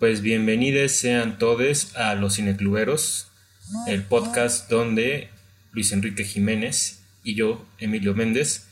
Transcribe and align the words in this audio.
Pues 0.00 0.22
bienvenidos 0.22 0.92
sean 0.92 1.36
todos 1.36 1.94
a 1.94 2.14
Los 2.14 2.36
Cinecluberos, 2.36 3.30
el 3.86 4.02
podcast 4.02 4.70
donde 4.70 5.28
Luis 5.72 5.92
Enrique 5.92 6.24
Jiménez 6.24 7.04
y 7.22 7.34
yo, 7.34 7.66
Emilio 7.76 8.14
Méndez, 8.14 8.66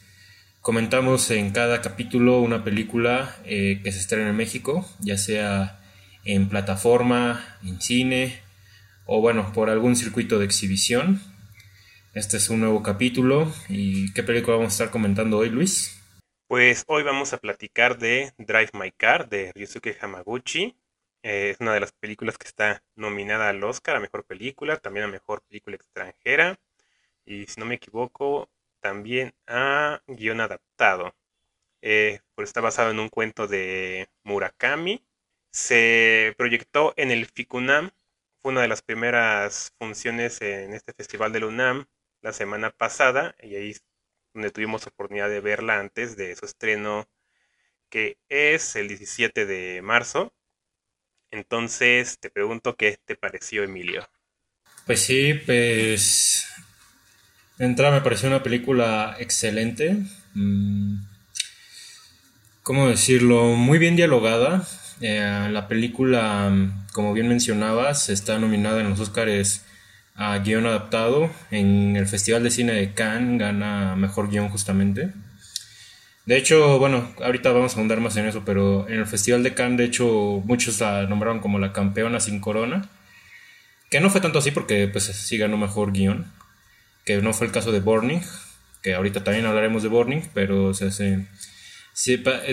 comentamos 0.62 1.30
en 1.30 1.50
cada 1.50 1.82
capítulo 1.82 2.40
una 2.40 2.64
película 2.64 3.36
eh, 3.44 3.82
que 3.84 3.92
se 3.92 3.98
estrena 3.98 4.30
en 4.30 4.36
México, 4.36 4.88
ya 5.00 5.18
sea 5.18 5.78
en 6.24 6.48
plataforma, 6.48 7.58
en 7.62 7.78
cine 7.82 8.40
o 9.04 9.20
bueno, 9.20 9.52
por 9.52 9.68
algún 9.68 9.96
circuito 9.96 10.38
de 10.38 10.46
exhibición. 10.46 11.20
Este 12.14 12.38
es 12.38 12.48
un 12.48 12.60
nuevo 12.60 12.82
capítulo 12.82 13.52
y 13.68 14.14
¿qué 14.14 14.22
película 14.22 14.56
vamos 14.56 14.72
a 14.72 14.76
estar 14.76 14.90
comentando 14.90 15.36
hoy, 15.36 15.50
Luis? 15.50 16.00
Pues 16.46 16.84
hoy 16.86 17.02
vamos 17.02 17.34
a 17.34 17.36
platicar 17.36 17.98
de 17.98 18.32
Drive 18.38 18.70
My 18.72 18.90
Car 18.92 19.28
de 19.28 19.52
Ryusuke 19.54 19.98
Hamaguchi, 20.00 20.74
eh, 21.22 21.50
es 21.50 21.60
una 21.60 21.74
de 21.74 21.80
las 21.80 21.92
películas 21.92 22.38
que 22.38 22.46
está 22.46 22.82
nominada 22.94 23.48
al 23.48 23.62
Oscar 23.64 23.96
a 23.96 24.00
Mejor 24.00 24.24
Película, 24.24 24.76
también 24.78 25.04
a 25.04 25.08
Mejor 25.08 25.42
Película 25.42 25.76
Extranjera 25.76 26.58
y 27.24 27.46
si 27.46 27.60
no 27.60 27.66
me 27.66 27.76
equivoco 27.76 28.50
también 28.80 29.34
a 29.46 30.02
Guión 30.06 30.40
Adaptado. 30.40 31.14
Eh, 31.82 32.20
pues 32.34 32.48
está 32.48 32.60
basado 32.60 32.90
en 32.90 33.00
un 33.00 33.08
cuento 33.08 33.46
de 33.46 34.08
Murakami. 34.24 35.04
Se 35.50 36.34
proyectó 36.38 36.94
en 36.96 37.10
el 37.10 37.26
FICUNAM, 37.26 37.90
fue 38.42 38.52
una 38.52 38.62
de 38.62 38.68
las 38.68 38.82
primeras 38.82 39.72
funciones 39.78 40.40
en 40.42 40.74
este 40.74 40.92
festival 40.92 41.32
del 41.32 41.44
UNAM 41.44 41.86
la 42.22 42.32
semana 42.32 42.70
pasada 42.70 43.34
y 43.42 43.56
ahí 43.56 43.70
es 43.70 43.84
donde 44.34 44.50
tuvimos 44.50 44.86
oportunidad 44.86 45.30
de 45.30 45.40
verla 45.40 45.78
antes 45.80 46.16
de 46.16 46.34
su 46.36 46.46
estreno 46.46 47.08
que 47.90 48.18
es 48.28 48.76
el 48.76 48.88
17 48.88 49.46
de 49.46 49.82
marzo 49.82 50.32
entonces 51.30 52.18
te 52.18 52.30
pregunto 52.30 52.76
qué 52.76 52.98
te 53.04 53.16
pareció, 53.16 53.62
Emilio. 53.62 54.08
Pues 54.86 55.00
sí, 55.00 55.34
pues. 55.34 56.46
De 57.58 57.66
entrada 57.66 57.94
me 57.94 58.00
pareció 58.02 58.28
una 58.28 58.42
película 58.42 59.16
excelente. 59.18 59.96
Mm, 60.34 61.00
¿Cómo 62.62 62.88
decirlo? 62.88 63.54
Muy 63.56 63.78
bien 63.78 63.96
dialogada. 63.96 64.66
Eh, 65.00 65.48
la 65.50 65.68
película, 65.68 66.50
como 66.92 67.12
bien 67.12 67.28
mencionabas, 67.28 68.08
está 68.08 68.38
nominada 68.38 68.80
en 68.80 68.90
los 68.90 69.00
Oscars 69.00 69.64
a 70.14 70.38
guion 70.38 70.66
adaptado. 70.66 71.30
En 71.50 71.96
el 71.96 72.06
Festival 72.06 72.42
de 72.42 72.50
Cine 72.50 72.72
de 72.72 72.94
Cannes 72.94 73.38
gana 73.38 73.96
mejor 73.96 74.30
guion 74.30 74.48
justamente. 74.48 75.12
De 76.28 76.36
hecho, 76.36 76.78
bueno, 76.78 77.10
ahorita 77.24 77.52
vamos 77.52 77.74
a 77.74 77.78
ahondar 77.78 78.00
más 78.00 78.14
en 78.18 78.26
eso, 78.26 78.42
pero 78.44 78.86
en 78.86 78.98
el 78.98 79.06
Festival 79.06 79.42
de 79.42 79.54
Cannes, 79.54 79.78
de 79.78 79.84
hecho, 79.84 80.42
muchos 80.44 80.78
la 80.78 81.06
nombraron 81.06 81.40
como 81.40 81.58
la 81.58 81.72
campeona 81.72 82.20
sin 82.20 82.38
corona. 82.38 82.90
Que 83.88 83.98
no 84.00 84.10
fue 84.10 84.20
tanto 84.20 84.38
así 84.38 84.50
porque 84.50 84.88
pues 84.88 85.04
sí 85.04 85.38
ganó 85.38 85.56
mejor 85.56 85.90
guion. 85.90 86.30
Que 87.06 87.22
no 87.22 87.32
fue 87.32 87.46
el 87.46 87.52
caso 87.54 87.72
de 87.72 87.80
Burning, 87.80 88.20
que 88.82 88.92
ahorita 88.92 89.24
también 89.24 89.46
hablaremos 89.46 89.82
de 89.82 89.88
Burning, 89.88 90.20
pero 90.34 90.66
o 90.66 90.74
sea, 90.74 90.90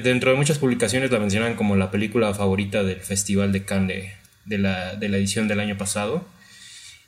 dentro 0.02 0.32
de 0.32 0.38
muchas 0.38 0.58
publicaciones 0.58 1.12
la 1.12 1.20
mencionan 1.20 1.56
como 1.56 1.76
la 1.76 1.92
película 1.92 2.34
favorita 2.34 2.82
del 2.82 3.02
Festival 3.02 3.52
de 3.52 3.66
Cannes 3.66 4.14
de, 4.46 4.58
la, 4.58 4.94
edición 4.94 5.50
del 5.50 5.60
año 5.60 5.78
pasado. 5.78 6.26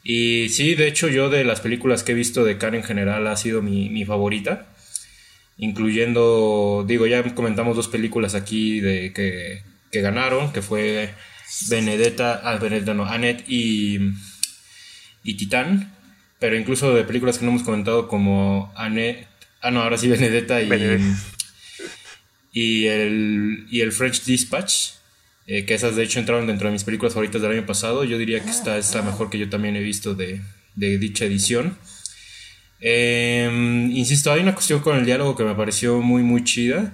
Y 0.03 0.49
sí, 0.49 0.75
de 0.75 0.89
hecho 0.89 1.07
yo 1.07 1.29
de 1.29 1.45
las 1.45 1.61
películas 1.61 2.03
que 2.03 2.11
he 2.11 2.15
visto 2.15 2.43
de 2.43 2.57
Cannes 2.57 2.81
en 2.81 2.87
general 2.87 3.25
ha 3.27 3.37
sido 3.37 3.61
mi, 3.61 3.89
mi 3.89 4.03
favorita 4.03 4.67
incluyendo, 5.57 6.85
digo, 6.87 7.07
ya 7.07 7.23
comentamos 7.33 7.75
dos 7.75 7.87
películas 7.87 8.35
aquí 8.35 8.79
de 8.79 9.11
que, 9.13 9.63
ganaron, 9.99 10.53
que 10.53 10.61
fue 10.61 11.13
Benedetta, 11.69 12.41
ah, 12.43 12.57
Benedetta 12.57 12.93
no, 12.93 13.05
Annette 13.05 13.43
y, 13.47 13.99
y 15.23 15.33
Titán, 15.35 15.93
pero 16.39 16.55
incluso 16.55 16.93
de 16.93 17.03
películas 17.03 17.39
que 17.39 17.45
no 17.45 17.51
hemos 17.51 17.63
comentado 17.63 18.07
como 18.07 18.71
Annette, 18.75 19.27
ah 19.61 19.71
no, 19.71 19.81
ahora 19.81 19.97
sí 19.97 20.07
Benedetta 20.09 20.61
y, 20.61 20.69
y, 22.51 22.85
el, 22.87 23.65
y 23.71 23.81
el 23.81 23.91
French 23.91 24.23
Dispatch, 24.23 24.91
eh, 25.47 25.65
que 25.65 25.73
esas 25.73 25.95
de 25.95 26.03
hecho 26.03 26.19
entraron 26.19 26.45
dentro 26.45 26.67
de 26.67 26.73
mis 26.73 26.83
películas 26.83 27.13
favoritas 27.13 27.41
del 27.41 27.51
año 27.51 27.65
pasado, 27.65 28.03
yo 28.03 28.19
diría 28.19 28.41
que 28.41 28.51
esta 28.51 28.77
es 28.77 28.93
la 28.93 29.01
mejor 29.01 29.31
que 29.31 29.39
yo 29.39 29.49
también 29.49 29.75
he 29.75 29.81
visto 29.81 30.13
de, 30.13 30.41
de 30.75 30.97
dicha 30.99 31.25
edición. 31.25 31.77
Em, 32.79 33.91
insisto, 33.91 34.31
hay 34.31 34.41
una 34.41 34.53
cuestión 34.53 34.79
con 34.81 34.97
el 34.97 35.05
diálogo 35.05 35.35
que 35.35 35.43
me 35.43 35.55
pareció 35.55 36.01
muy, 36.01 36.23
muy 36.23 36.43
chida. 36.43 36.93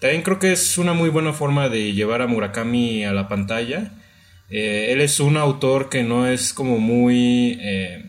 También 0.00 0.22
creo 0.22 0.38
que 0.38 0.52
es 0.52 0.78
una 0.78 0.94
muy 0.94 1.10
buena 1.10 1.32
forma 1.32 1.68
de 1.68 1.92
llevar 1.92 2.22
a 2.22 2.26
Murakami 2.26 3.04
a 3.04 3.12
la 3.12 3.28
pantalla. 3.28 3.92
Eh, 4.50 4.88
él 4.92 5.00
es 5.00 5.20
un 5.20 5.36
autor 5.36 5.88
que 5.88 6.02
no 6.02 6.26
es 6.26 6.52
como 6.52 6.78
muy... 6.78 7.58
Eh, 7.60 8.06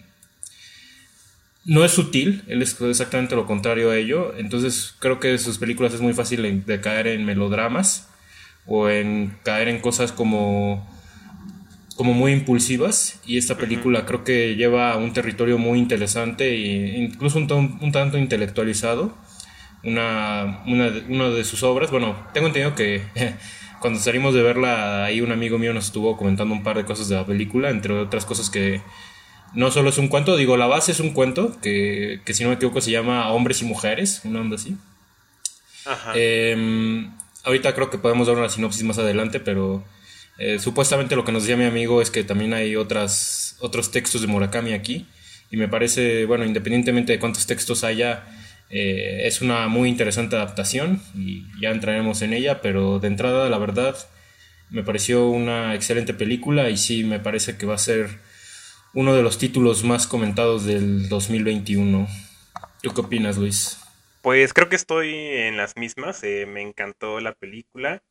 no 1.65 1.85
es 1.85 1.91
sutil, 1.91 2.43
él 2.47 2.61
es 2.61 2.79
exactamente 2.81 3.35
lo 3.35 3.45
contrario 3.45 3.91
a 3.91 3.97
ello. 3.97 4.33
Entonces 4.37 4.95
creo 4.99 5.19
que 5.19 5.37
sus 5.37 5.57
películas 5.59 5.93
es 5.93 6.01
muy 6.01 6.13
fácil 6.13 6.65
de 6.65 6.81
caer 6.81 7.07
en 7.07 7.25
melodramas 7.25 8.09
o 8.65 8.89
en 8.89 9.37
caer 9.43 9.67
en 9.69 9.79
cosas 9.79 10.11
como 10.11 10.89
como 11.95 12.13
muy 12.13 12.31
impulsivas 12.31 13.19
y 13.25 13.37
esta 13.37 13.57
película 13.57 14.05
creo 14.05 14.23
que 14.23 14.55
lleva 14.55 14.91
a 14.91 14.97
un 14.97 15.13
territorio 15.13 15.57
muy 15.57 15.79
interesante 15.79 16.49
e 16.49 16.97
incluso 16.97 17.37
un, 17.37 17.79
un 17.81 17.91
tanto 17.91 18.17
intelectualizado. 18.17 19.15
Una, 19.83 20.63
una, 20.65 21.29
de 21.29 21.43
sus 21.43 21.61
obras, 21.63 21.91
bueno, 21.91 22.15
tengo 22.33 22.47
entendido 22.47 22.73
que 22.73 23.03
cuando 23.81 23.99
salimos 23.99 24.33
de 24.33 24.41
verla 24.41 25.03
ahí 25.03 25.19
un 25.19 25.33
amigo 25.33 25.57
mío 25.57 25.73
nos 25.73 25.87
estuvo 25.87 26.15
comentando 26.15 26.53
un 26.53 26.63
par 26.63 26.77
de 26.77 26.85
cosas 26.85 27.09
de 27.09 27.15
la 27.15 27.25
película, 27.25 27.69
entre 27.69 27.93
otras 27.93 28.23
cosas 28.25 28.49
que 28.49 28.81
no 29.53 29.71
solo 29.71 29.89
es 29.89 29.97
un 29.97 30.07
cuento, 30.07 30.37
digo, 30.37 30.55
la 30.55 30.67
base 30.67 30.93
es 30.93 31.01
un 31.01 31.11
cuento 31.11 31.59
que, 31.61 32.21
que 32.25 32.33
si 32.33 32.43
no 32.43 32.49
me 32.49 32.55
equivoco 32.55 32.79
se 32.79 32.91
llama 32.91 33.29
Hombres 33.31 33.61
y 33.61 33.65
Mujeres, 33.65 34.21
una 34.23 34.39
onda 34.39 34.55
así. 34.55 34.77
Em, 36.15 37.11
ahorita 37.43 37.73
creo 37.75 37.89
que 37.89 37.97
podemos 37.97 38.27
dar 38.27 38.37
una 38.37 38.49
sinopsis 38.49 38.83
más 38.83 38.97
adelante, 38.97 39.39
pero 39.39 39.83
eh, 40.37 40.59
supuestamente 40.59 41.15
lo 41.15 41.23
que 41.23 41.31
nos 41.31 41.43
decía 41.43 41.57
mi 41.57 41.65
amigo 41.65 42.01
es 42.01 42.09
que 42.11 42.23
también 42.23 42.53
hay 42.53 42.75
otras, 42.75 43.55
otros 43.59 43.91
textos 43.91 44.21
de 44.21 44.27
Murakami 44.27 44.73
aquí. 44.73 45.07
Y 45.51 45.57
me 45.57 45.67
parece, 45.67 46.25
bueno, 46.25 46.45
independientemente 46.45 47.13
de 47.13 47.19
cuántos 47.19 47.45
textos 47.45 47.83
haya, 47.83 48.23
eh, 48.69 49.27
es 49.27 49.41
una 49.41 49.67
muy 49.67 49.87
interesante 49.87 50.35
adaptación 50.35 51.01
y 51.13 51.43
ya 51.61 51.69
entraremos 51.69 52.23
en 52.23 52.33
ella, 52.33 52.61
pero 52.61 52.99
de 52.99 53.07
entrada, 53.07 53.47
la 53.49 53.59
verdad, 53.59 53.95
me 54.71 54.83
pareció 54.83 55.27
una 55.27 55.75
excelente 55.75 56.15
película 56.15 56.71
y 56.71 56.77
sí, 56.77 57.03
me 57.03 57.19
parece 57.19 57.55
que 57.55 57.67
va 57.67 57.75
a 57.75 57.77
ser 57.77 58.09
uno 58.95 59.13
de 59.13 59.21
los 59.21 59.37
títulos 59.37 59.83
más 59.83 60.07
comentados 60.07 60.65
del 60.65 61.07
2021. 61.09 62.07
¿Tú 62.81 62.93
qué 62.93 63.01
opinas, 63.01 63.37
Luis? 63.37 63.79
Pues 64.23 64.53
creo 64.53 64.69
que 64.69 64.75
estoy 64.75 65.13
en 65.13 65.57
las 65.57 65.75
mismas, 65.75 66.23
eh, 66.23 66.47
me 66.47 66.61
encantó 66.61 67.19
la 67.19 67.33
película, 67.33 68.01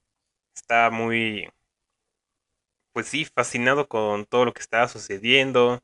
está 0.55 0.91
muy, 0.91 1.49
pues 2.93 3.07
sí, 3.09 3.25
fascinado 3.25 3.89
con 3.89 4.25
todo 4.27 4.45
lo 4.47 4.53
que 4.55 4.61
estaba 4.63 4.89
sucediendo. 4.89 5.83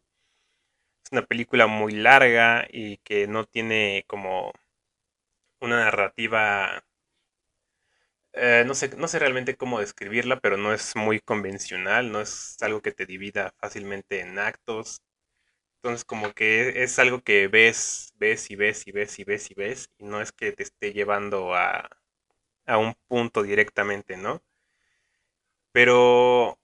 Es 1.04 1.10
una 1.10 1.26
película 1.26 1.66
muy 1.66 1.90
larga 1.92 2.64
y 2.70 2.98
que 2.98 3.26
no 3.26 3.46
tiene 3.46 4.04
como 4.06 4.52
una 5.60 5.76
narrativa... 5.84 6.82
Eh, 8.32 8.64
no, 8.66 8.74
sé, 8.74 8.90
no 8.96 9.08
sé 9.08 9.18
realmente 9.18 9.56
cómo 9.56 9.80
describirla, 9.80 10.40
pero 10.40 10.56
no 10.56 10.72
es 10.72 10.94
muy 10.96 11.20
convencional, 11.20 12.12
no 12.12 12.20
es 12.20 12.56
algo 12.62 12.80
que 12.82 12.92
te 12.92 13.06
divida 13.06 13.54
fácilmente 13.58 14.20
en 14.20 14.38
actos. 14.38 15.02
Entonces 15.78 16.04
como 16.04 16.32
que 16.34 16.82
es 16.84 16.98
algo 17.00 17.22
que 17.22 17.48
ves, 17.48 18.12
ves 18.18 18.50
y 18.50 18.56
ves 18.56 18.86
y 18.88 18.92
ves 18.92 19.18
y 19.20 19.24
ves 19.24 19.50
y 19.52 19.54
ves, 19.54 19.90
y 19.98 20.04
no 20.06 20.20
es 20.22 20.32
que 20.32 20.52
te 20.52 20.64
esté 20.64 20.92
llevando 20.94 21.54
a, 21.54 21.90
a 22.66 22.78
un 22.78 22.94
punto 23.08 23.42
directamente, 23.44 24.16
¿no? 24.18 24.42
Pero 25.72 26.58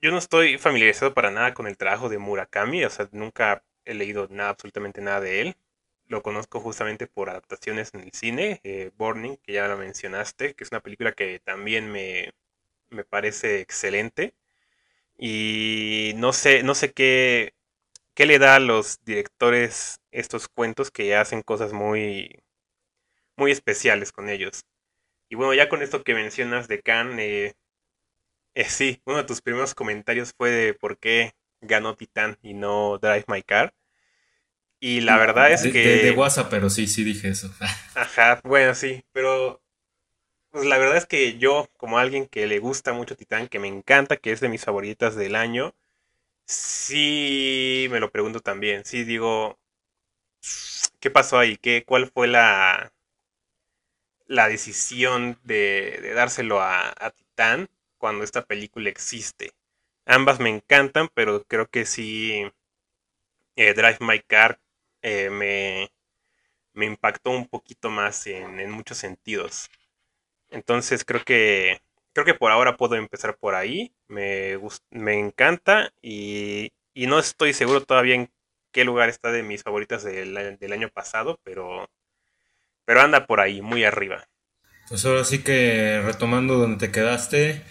yo 0.00 0.10
no 0.10 0.18
estoy 0.18 0.58
familiarizado 0.58 1.14
para 1.14 1.30
nada 1.30 1.54
con 1.54 1.66
el 1.66 1.76
trabajo 1.76 2.08
de 2.08 2.18
Murakami, 2.18 2.84
o 2.84 2.90
sea, 2.90 3.08
nunca 3.12 3.64
he 3.84 3.94
leído 3.94 4.28
nada, 4.30 4.50
absolutamente 4.50 5.00
nada 5.00 5.20
de 5.20 5.40
él. 5.42 5.56
Lo 6.06 6.22
conozco 6.22 6.60
justamente 6.60 7.06
por 7.06 7.30
adaptaciones 7.30 7.92
en 7.94 8.00
el 8.02 8.12
cine, 8.12 8.60
eh, 8.64 8.90
Burning, 8.96 9.36
que 9.38 9.52
ya 9.54 9.68
lo 9.68 9.76
mencionaste, 9.76 10.54
que 10.54 10.64
es 10.64 10.70
una 10.72 10.80
película 10.80 11.12
que 11.12 11.40
también 11.40 11.90
me, 11.92 12.32
me 12.90 13.04
parece 13.04 13.60
excelente. 13.60 14.34
Y 15.18 16.12
no 16.16 16.32
sé, 16.32 16.62
no 16.62 16.74
sé 16.74 16.92
qué, 16.92 17.54
qué 18.14 18.26
le 18.26 18.38
da 18.38 18.56
a 18.56 18.60
los 18.60 19.04
directores 19.04 20.00
estos 20.12 20.48
cuentos 20.48 20.90
que 20.92 21.16
hacen 21.16 21.42
cosas 21.42 21.72
muy, 21.72 22.42
muy 23.36 23.52
especiales 23.52 24.12
con 24.12 24.28
ellos. 24.28 24.64
Y 25.28 25.36
bueno, 25.36 25.54
ya 25.54 25.68
con 25.68 25.82
esto 25.82 26.04
que 26.04 26.14
mencionas 26.14 26.68
de 26.68 26.82
Khan, 26.82 27.18
eh, 27.20 27.54
eh, 28.54 28.64
sí, 28.64 29.00
uno 29.04 29.18
de 29.18 29.24
tus 29.24 29.40
primeros 29.40 29.74
comentarios 29.74 30.32
fue 30.36 30.50
de 30.50 30.74
por 30.74 30.98
qué 30.98 31.34
ganó 31.60 31.96
Titán 31.96 32.38
y 32.42 32.54
no 32.54 32.98
Drive 32.98 33.24
My 33.28 33.42
Car. 33.42 33.74
Y 34.80 35.00
la 35.00 35.18
verdad 35.18 35.52
es 35.52 35.62
que. 35.62 36.02
De, 36.02 36.10
WhatsApp, 36.12 36.48
pero 36.50 36.70
sí, 36.70 36.86
sí 36.86 37.02
dije 37.04 37.28
eso. 37.28 37.52
Ajá, 37.94 38.40
bueno, 38.44 38.74
sí, 38.74 39.04
pero. 39.12 39.62
Pues 40.50 40.64
la 40.64 40.78
verdad 40.78 40.96
es 40.96 41.06
que 41.06 41.36
yo, 41.36 41.68
como 41.76 41.98
alguien 41.98 42.26
que 42.26 42.46
le 42.46 42.58
gusta 42.58 42.94
mucho 42.94 43.16
Titán, 43.16 43.48
que 43.48 43.58
me 43.58 43.68
encanta, 43.68 44.16
que 44.16 44.32
es 44.32 44.40
de 44.40 44.48
mis 44.48 44.64
favoritas 44.64 45.14
del 45.14 45.36
año, 45.36 45.74
sí 46.46 47.88
me 47.90 48.00
lo 48.00 48.10
pregunto 48.10 48.40
también. 48.40 48.84
Sí 48.86 49.04
digo, 49.04 49.58
¿qué 51.00 51.10
pasó 51.10 51.38
ahí? 51.38 51.56
¿Qué, 51.56 51.84
¿Cuál 51.84 52.10
fue 52.10 52.28
la, 52.28 52.92
la 54.26 54.48
decisión 54.48 55.38
de, 55.42 56.12
dárselo 56.14 56.60
a, 56.60 56.94
Titán 57.16 57.68
cuando 57.98 58.24
esta 58.24 58.44
película 58.46 58.88
existe? 58.88 59.52
Ambas 60.06 60.40
me 60.40 60.50
encantan, 60.50 61.08
pero 61.14 61.44
creo 61.44 61.68
que 61.68 61.84
sí, 61.84 62.44
eh, 63.56 63.74
Drive 63.74 63.98
My 64.00 64.20
Car 64.20 64.60
eh, 65.02 65.30
me, 65.30 65.90
me 66.72 66.86
impactó 66.86 67.30
un 67.30 67.48
poquito 67.48 67.90
más 67.90 68.26
en, 68.26 68.60
en 68.60 68.70
muchos 68.70 68.98
sentidos. 68.98 69.70
Entonces 70.50 71.04
creo 71.04 71.24
que 71.24 71.80
creo 72.18 72.24
que 72.24 72.34
por 72.34 72.50
ahora 72.50 72.76
puedo 72.76 72.96
empezar 72.96 73.36
por 73.36 73.54
ahí. 73.54 73.92
Me, 74.08 74.58
me 74.90 75.18
encanta 75.18 75.92
y, 76.02 76.72
y, 76.94 77.06
no 77.06 77.18
estoy 77.18 77.52
seguro 77.52 77.82
todavía 77.84 78.16
en 78.16 78.30
qué 78.72 78.84
lugar 78.84 79.08
está 79.08 79.30
de 79.30 79.42
mis 79.42 79.62
favoritas 79.62 80.02
del, 80.02 80.58
del, 80.58 80.72
año 80.72 80.88
pasado, 80.88 81.38
pero, 81.44 81.88
pero 82.84 83.02
anda 83.02 83.26
por 83.26 83.40
ahí, 83.40 83.62
muy 83.62 83.84
arriba. 83.84 84.26
Pues 84.88 85.04
ahora 85.04 85.24
sí 85.24 85.44
que 85.44 86.02
retomando 86.04 86.58
donde 86.58 86.86
te 86.86 86.92
quedaste, 86.92 87.62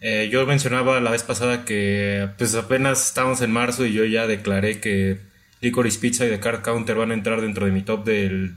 eh, 0.00 0.28
yo 0.30 0.46
mencionaba 0.46 1.00
la 1.00 1.10
vez 1.10 1.22
pasada 1.22 1.64
que 1.64 2.28
pues 2.38 2.54
apenas 2.54 3.06
estamos 3.06 3.42
en 3.42 3.52
marzo 3.52 3.84
y 3.86 3.92
yo 3.92 4.04
ya 4.04 4.26
declaré 4.26 4.80
que 4.80 5.18
Licorice 5.60 5.98
Pizza 5.98 6.26
y 6.26 6.30
The 6.30 6.40
Card 6.40 6.62
Counter 6.62 6.96
van 6.96 7.10
a 7.10 7.14
entrar 7.14 7.40
dentro 7.40 7.66
de 7.66 7.72
mi 7.72 7.82
top 7.82 8.04
del 8.04 8.56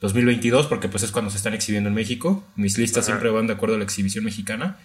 2022, 0.00 0.66
porque 0.66 0.88
pues 0.88 1.02
es 1.02 1.10
cuando 1.10 1.30
se 1.30 1.38
están 1.38 1.54
exhibiendo 1.54 1.88
en 1.88 1.94
México. 1.94 2.44
Mis 2.56 2.76
listas 2.76 3.06
siempre 3.06 3.30
van 3.30 3.46
de 3.46 3.54
acuerdo 3.54 3.76
a 3.76 3.78
la 3.78 3.84
exhibición 3.84 4.24
mexicana. 4.24 4.78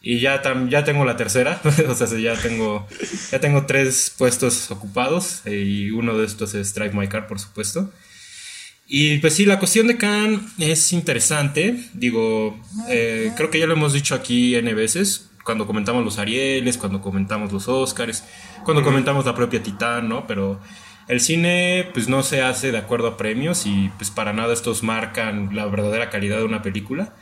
Y 0.00 0.20
ya, 0.20 0.42
ya 0.68 0.84
tengo 0.84 1.04
la 1.04 1.16
tercera, 1.16 1.60
o 1.88 1.94
sea, 1.94 2.06
ya 2.18 2.36
tengo, 2.36 2.86
ya 3.32 3.40
tengo 3.40 3.64
tres 3.66 4.14
puestos 4.16 4.70
ocupados 4.70 5.40
eh, 5.46 5.56
y 5.56 5.90
uno 5.90 6.16
de 6.16 6.26
estos 6.26 6.54
es 6.54 6.74
Drive 6.74 6.94
My 6.94 7.08
Car, 7.08 7.26
por 7.26 7.40
supuesto. 7.40 7.90
Y 8.86 9.18
pues 9.18 9.34
sí, 9.34 9.46
la 9.46 9.58
cuestión 9.58 9.86
de 9.86 9.96
Khan 9.96 10.46
es 10.58 10.92
interesante. 10.92 11.88
Digo, 11.94 12.60
eh, 12.88 13.32
creo 13.36 13.50
que 13.50 13.58
ya 13.58 13.66
lo 13.66 13.72
hemos 13.72 13.92
dicho 13.92 14.14
aquí 14.14 14.54
N 14.56 14.74
veces, 14.74 15.30
cuando 15.44 15.66
comentamos 15.66 16.04
los 16.04 16.18
Arieles, 16.18 16.76
cuando 16.76 17.00
comentamos 17.00 17.52
los 17.52 17.68
Oscars, 17.68 18.24
cuando 18.64 18.82
comentamos 18.82 19.24
la 19.24 19.34
propia 19.34 19.62
Titán, 19.62 20.08
¿no? 20.08 20.26
Pero 20.26 20.60
el 21.08 21.20
cine 21.20 21.88
pues 21.92 22.08
no 22.08 22.22
se 22.22 22.42
hace 22.42 22.72
de 22.72 22.78
acuerdo 22.78 23.08
a 23.08 23.16
premios 23.16 23.66
y 23.66 23.90
pues 23.98 24.10
para 24.10 24.32
nada 24.32 24.52
estos 24.52 24.82
marcan 24.82 25.54
la 25.54 25.66
verdadera 25.66 26.10
calidad 26.10 26.38
de 26.38 26.44
una 26.44 26.62
película. 26.62 27.14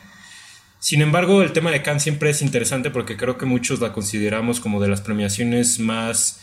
Sin 0.82 1.00
embargo, 1.00 1.43
el 1.43 1.52
tema 1.52 1.70
de 1.70 1.81
Cannes 1.81 2.02
siempre 2.02 2.31
es 2.31 2.43
interesante 2.43 2.90
porque 2.90 3.17
creo 3.17 3.38
que 3.38 3.46
muchos 3.46 3.79
la 3.79 3.93
consideramos 3.93 4.58
como 4.58 4.82
de 4.82 4.88
las 4.88 5.00
premiaciones 5.00 5.79
más 5.79 6.40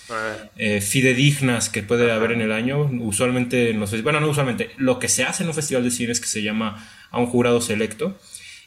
eh, 0.56 0.80
fidedignas 0.80 1.68
que 1.68 1.84
puede 1.84 2.10
haber 2.10 2.32
en 2.32 2.40
el 2.40 2.54
año. 2.54 2.90
Usualmente, 3.02 3.78
bueno, 4.02 4.22
no 4.22 4.30
usualmente, 4.30 4.72
lo 4.78 4.98
que 4.98 5.10
se 5.10 5.26
hace 5.26 5.44
en 5.44 5.50
un 5.50 5.56
festival 5.56 5.84
de 5.84 5.92
cine 5.92 6.14
es 6.14 6.22
que 6.22 6.28
se 6.28 6.42
llama 6.42 6.90
a 7.12 7.20
un 7.20 7.26
jurado 7.26 7.60
selecto. 7.60 8.18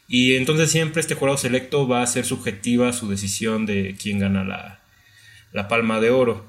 Y 0.07 0.35
entonces 0.35 0.69
siempre 0.69 1.01
este 1.01 1.15
jurado 1.15 1.39
selecto 1.39 1.87
va 1.87 2.03
a 2.03 2.07
ser 2.07 2.25
subjetiva 2.25 2.93
su 2.93 3.09
decisión 3.09 3.65
de 3.65 3.95
quién 3.99 4.19
gana 4.19 4.43
la, 4.43 4.79
la 5.53 5.67
palma 5.67 5.99
de 5.99 6.11
oro. 6.11 6.45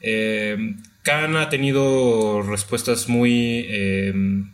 Eh, 0.00 0.74
Khan 1.06 1.36
ha 1.36 1.48
tenido 1.48 2.42
respuestas 2.42 3.08
muy, 3.08 3.64
em, 3.70 4.52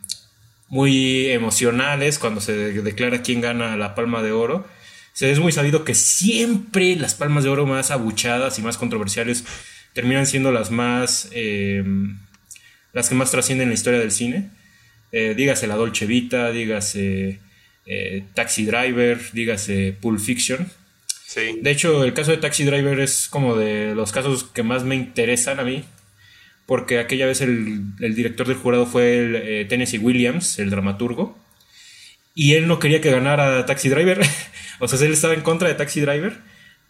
muy 0.73 1.29
emocionales 1.29 2.17
cuando 2.17 2.41
se 2.41 2.73
declara 2.81 3.21
quién 3.21 3.41
gana 3.41 3.77
la 3.77 3.93
palma 3.93 4.23
de 4.23 4.31
oro. 4.31 4.67
Se 5.13 5.31
es 5.31 5.37
muy 5.37 5.51
sabido 5.51 5.85
que 5.85 5.93
siempre 5.93 6.95
las 6.95 7.13
palmas 7.13 7.43
de 7.43 7.51
oro 7.51 7.67
más 7.67 7.91
abuchadas 7.91 8.57
y 8.57 8.63
más 8.63 8.77
controversiales 8.77 9.43
terminan 9.93 10.25
siendo 10.25 10.51
las 10.51 10.71
más 10.71 11.29
em, 11.31 12.17
las 12.91 13.07
que 13.07 13.13
más 13.13 13.29
trascienden 13.29 13.67
la 13.67 13.75
historia 13.75 13.99
del 13.99 14.09
cine. 14.09 14.49
Eh, 15.11 15.35
dígase 15.37 15.67
La 15.67 15.75
Dolce 15.75 16.07
Vita, 16.07 16.49
dígase 16.51 17.39
eh, 17.85 18.23
Taxi 18.33 18.65
Driver, 18.65 19.19
dígase 19.31 19.95
Pulp 20.01 20.19
Fiction. 20.19 20.67
De 21.61 21.69
hecho, 21.69 22.03
el 22.03 22.15
caso 22.15 22.31
de 22.31 22.37
Taxi 22.37 22.63
Driver 22.63 22.99
es 22.99 23.27
como 23.27 23.55
de 23.55 23.93
los 23.93 24.11
casos 24.11 24.43
que 24.43 24.63
más 24.63 24.83
me 24.83 24.95
interesan 24.95 25.59
a 25.59 25.63
mí, 25.63 25.83
porque 26.65 26.99
aquella 26.99 27.25
vez 27.25 27.41
el, 27.41 27.95
director 27.97 28.47
del 28.47 28.57
jurado 28.57 28.85
fue 28.85 29.17
el, 29.17 29.35
eh, 29.35 29.65
Tennessee 29.65 29.99
Williams, 29.99 30.59
el 30.59 30.69
dramaturgo, 30.69 31.37
y 32.35 32.53
él 32.53 32.67
no 32.67 32.79
quería 32.79 33.01
que 33.01 33.11
ganara 33.11 33.65
Taxi 33.65 33.89
Driver, 33.89 34.21
o 34.79 34.87
sea, 34.87 35.05
él 35.05 35.13
estaba 35.13 35.33
en 35.33 35.41
contra 35.41 35.67
de 35.67 35.75
Taxi 35.75 36.01
Driver, 36.01 36.41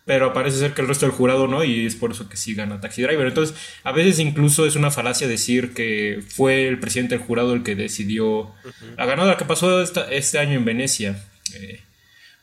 pero 0.05 0.33
parece 0.33 0.57
ser 0.57 0.73
que 0.73 0.81
el 0.81 0.87
resto 0.87 1.05
del 1.05 1.15
jurado 1.15 1.47
no, 1.47 1.63
y 1.63 1.85
es 1.85 1.95
por 1.95 2.11
eso 2.11 2.27
que 2.27 2.35
sí 2.35 2.53
gana 2.53 2.81
Taxi 2.81 3.01
Driver. 3.01 3.25
Entonces, 3.25 3.55
a 3.83 3.93
veces 3.93 4.19
incluso 4.19 4.65
es 4.65 4.75
una 4.75 4.91
falacia 4.91 5.27
decir 5.27 5.73
que 5.73 6.21
fue 6.27 6.67
el 6.67 6.79
presidente 6.79 7.17
del 7.17 7.25
jurado 7.25 7.53
el 7.53 7.63
que 7.63 7.75
decidió 7.75 8.51
la 8.97 9.05
ganadora 9.05 9.37
que 9.37 9.45
pasó 9.45 9.81
este 9.81 10.39
año 10.39 10.57
en 10.57 10.65
Venecia. 10.65 11.23
Eh, 11.53 11.79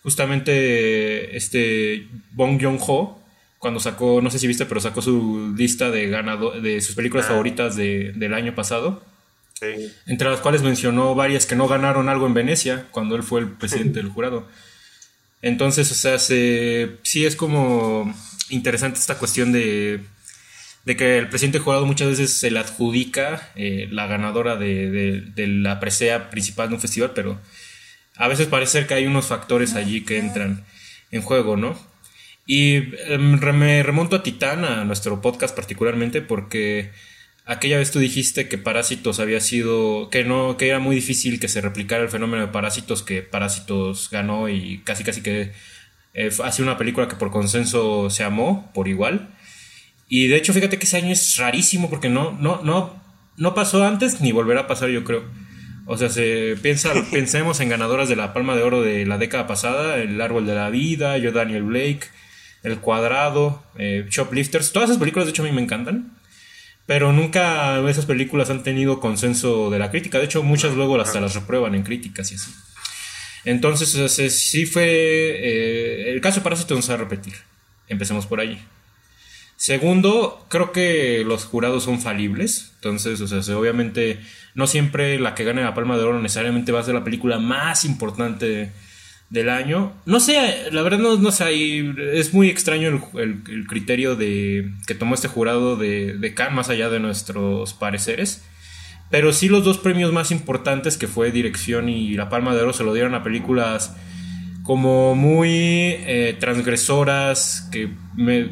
justamente 0.03 1.37
este 1.37 2.07
Bong 2.33 2.61
Joon-ho, 2.61 3.20
cuando 3.61 3.79
sacó, 3.79 4.23
no 4.23 4.31
sé 4.31 4.39
si 4.39 4.47
viste, 4.47 4.65
pero 4.65 4.81
sacó 4.81 5.03
su 5.03 5.55
lista 5.55 5.91
de 5.91 6.09
ganado, 6.09 6.59
de 6.63 6.81
sus 6.81 6.95
películas 6.97 7.27
ah. 7.27 7.29
favoritas 7.29 7.77
del 7.77 8.35
año 8.35 8.55
pasado. 8.55 9.05
Entre 10.07 10.31
las 10.31 10.41
cuales 10.41 10.63
mencionó 10.63 11.15
varias 11.15 11.45
que 11.45 11.55
no 11.55 11.69
ganaron 11.69 12.09
algo 12.09 12.27
en 12.27 12.33
Venecia 12.33 12.87
cuando 12.91 13.17
él 13.17 13.23
fue 13.23 13.41
el 13.41 13.51
presidente 13.51 14.01
del 14.01 14.09
jurado. 14.15 14.49
Entonces, 15.43 15.93
o 15.93 15.95
sea, 15.95 16.19
sí 16.19 17.27
es 17.27 17.37
como 17.37 18.15
interesante 18.49 18.99
esta 18.99 19.19
cuestión 19.19 19.53
de, 19.53 20.01
de 20.87 20.97
que 20.97 21.19
el 21.19 21.29
presidente 21.29 21.59
del 21.59 21.65
jurado 21.67 21.85
muchas 21.85 22.09
veces 22.09 22.33
se 22.33 22.51
le 22.51 22.61
adjudica 22.61 23.51
eh, 23.57 23.89
la 23.91 24.07
ganadora 24.07 24.57
de, 24.57 25.23
de, 25.35 25.47
la 25.47 25.81
presea 25.81 26.31
principal 26.31 26.71
de 26.71 26.77
un 26.77 26.81
festival, 26.81 27.13
pero 27.15 27.39
a 28.17 28.27
veces 28.27 28.47
parece 28.47 28.73
ser 28.73 28.87
que 28.87 28.95
hay 28.95 29.07
unos 29.07 29.27
factores 29.27 29.75
allí 29.75 30.03
que 30.03 30.19
entran 30.19 30.65
en 31.11 31.21
juego, 31.21 31.59
¿no? 31.59 31.90
Y 32.53 32.97
em, 33.07 33.39
me 33.55 33.81
remonto 33.85 34.17
a 34.17 34.25
Titán, 34.25 34.65
a 34.65 34.85
nuestro 34.85 35.21
podcast 35.21 35.55
particularmente, 35.55 36.21
porque 36.21 36.91
aquella 37.45 37.79
vez 37.79 37.93
tú 37.93 38.01
dijiste 38.01 38.49
que 38.49 38.59
Parásitos 38.59 39.21
había 39.21 39.39
sido, 39.39 40.11
que 40.11 40.25
no, 40.25 40.57
que 40.57 40.67
era 40.67 40.81
muy 40.81 40.97
difícil 40.97 41.39
que 41.39 41.47
se 41.47 41.61
replicara 41.61 42.03
el 42.03 42.09
fenómeno 42.09 42.45
de 42.45 42.53
Parásitos, 42.53 43.05
que 43.05 43.23
Parásitos 43.23 44.11
ganó 44.11 44.49
y 44.49 44.79
casi 44.83 45.05
casi 45.05 45.23
que 45.23 45.53
eh, 46.13 46.31
hace 46.43 46.65
una 46.65 46.77
película 46.77 47.07
que 47.07 47.15
por 47.15 47.31
consenso 47.31 48.11
se 48.11 48.25
amó 48.25 48.73
por 48.75 48.89
igual. 48.89 49.29
Y 50.09 50.27
de 50.27 50.35
hecho, 50.35 50.53
fíjate 50.53 50.77
que 50.77 50.87
ese 50.87 50.97
año 50.97 51.13
es 51.13 51.37
rarísimo 51.37 51.89
porque 51.89 52.09
no, 52.09 52.33
no, 52.33 52.63
no, 52.65 53.01
no 53.37 53.55
pasó 53.55 53.87
antes 53.87 54.21
ni 54.21 54.33
volverá 54.33 54.63
a 54.63 54.67
pasar, 54.67 54.89
yo 54.89 55.05
creo. 55.05 55.23
O 55.87 55.97
sea, 55.97 56.09
se 56.09 56.57
piensa, 56.61 56.93
pensemos 57.13 57.61
en 57.61 57.69
ganadoras 57.69 58.09
de 58.09 58.17
la 58.17 58.33
Palma 58.33 58.57
de 58.57 58.65
Oro 58.65 58.83
de 58.83 59.07
la 59.07 59.19
década 59.19 59.47
pasada, 59.47 59.99
El 59.99 60.21
Árbol 60.21 60.47
de 60.47 60.57
la 60.57 60.69
Vida, 60.69 61.17
yo 61.17 61.31
Daniel 61.31 61.63
Blake, 61.63 62.09
el 62.63 62.79
Cuadrado, 62.81 63.63
eh, 63.77 64.07
Shoplifters, 64.11 64.73
todas 64.73 64.91
esas 64.91 64.99
películas 64.99 65.27
de 65.27 65.31
hecho 65.31 65.43
a 65.43 65.47
mí 65.47 65.53
me 65.53 65.63
encantan. 65.63 66.17
Pero 66.87 67.13
nunca 67.13 67.79
esas 67.89 68.05
películas 68.05 68.51
han 68.51 68.65
tenido 68.65 68.99
consenso 68.99 69.71
de 69.71 69.79
la 69.79 69.93
crítica. 69.93 70.19
De 70.19 70.25
hecho, 70.25 70.43
muchas 70.43 70.75
luego 70.75 71.01
hasta 71.01 71.21
las 71.21 71.35
reprueban 71.35 71.77
en 71.77 71.85
críticas 71.85 72.33
y 72.33 72.35
así. 72.35 72.51
Entonces, 73.45 74.35
sí 74.35 74.67
fue. 74.67 74.85
Eh, 74.87 76.11
el 76.11 76.21
caso 76.21 76.41
de 76.41 76.45
Parásitos 76.45 76.77
no 76.77 76.83
se 76.83 76.89
va 76.89 76.95
a 76.97 77.03
repetir. 77.03 77.35
Empecemos 77.87 78.27
por 78.27 78.41
allí. 78.41 78.59
Segundo, 79.55 80.47
creo 80.49 80.73
que 80.73 81.23
los 81.25 81.45
jurados 81.45 81.85
son 81.85 82.01
falibles. 82.01 82.73
Entonces, 82.77 83.21
o 83.21 83.29
sea, 83.29 83.57
obviamente, 83.57 84.19
no 84.55 84.67
siempre 84.67 85.21
la 85.21 85.37
que 85.37 85.45
gane 85.45 85.63
la 85.63 85.75
palma 85.75 85.97
de 85.97 86.03
oro 86.03 86.21
necesariamente 86.21 86.73
va 86.73 86.81
a 86.81 86.85
ser 86.85 86.95
la 86.95 87.05
película 87.05 87.39
más 87.39 87.85
importante 87.85 88.73
del 89.31 89.49
año. 89.49 89.93
No 90.07 90.21
sé, 90.21 90.71
la 90.73 90.83
verdad 90.83 90.99
no, 90.99 91.17
no 91.17 91.31
sé, 91.31 91.95
es 92.13 92.35
muy 92.35 92.49
extraño 92.49 93.01
el, 93.15 93.67
criterio 93.69 94.17
de 94.17 94.73
que 94.87 94.95
tomó 94.95 95.15
este 95.15 95.29
jurado 95.29 95.77
de, 95.77 96.19
de 96.19 96.35
más 96.51 96.69
allá 96.69 96.91
de 96.91 97.01
nuestros 97.01 97.73
pareceres. 97.73 98.45
Pero 99.09 99.33
sí 99.33 99.49
los 99.49 99.65
dos 99.65 99.79
premios 99.79 100.13
más 100.13 100.31
importantes, 100.31 100.97
que 100.97 101.09
fue 101.09 101.33
Dirección 101.33 101.89
y 101.89 102.15
La 102.15 102.29
Palma 102.29 102.55
de 102.55 102.63
Oro, 102.63 102.73
se 102.73 102.85
lo 102.85 102.95
dieron 102.95 103.15
a 103.15 103.25
películas 103.25 103.97
como 104.63 105.17
muy 105.17 105.49
eh, 105.49 106.37
transgresoras, 106.39 107.69
que, 107.73 107.91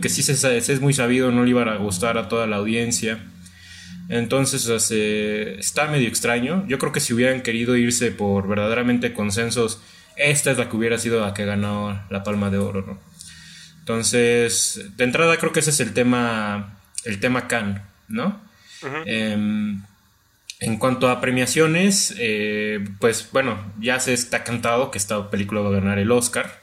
que 0.01 0.09
sí 0.09 0.23
se, 0.23 0.57
es 0.57 0.81
muy 0.81 0.93
sabido, 0.93 1.31
no 1.31 1.45
le 1.45 1.51
iban 1.51 1.69
a 1.69 1.77
gustar 1.77 2.19
a 2.19 2.29
toda 2.29 2.47
la 2.49 2.57
audiencia. 2.57 3.25
Entonces 4.09 4.67
está 4.91 5.87
medio 5.89 6.09
extraño. 6.09 6.65
Yo 6.67 6.79
creo 6.79 6.93
que 6.93 7.01
si 7.01 7.13
hubieran 7.13 7.43
querido 7.43 7.77
irse 7.77 8.11
por 8.11 8.49
verdaderamente 8.49 9.13
consensos 9.13 9.81
esta 10.19 10.51
es 10.51 10.59
la 10.59 10.69
que 10.69 10.77
hubiera 10.77 10.99
sido 10.99 11.21
la 11.25 11.35
que 11.35 11.45
ganó 11.45 12.03
la 12.11 12.23
palma 12.23 12.51
de 12.51 12.59
oro, 12.59 12.83
¿no? 12.87 12.99
Entonces, 13.81 14.81
de 14.97 15.05
entrada 15.05 15.37
creo 15.39 15.53
que 15.53 15.61
ese 15.61 15.71
es 15.71 15.81
el 15.81 15.95
tema, 15.95 16.79
el 17.05 17.21
tema 17.21 17.49
Khan, 17.49 17.83
¿no? 18.09 18.41
Em, 19.07 19.83
En 20.61 20.77
cuanto 20.77 21.09
a 21.09 21.21
premiaciones, 21.21 22.15
eh, 22.19 22.85
pues 22.99 23.29
bueno, 23.33 23.57
ya 23.81 24.01
se 24.01 24.13
está 24.13 24.43
cantado 24.43 24.91
que 24.91 24.99
esta 24.99 25.31
película 25.31 25.61
va 25.61 25.69
a 25.69 25.73
ganar 25.73 25.99
el 26.01 26.11
Oscar. 26.11 26.61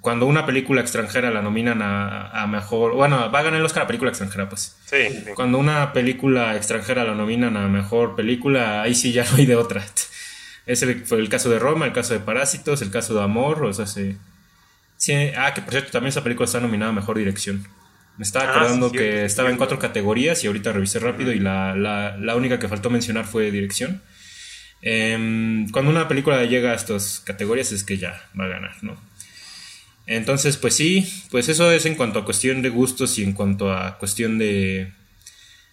Cuando 0.00 0.26
una 0.26 0.46
película 0.46 0.80
extranjera 0.80 1.30
la 1.30 1.40
nominan 1.40 1.80
a, 1.82 2.46
mejor. 2.48 2.94
Bueno, 2.94 3.30
va 3.30 3.38
a 3.40 3.42
ganar 3.42 3.58
el 3.60 3.66
Oscar 3.66 3.84
a 3.84 3.86
película 3.86 4.10
extranjera, 4.10 4.48
pues. 4.48 4.76
Sí, 4.84 4.96
Cuando 5.34 5.58
una 5.58 5.92
película 5.92 6.56
extranjera 6.56 7.04
la 7.04 7.14
nominan 7.14 7.56
a 7.56 7.68
mejor 7.68 8.16
película, 8.16 8.82
ahí 8.82 8.94
sí 8.94 9.12
ya 9.12 9.24
no 9.24 9.36
hay 9.36 9.46
de 9.46 9.56
otra. 9.56 9.84
Ese 10.66 10.94
fue 11.04 11.18
el 11.18 11.28
caso 11.28 11.50
de 11.50 11.58
Roma, 11.58 11.86
el 11.86 11.92
caso 11.92 12.14
de 12.14 12.20
Parásitos, 12.20 12.82
el 12.82 12.90
caso 12.90 13.14
de 13.14 13.22
Amor, 13.22 13.64
o 13.64 13.72
sea, 13.72 13.86
sí. 13.86 14.16
ah, 15.36 15.54
que 15.54 15.62
por 15.62 15.72
cierto, 15.72 15.90
también 15.90 16.10
esa 16.10 16.22
película 16.22 16.46
está 16.46 16.60
nominada 16.60 16.90
a 16.90 16.94
mejor 16.94 17.18
dirección. 17.18 17.66
Me 18.18 18.24
estaba 18.24 18.46
ah, 18.46 18.50
acordando 18.50 18.92
que 18.92 19.24
estaba 19.24 19.50
en 19.50 19.56
cuatro 19.56 19.78
categorías 19.78 20.44
y 20.44 20.46
ahorita 20.46 20.72
revisé 20.72 20.98
rápido 20.98 21.32
y 21.32 21.38
la, 21.38 21.74
la, 21.74 22.36
única 22.36 22.58
que 22.58 22.68
faltó 22.68 22.90
mencionar 22.90 23.24
fue 23.24 23.50
dirección. 23.50 24.02
Em, 24.82 25.68
cuando 25.70 25.90
una 25.90 26.08
película 26.08 26.44
llega 26.44 26.72
a 26.72 26.74
estas 26.74 27.20
categorías 27.20 27.72
es 27.72 27.84
que 27.84 27.98
ya 27.98 28.28
va 28.38 28.44
a 28.44 28.48
ganar, 28.48 28.76
¿no? 28.82 29.00
Entonces, 30.06 30.56
pues 30.56 30.74
sí, 30.74 31.08
pues 31.30 31.48
eso 31.48 31.70
es 31.70 31.86
en 31.86 31.94
cuanto 31.94 32.18
a 32.18 32.24
cuestión 32.24 32.62
de 32.62 32.68
gustos 32.68 33.18
y 33.18 33.22
en 33.22 33.32
cuanto 33.32 33.72
a 33.72 33.96
cuestión 33.98 34.38
de, 34.38 34.92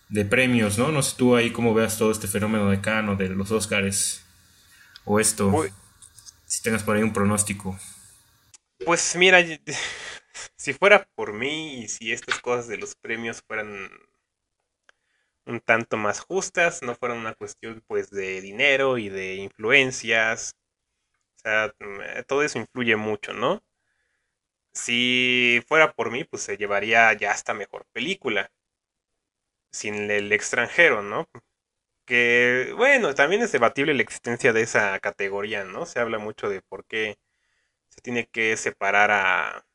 de 0.10 0.25
premios, 0.25 0.77
¿no? 0.77 0.91
No 0.91 1.01
sé 1.01 1.15
tú 1.17 1.36
ahí 1.36 1.51
cómo 1.51 1.74
veas 1.74 1.98
todo 1.98 2.12
este 2.12 2.27
fenómeno 2.27 2.70
de 2.70 2.79
Cano, 2.82 3.15
de 3.15 3.29
los 3.29 3.51
Oscars 3.51 4.26
o 5.08 5.20
esto. 5.20 5.52
Si 6.46 6.62
tengas 6.62 6.84
por 6.84 6.96
ahí 6.96 7.04
un 7.04 7.14
pronóstico. 7.14 7.78
Pues 8.86 9.16
mira, 9.16 9.40
si 10.56 10.74
fuera 10.74 11.10
por 11.16 11.34
mí 11.34 11.80
y 11.80 11.88
si 11.88 12.12
estas 12.12 12.40
cosas 12.40 12.68
de 12.68 12.78
los 12.78 12.96
premios 12.96 13.42
fueran 13.42 13.90
un 15.46 15.62
tanto 15.62 15.98
más 15.98 16.20
justas, 16.20 16.82
no 16.84 16.94
fueran 16.94 17.18
una 17.20 17.34
cuestión 17.34 17.84
pues 17.88 18.10
de 18.12 18.42
dinero 18.42 18.98
y 18.98 19.10
de 19.10 19.36
influencias, 19.36 20.56
o 21.38 21.40
sea, 21.40 21.74
mm, 21.80 22.24
todo 22.28 22.44
eso 22.44 22.60
influye 22.60 22.96
mucho, 22.98 23.34
¿no? 23.34 23.64
Si 24.74 25.62
fuera 25.68 25.94
por 25.94 26.12
mí, 26.12 26.24
pues 26.24 26.44
se 26.44 26.58
llevaría 26.58 27.12
ya 27.14 27.32
hasta 27.32 27.54
mejor 27.54 27.86
película, 27.94 28.52
sin 29.72 30.10
el 30.12 30.32
extranjero, 30.32 31.02
¿no? 31.02 31.28
Que, 32.08 32.74
bueno, 32.76 33.14
también 33.14 33.44
es 33.44 33.52
debatible 33.52 33.94
la 33.94 34.02
existencia 34.02 34.52
de 34.54 34.62
esa 34.64 34.98
categoría, 35.00 35.64
¿no? 35.66 35.86
Se 35.86 36.00
habla 36.00 36.18
mucho 36.20 36.50
de 36.50 36.62
por 36.62 36.86
qué 36.86 37.18
se 37.90 38.02
tiene 38.02 38.28
que 38.28 38.58
separar 38.58 39.12
a 39.12 39.66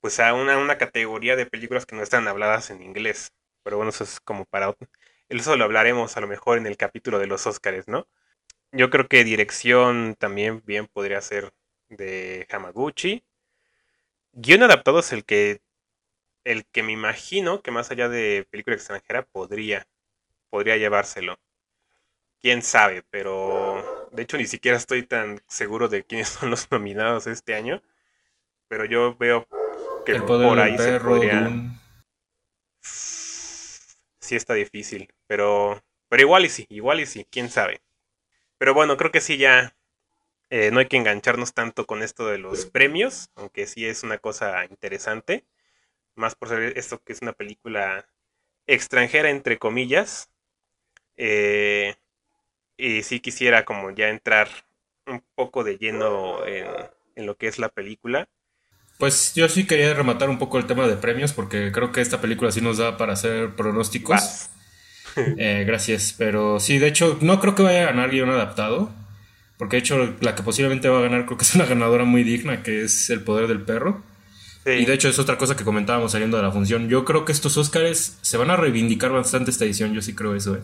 pues 0.00 0.20
a 0.20 0.34
una, 0.34 0.58
una 0.58 0.78
categoría 0.78 1.36
de 1.36 1.46
películas 1.46 1.86
que 1.86 1.96
no 1.96 2.02
están 2.02 2.28
habladas 2.28 2.70
en 2.70 2.82
inglés. 2.82 3.32
Pero 3.62 3.76
bueno, 3.76 3.90
eso 3.90 4.04
es 4.04 4.20
como 4.20 4.44
para... 4.44 4.74
Eso 5.28 5.56
lo 5.56 5.64
hablaremos 5.64 6.16
a 6.16 6.20
lo 6.20 6.26
mejor 6.28 6.58
en 6.58 6.66
el 6.66 6.76
capítulo 6.76 7.18
de 7.18 7.26
los 7.26 7.46
Óscares, 7.46 7.88
¿no? 7.88 8.08
Yo 8.72 8.90
creo 8.90 9.08
que 9.08 9.24
dirección 9.24 10.16
también 10.18 10.62
bien 10.66 10.86
podría 10.88 11.20
ser 11.22 11.52
de 11.90 12.46
Hamaguchi. 12.50 13.24
Guión 14.32 14.62
adaptado 14.62 15.00
es 15.00 15.12
el 15.12 15.24
que 15.26 15.60
el 16.44 16.66
que 16.66 16.82
me 16.82 16.92
imagino 16.92 17.62
que 17.62 17.70
más 17.72 17.90
allá 17.90 18.08
de 18.08 18.46
película 18.50 18.76
extranjera 18.76 19.24
podría 19.24 19.86
podría 20.50 20.76
llevárselo. 20.76 21.38
Quién 22.40 22.62
sabe, 22.62 23.02
pero 23.10 24.08
de 24.12 24.22
hecho 24.22 24.36
ni 24.36 24.46
siquiera 24.46 24.76
estoy 24.76 25.02
tan 25.02 25.40
seguro 25.48 25.88
de 25.88 26.04
quiénes 26.04 26.28
son 26.40 26.50
los 26.50 26.70
nominados 26.70 27.26
este 27.26 27.54
año, 27.54 27.82
pero 28.68 28.84
yo 28.84 29.16
veo 29.16 29.46
el 30.06 30.24
poder 30.24 30.48
por 30.48 30.60
ahí 30.60 30.76
perro, 30.76 31.20
Sí 32.80 34.36
está 34.36 34.54
difícil, 34.54 35.12
pero, 35.26 35.82
pero 36.08 36.22
igual 36.22 36.44
y 36.44 36.48
sí, 36.50 36.66
igual 36.68 37.00
y 37.00 37.06
sí, 37.06 37.26
quién 37.30 37.50
sabe. 37.50 37.80
Pero 38.58 38.74
bueno, 38.74 38.96
creo 38.96 39.10
que 39.10 39.20
sí 39.20 39.38
ya 39.38 39.74
eh, 40.50 40.70
no 40.70 40.80
hay 40.80 40.86
que 40.86 40.96
engancharnos 40.96 41.54
tanto 41.54 41.86
con 41.86 42.02
esto 42.02 42.26
de 42.26 42.38
los 42.38 42.66
premios, 42.66 43.30
aunque 43.36 43.66
sí 43.66 43.86
es 43.86 44.02
una 44.02 44.18
cosa 44.18 44.64
interesante, 44.64 45.46
más 46.14 46.34
por 46.34 46.48
ser 46.48 46.78
esto 46.78 47.02
que 47.02 47.12
es 47.12 47.22
una 47.22 47.32
película 47.32 48.08
extranjera 48.66 49.30
entre 49.30 49.58
comillas. 49.58 50.30
Eh, 51.18 51.94
y 52.78 53.02
sí 53.02 53.20
quisiera 53.20 53.64
como 53.66 53.90
ya 53.90 54.08
entrar 54.08 54.48
un 55.06 55.22
poco 55.34 55.64
de 55.64 55.76
lleno 55.76 56.46
en 56.46 57.26
lo 57.26 57.36
que 57.36 57.48
es 57.48 57.58
la 57.58 57.68
película. 57.68 58.28
Pues 58.98 59.34
yo 59.34 59.48
sí 59.48 59.64
quería 59.64 59.94
rematar 59.94 60.28
un 60.28 60.38
poco 60.38 60.58
el 60.58 60.66
tema 60.66 60.86
de 60.88 60.96
premios 60.96 61.32
porque 61.32 61.70
creo 61.72 61.92
que 61.92 62.00
esta 62.00 62.20
película 62.20 62.50
sí 62.50 62.60
nos 62.60 62.78
da 62.78 62.96
para 62.96 63.12
hacer 63.12 63.54
pronósticos. 63.54 64.50
Eh, 65.36 65.64
gracias, 65.66 66.14
pero 66.16 66.60
sí, 66.60 66.78
de 66.78 66.86
hecho 66.86 67.18
no 67.20 67.40
creo 67.40 67.56
que 67.56 67.64
vaya 67.64 67.82
a 67.82 67.86
ganar 67.86 68.10
guion 68.10 68.30
adaptado. 68.30 68.88
Porque 69.56 69.76
de 69.76 69.80
hecho 69.80 70.14
la 70.20 70.36
que 70.36 70.44
posiblemente 70.44 70.88
va 70.88 70.98
a 71.00 71.02
ganar 71.02 71.26
creo 71.26 71.36
que 71.36 71.42
es 71.42 71.56
una 71.56 71.64
ganadora 71.64 72.04
muy 72.04 72.22
digna 72.22 72.62
que 72.62 72.84
es 72.84 73.10
El 73.10 73.24
Poder 73.24 73.48
del 73.48 73.62
Perro. 73.62 74.04
Y 74.64 74.84
de 74.84 74.94
hecho 74.94 75.08
es 75.08 75.18
otra 75.18 75.36
cosa 75.36 75.56
que 75.56 75.64
comentábamos 75.64 76.12
saliendo 76.12 76.36
de 76.36 76.44
la 76.44 76.52
función. 76.52 76.88
Yo 76.88 77.04
creo 77.04 77.24
que 77.24 77.32
estos 77.32 77.56
Oscars 77.56 78.18
se 78.20 78.36
van 78.36 78.50
a 78.50 78.56
reivindicar 78.56 79.10
bastante 79.10 79.50
esta 79.50 79.64
edición, 79.64 79.92
yo 79.92 80.02
sí 80.02 80.14
creo 80.14 80.36
eso. 80.36 80.56
Eh. 80.56 80.60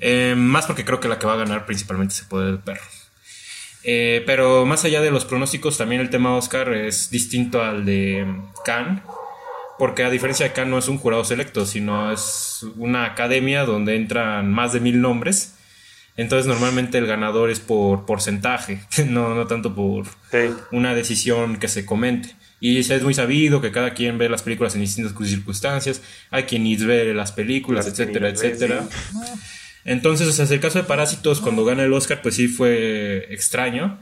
Eh, 0.00 0.34
más 0.36 0.66
porque 0.66 0.84
creo 0.84 1.00
que 1.00 1.08
la 1.08 1.18
que 1.18 1.26
va 1.26 1.34
a 1.34 1.38
ganar 1.38 1.66
principalmente 1.66 2.14
es 2.14 2.20
El 2.20 2.28
Poder 2.28 2.46
del 2.48 2.58
Perro. 2.58 2.82
Eh, 3.88 4.24
pero 4.26 4.66
más 4.66 4.84
allá 4.84 5.00
de 5.00 5.10
los 5.10 5.24
pronósticos, 5.24 5.78
también 5.78 6.00
el 6.00 6.10
tema 6.10 6.36
Oscar 6.36 6.72
es 6.74 7.08
distinto 7.10 7.62
al 7.62 7.84
de 7.84 8.26
Cannes, 8.64 9.00
porque 9.78 10.02
a 10.02 10.10
diferencia 10.10 10.46
de 10.46 10.52
Cannes 10.52 10.70
no 10.70 10.78
es 10.78 10.88
un 10.88 10.98
jurado 10.98 11.24
selecto, 11.24 11.66
sino 11.66 12.12
es 12.12 12.66
una 12.76 13.04
academia 13.04 13.64
donde 13.64 13.94
entran 13.94 14.50
más 14.50 14.72
de 14.72 14.80
mil 14.80 15.00
nombres. 15.00 15.54
Entonces 16.16 16.46
normalmente 16.46 16.96
el 16.98 17.06
ganador 17.06 17.50
es 17.50 17.60
por 17.60 18.06
porcentaje, 18.06 18.80
no, 19.06 19.34
no 19.34 19.46
tanto 19.46 19.74
por 19.74 20.06
una 20.72 20.94
decisión 20.94 21.58
que 21.58 21.68
se 21.68 21.86
comente. 21.86 22.34
Y 22.58 22.78
es 22.78 23.02
muy 23.02 23.12
sabido 23.14 23.60
que 23.60 23.70
cada 23.70 23.92
quien 23.92 24.16
ve 24.16 24.28
las 24.28 24.42
películas 24.42 24.74
en 24.74 24.80
distintas 24.80 25.14
circunstancias, 25.28 26.00
hay 26.30 26.44
quien 26.44 26.64
ve 26.86 27.12
las 27.12 27.32
películas, 27.32 27.86
etcétera, 27.86 28.30
etcétera. 28.30 28.88
Entonces, 29.86 30.26
o 30.26 30.32
sea, 30.32 30.44
el 30.52 30.60
caso 30.60 30.78
de 30.78 30.84
Parásitos, 30.84 31.40
cuando 31.40 31.64
gana 31.64 31.84
el 31.84 31.92
Oscar, 31.92 32.20
pues 32.20 32.34
sí 32.34 32.48
fue 32.48 33.32
extraño. 33.32 33.98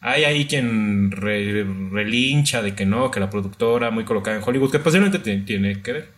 Hay 0.00 0.22
ahí 0.24 0.46
quien 0.46 1.10
relincha 1.10 2.62
de 2.62 2.74
que 2.74 2.86
no, 2.86 3.10
que 3.10 3.18
la 3.18 3.30
productora 3.30 3.90
muy 3.90 4.04
colocada 4.04 4.36
en 4.36 4.42
Hollywood, 4.46 4.70
que 4.70 4.78
posiblemente 4.78 5.18
tiene 5.18 5.82
que 5.82 5.92
ver. 5.92 6.08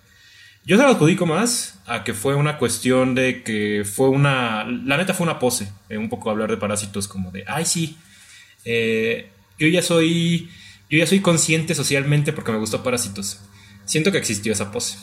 Yo 0.67 0.77
se 0.77 0.83
lo 0.83 0.91
adjudico 0.91 1.25
más 1.25 1.81
a 1.87 2.05
que 2.05 2.13
fue 2.13 2.35
una 2.35 2.59
cuestión 2.59 3.15
de 3.15 3.43
que 3.43 3.85
fue 3.91 4.11
una. 4.11 4.65
La 4.65 4.99
neta 4.99 5.15
fue 5.15 5.25
una 5.25 5.39
pose. 5.39 5.73
Eh, 5.89 5.97
un 5.97 6.11
poco 6.11 6.29
hablar 6.29 6.51
de 6.51 6.59
parásitos, 6.59 7.09
como 7.09 7.31
de. 7.31 7.45
Ay, 7.47 7.65
sí. 7.65 7.97
Eh, 8.65 9.31
yo 9.59 9.69
ya 9.69 9.81
soy. 9.81 10.51
Yo 10.91 10.99
ya 10.99 11.07
soy 11.07 11.21
consciente 11.21 11.75
socialmente 11.75 12.33
porque 12.33 12.53
me 12.53 12.59
gustó 12.59 12.83
Parásitos. 12.83 13.41
Siento 13.87 14.13
que 14.13 14.19
existió 14.19 14.53
esa 14.53 14.73
pose. 14.73 14.99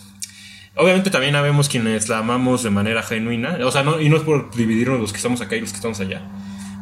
Obviamente 0.76 1.12
también 1.12 1.36
habemos 1.36 1.70
quienes 1.70 2.10
la 2.10 2.20
amamos 2.20 2.64
de 2.64 2.72
manera 2.72 3.04
genuina. 3.04 3.58
O 3.64 3.72
sea, 3.72 3.84
no, 3.84 4.00
y 4.02 4.10
no 4.10 4.18
es 4.18 4.24
por 4.24 4.54
dividirnos 4.56 5.00
los 5.00 5.12
que 5.12 5.18
estamos 5.18 5.40
acá 5.42 5.56
y 5.56 5.62
los 5.62 5.70
que 5.70 5.76
estamos 5.76 6.00
allá. 6.00 6.22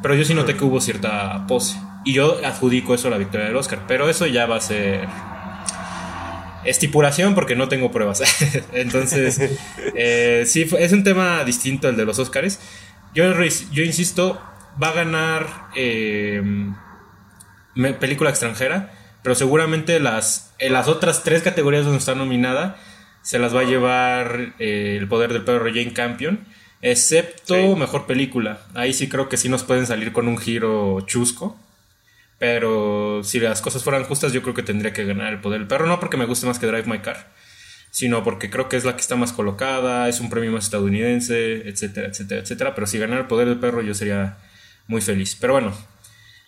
Pero 0.01 0.15
yo 0.15 0.23
sí 0.23 0.33
noté 0.33 0.55
que 0.55 0.63
hubo 0.63 0.79
cierta 0.79 1.45
pose. 1.47 1.77
Y 2.05 2.13
yo 2.13 2.39
adjudico 2.45 2.95
eso 2.95 3.09
a 3.09 3.11
la 3.11 3.17
victoria 3.17 3.47
del 3.47 3.55
Oscar. 3.55 3.83
Pero 3.87 4.09
eso 4.09 4.25
ya 4.27 4.45
va 4.45 4.55
a 4.55 4.61
ser 4.61 5.07
estipulación 6.63 7.35
porque 7.35 7.55
no 7.55 7.67
tengo 7.67 7.91
pruebas. 7.91 8.21
Entonces, 8.73 9.39
eh, 9.95 10.43
sí, 10.47 10.69
es 10.79 10.93
un 10.93 11.03
tema 11.03 11.43
distinto 11.43 11.89
el 11.89 11.97
de 11.97 12.05
los 12.05 12.17
Oscars. 12.17 12.59
Yo, 13.13 13.25
yo 13.71 13.83
insisto, 13.83 14.41
va 14.81 14.89
a 14.89 14.93
ganar 14.93 15.47
eh, 15.75 16.41
película 17.99 18.29
extranjera, 18.29 18.93
pero 19.21 19.35
seguramente 19.35 19.99
las, 19.99 20.53
en 20.59 20.73
las 20.73 20.87
otras 20.87 21.23
tres 21.23 21.43
categorías 21.43 21.83
donde 21.83 21.99
está 21.99 22.15
nominada 22.15 22.77
se 23.21 23.39
las 23.39 23.55
va 23.55 23.61
a 23.61 23.65
llevar 23.65 24.53
eh, 24.59 24.97
El 24.99 25.07
Poder 25.07 25.33
del 25.33 25.43
Perro 25.43 25.65
Jane 25.65 25.93
Campion, 25.93 26.45
excepto 26.81 27.75
Mejor 27.75 28.05
Película. 28.05 28.61
Ahí 28.73 28.93
sí 28.93 29.09
creo 29.09 29.29
que 29.29 29.37
sí 29.37 29.49
nos 29.49 29.63
pueden 29.63 29.85
salir 29.85 30.11
con 30.11 30.27
un 30.27 30.37
giro 30.37 31.01
chusco. 31.01 31.59
Pero 32.39 33.21
si 33.23 33.39
las 33.39 33.61
cosas 33.61 33.83
fueran 33.83 34.03
justas, 34.03 34.33
yo 34.33 34.41
creo 34.41 34.55
que 34.55 34.63
tendría 34.63 34.93
que 34.93 35.05
ganar 35.05 35.31
El 35.31 35.41
Poder 35.41 35.59
del 35.59 35.67
Perro. 35.67 35.85
No 35.85 35.99
porque 35.99 36.17
me 36.17 36.25
guste 36.25 36.47
más 36.47 36.57
que 36.57 36.65
Drive 36.65 36.87
My 36.87 36.97
Car, 36.97 37.31
sino 37.91 38.23
porque 38.23 38.49
creo 38.49 38.67
que 38.67 38.77
es 38.77 38.83
la 38.83 38.95
que 38.95 39.01
está 39.01 39.15
más 39.15 39.31
colocada, 39.31 40.09
es 40.09 40.19
un 40.19 40.31
premio 40.31 40.51
más 40.51 40.63
estadounidense, 40.65 41.69
etcétera, 41.69 42.07
etcétera, 42.07 42.41
etcétera. 42.41 42.73
Pero 42.73 42.87
si 42.87 42.97
ganara 42.97 43.21
El 43.21 43.27
Poder 43.27 43.47
del 43.47 43.59
Perro, 43.59 43.83
yo 43.83 43.93
sería 43.93 44.39
muy 44.87 45.01
feliz. 45.01 45.37
Pero 45.39 45.53
bueno, 45.53 45.77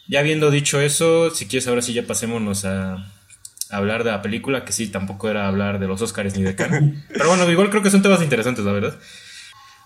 ya 0.07 0.21
habiendo 0.21 0.49
dicho 0.49 0.81
eso, 0.81 1.29
si 1.29 1.45
quieres 1.45 1.67
ahora 1.67 1.83
sí 1.83 1.93
ya 1.93 2.07
pasémonos 2.07 2.65
a, 2.65 3.12
hablar 3.73 4.03
de 4.03 4.11
la 4.11 4.21
película, 4.21 4.65
que 4.65 4.71
sí, 4.71 4.87
tampoco 4.87 5.29
era 5.29 5.47
hablar 5.47 5.79
de 5.79 5.87
los 5.87 6.01
Oscars 6.01 6.35
ni 6.37 6.43
de 6.43 6.55
Cannes. 6.55 7.03
Pero 7.09 7.27
bueno, 7.27 7.49
igual 7.49 7.69
creo 7.69 7.83
que 7.83 7.89
son 7.89 8.01
temas 8.01 8.21
interesantes, 8.21 8.63
la 8.63 8.71
verdad. 8.71 8.97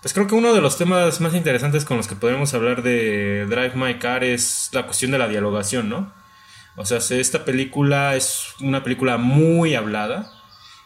Pues 0.01 0.13
creo 0.13 0.27
que 0.27 0.35
uno 0.35 0.53
de 0.53 0.61
los 0.61 0.77
temas 0.77 1.19
más 1.21 1.33
interesantes 1.33 1.83
con 1.83 1.97
los 1.97 2.07
que 2.07 2.15
podemos 2.15 2.53
hablar 2.53 2.83
de 2.83 3.45
Drive 3.49 3.73
My 3.75 3.95
Car 3.95 4.23
es 4.23 4.69
la 4.73 4.85
cuestión 4.85 5.11
de 5.11 5.17
la 5.17 5.27
dialogación, 5.27 5.89
¿no? 5.89 6.13
O 6.75 6.85
sea, 6.85 6.99
esta 6.99 7.43
película 7.43 8.15
es 8.15 8.53
una 8.61 8.83
película 8.83 9.17
muy 9.17 9.73
hablada 9.73 10.31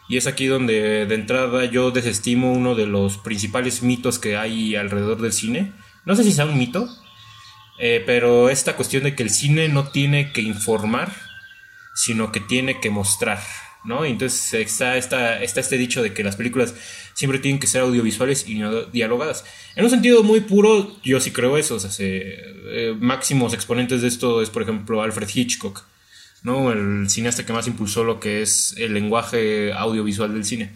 Y 0.08 0.16
es 0.16 0.26
aquí 0.26 0.46
donde 0.46 1.04
de 1.04 1.14
entrada 1.14 1.66
yo 1.66 1.90
desestimo 1.90 2.52
uno 2.52 2.74
de 2.74 2.86
los 2.86 3.18
principales 3.18 3.82
mitos 3.82 4.18
que 4.18 4.36
hay 4.36 4.74
alrededor 4.74 5.20
del 5.20 5.32
cine. 5.32 5.72
No 6.04 6.16
sé 6.16 6.24
si 6.24 6.32
sea 6.32 6.46
un 6.46 6.58
mito, 6.58 6.88
eh, 7.78 8.02
pero 8.04 8.48
esta 8.48 8.74
cuestión 8.76 9.04
de 9.04 9.14
que 9.14 9.22
el 9.22 9.30
cine 9.30 9.68
no 9.68 9.88
tiene 9.88 10.32
que 10.32 10.40
informar, 10.40 11.12
sino 11.94 12.32
que 12.32 12.40
tiene 12.40 12.80
que 12.80 12.90
mostrar. 12.90 13.40
¿no? 13.84 14.04
entonces 14.04 14.54
está, 14.54 14.96
está, 14.96 15.42
está 15.42 15.60
este 15.60 15.76
dicho 15.76 16.02
de 16.02 16.12
que 16.12 16.22
las 16.22 16.36
películas 16.36 16.74
siempre 17.14 17.40
tienen 17.40 17.58
que 17.60 17.66
ser 17.66 17.82
audiovisuales 17.82 18.48
y 18.48 18.54
no 18.54 18.82
dialogadas. 18.84 19.44
En 19.74 19.84
un 19.84 19.90
sentido 19.90 20.22
muy 20.22 20.40
puro, 20.40 20.96
yo 21.02 21.20
sí 21.20 21.30
creo 21.30 21.56
eso. 21.56 21.76
O 21.76 21.80
sea, 21.80 21.90
eh, 21.98 22.94
máximos 22.98 23.54
exponentes 23.54 24.02
de 24.02 24.08
esto 24.08 24.42
es, 24.42 24.50
por 24.50 24.62
ejemplo, 24.62 25.02
Alfred 25.02 25.28
Hitchcock, 25.32 25.84
¿no? 26.42 26.72
El 26.72 27.08
cineasta 27.10 27.44
que 27.44 27.52
más 27.52 27.66
impulsó 27.66 28.04
lo 28.04 28.20
que 28.20 28.42
es 28.42 28.74
el 28.78 28.94
lenguaje 28.94 29.72
audiovisual 29.72 30.32
del 30.32 30.44
cine. 30.44 30.70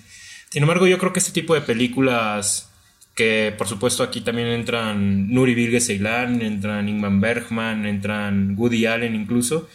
Sin 0.50 0.62
embargo, 0.62 0.86
yo 0.86 0.98
creo 0.98 1.12
que 1.12 1.18
este 1.18 1.32
tipo 1.32 1.54
de 1.54 1.60
películas, 1.60 2.70
que 3.14 3.54
por 3.56 3.66
supuesto 3.66 4.02
aquí 4.02 4.20
también 4.20 4.48
entran 4.48 5.32
Nuri 5.32 5.54
Bilge 5.54 5.80
Ceylan, 5.80 6.40
entran 6.42 6.88
Ingmar 6.88 7.18
Bergman, 7.20 7.86
entran 7.86 8.54
Woody 8.56 8.86
Allen 8.86 9.14
incluso, 9.14 9.68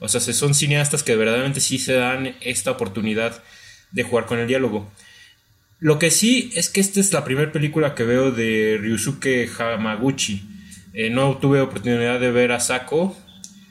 o 0.00 0.08
sea, 0.08 0.20
son 0.20 0.54
cineastas 0.54 1.02
que 1.02 1.16
verdaderamente 1.16 1.60
sí 1.60 1.78
se 1.78 1.94
dan 1.94 2.34
esta 2.40 2.70
oportunidad 2.70 3.42
de 3.92 4.02
jugar 4.02 4.26
con 4.26 4.38
el 4.38 4.46
diálogo. 4.46 4.90
Lo 5.78 5.98
que 5.98 6.10
sí 6.10 6.50
es 6.54 6.68
que 6.68 6.80
esta 6.80 7.00
es 7.00 7.12
la 7.12 7.24
primera 7.24 7.52
película 7.52 7.94
que 7.94 8.04
veo 8.04 8.30
de 8.30 8.78
Ryusuke 8.80 9.48
Hamaguchi. 9.58 10.42
Eh, 10.92 11.10
no 11.10 11.36
tuve 11.38 11.60
oportunidad 11.60 12.20
de 12.20 12.30
ver 12.30 12.52
a 12.52 12.60
Sako, 12.60 13.16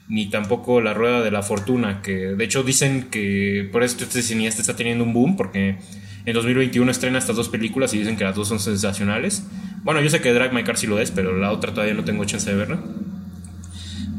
ni 0.08 0.30
tampoco 0.30 0.82
La 0.82 0.94
Rueda 0.94 1.22
de 1.22 1.32
la 1.32 1.42
Fortuna, 1.42 2.02
que 2.02 2.36
de 2.36 2.44
hecho 2.44 2.64
dicen 2.64 3.10
que 3.10 3.68
por 3.72 3.84
este 3.84 4.06
cineasta 4.22 4.62
está 4.62 4.76
teniendo 4.76 5.04
un 5.04 5.14
boom, 5.14 5.36
porque 5.38 5.78
en 6.26 6.34
2021 6.34 6.90
estrena 6.92 7.20
estas 7.20 7.36
dos 7.36 7.50
películas 7.50 7.94
y 7.94 8.00
dicen 8.00 8.16
que 8.16 8.24
las 8.24 8.36
dos 8.36 8.48
son 8.48 8.60
sensacionales. 8.60 9.44
Bueno, 9.84 10.02
yo 10.02 10.10
sé 10.10 10.22
que 10.22 10.32
Drag 10.34 10.54
My 10.54 10.64
Car 10.64 10.78
sí 10.78 10.88
lo 10.88 11.00
es, 11.00 11.12
pero 11.12 11.38
la 11.38 11.52
otra 11.52 11.74
todavía 11.74 11.94
no 11.94 12.04
tengo 12.04 12.24
chance 12.26 12.50
de 12.50 12.56
verla. 12.56 12.80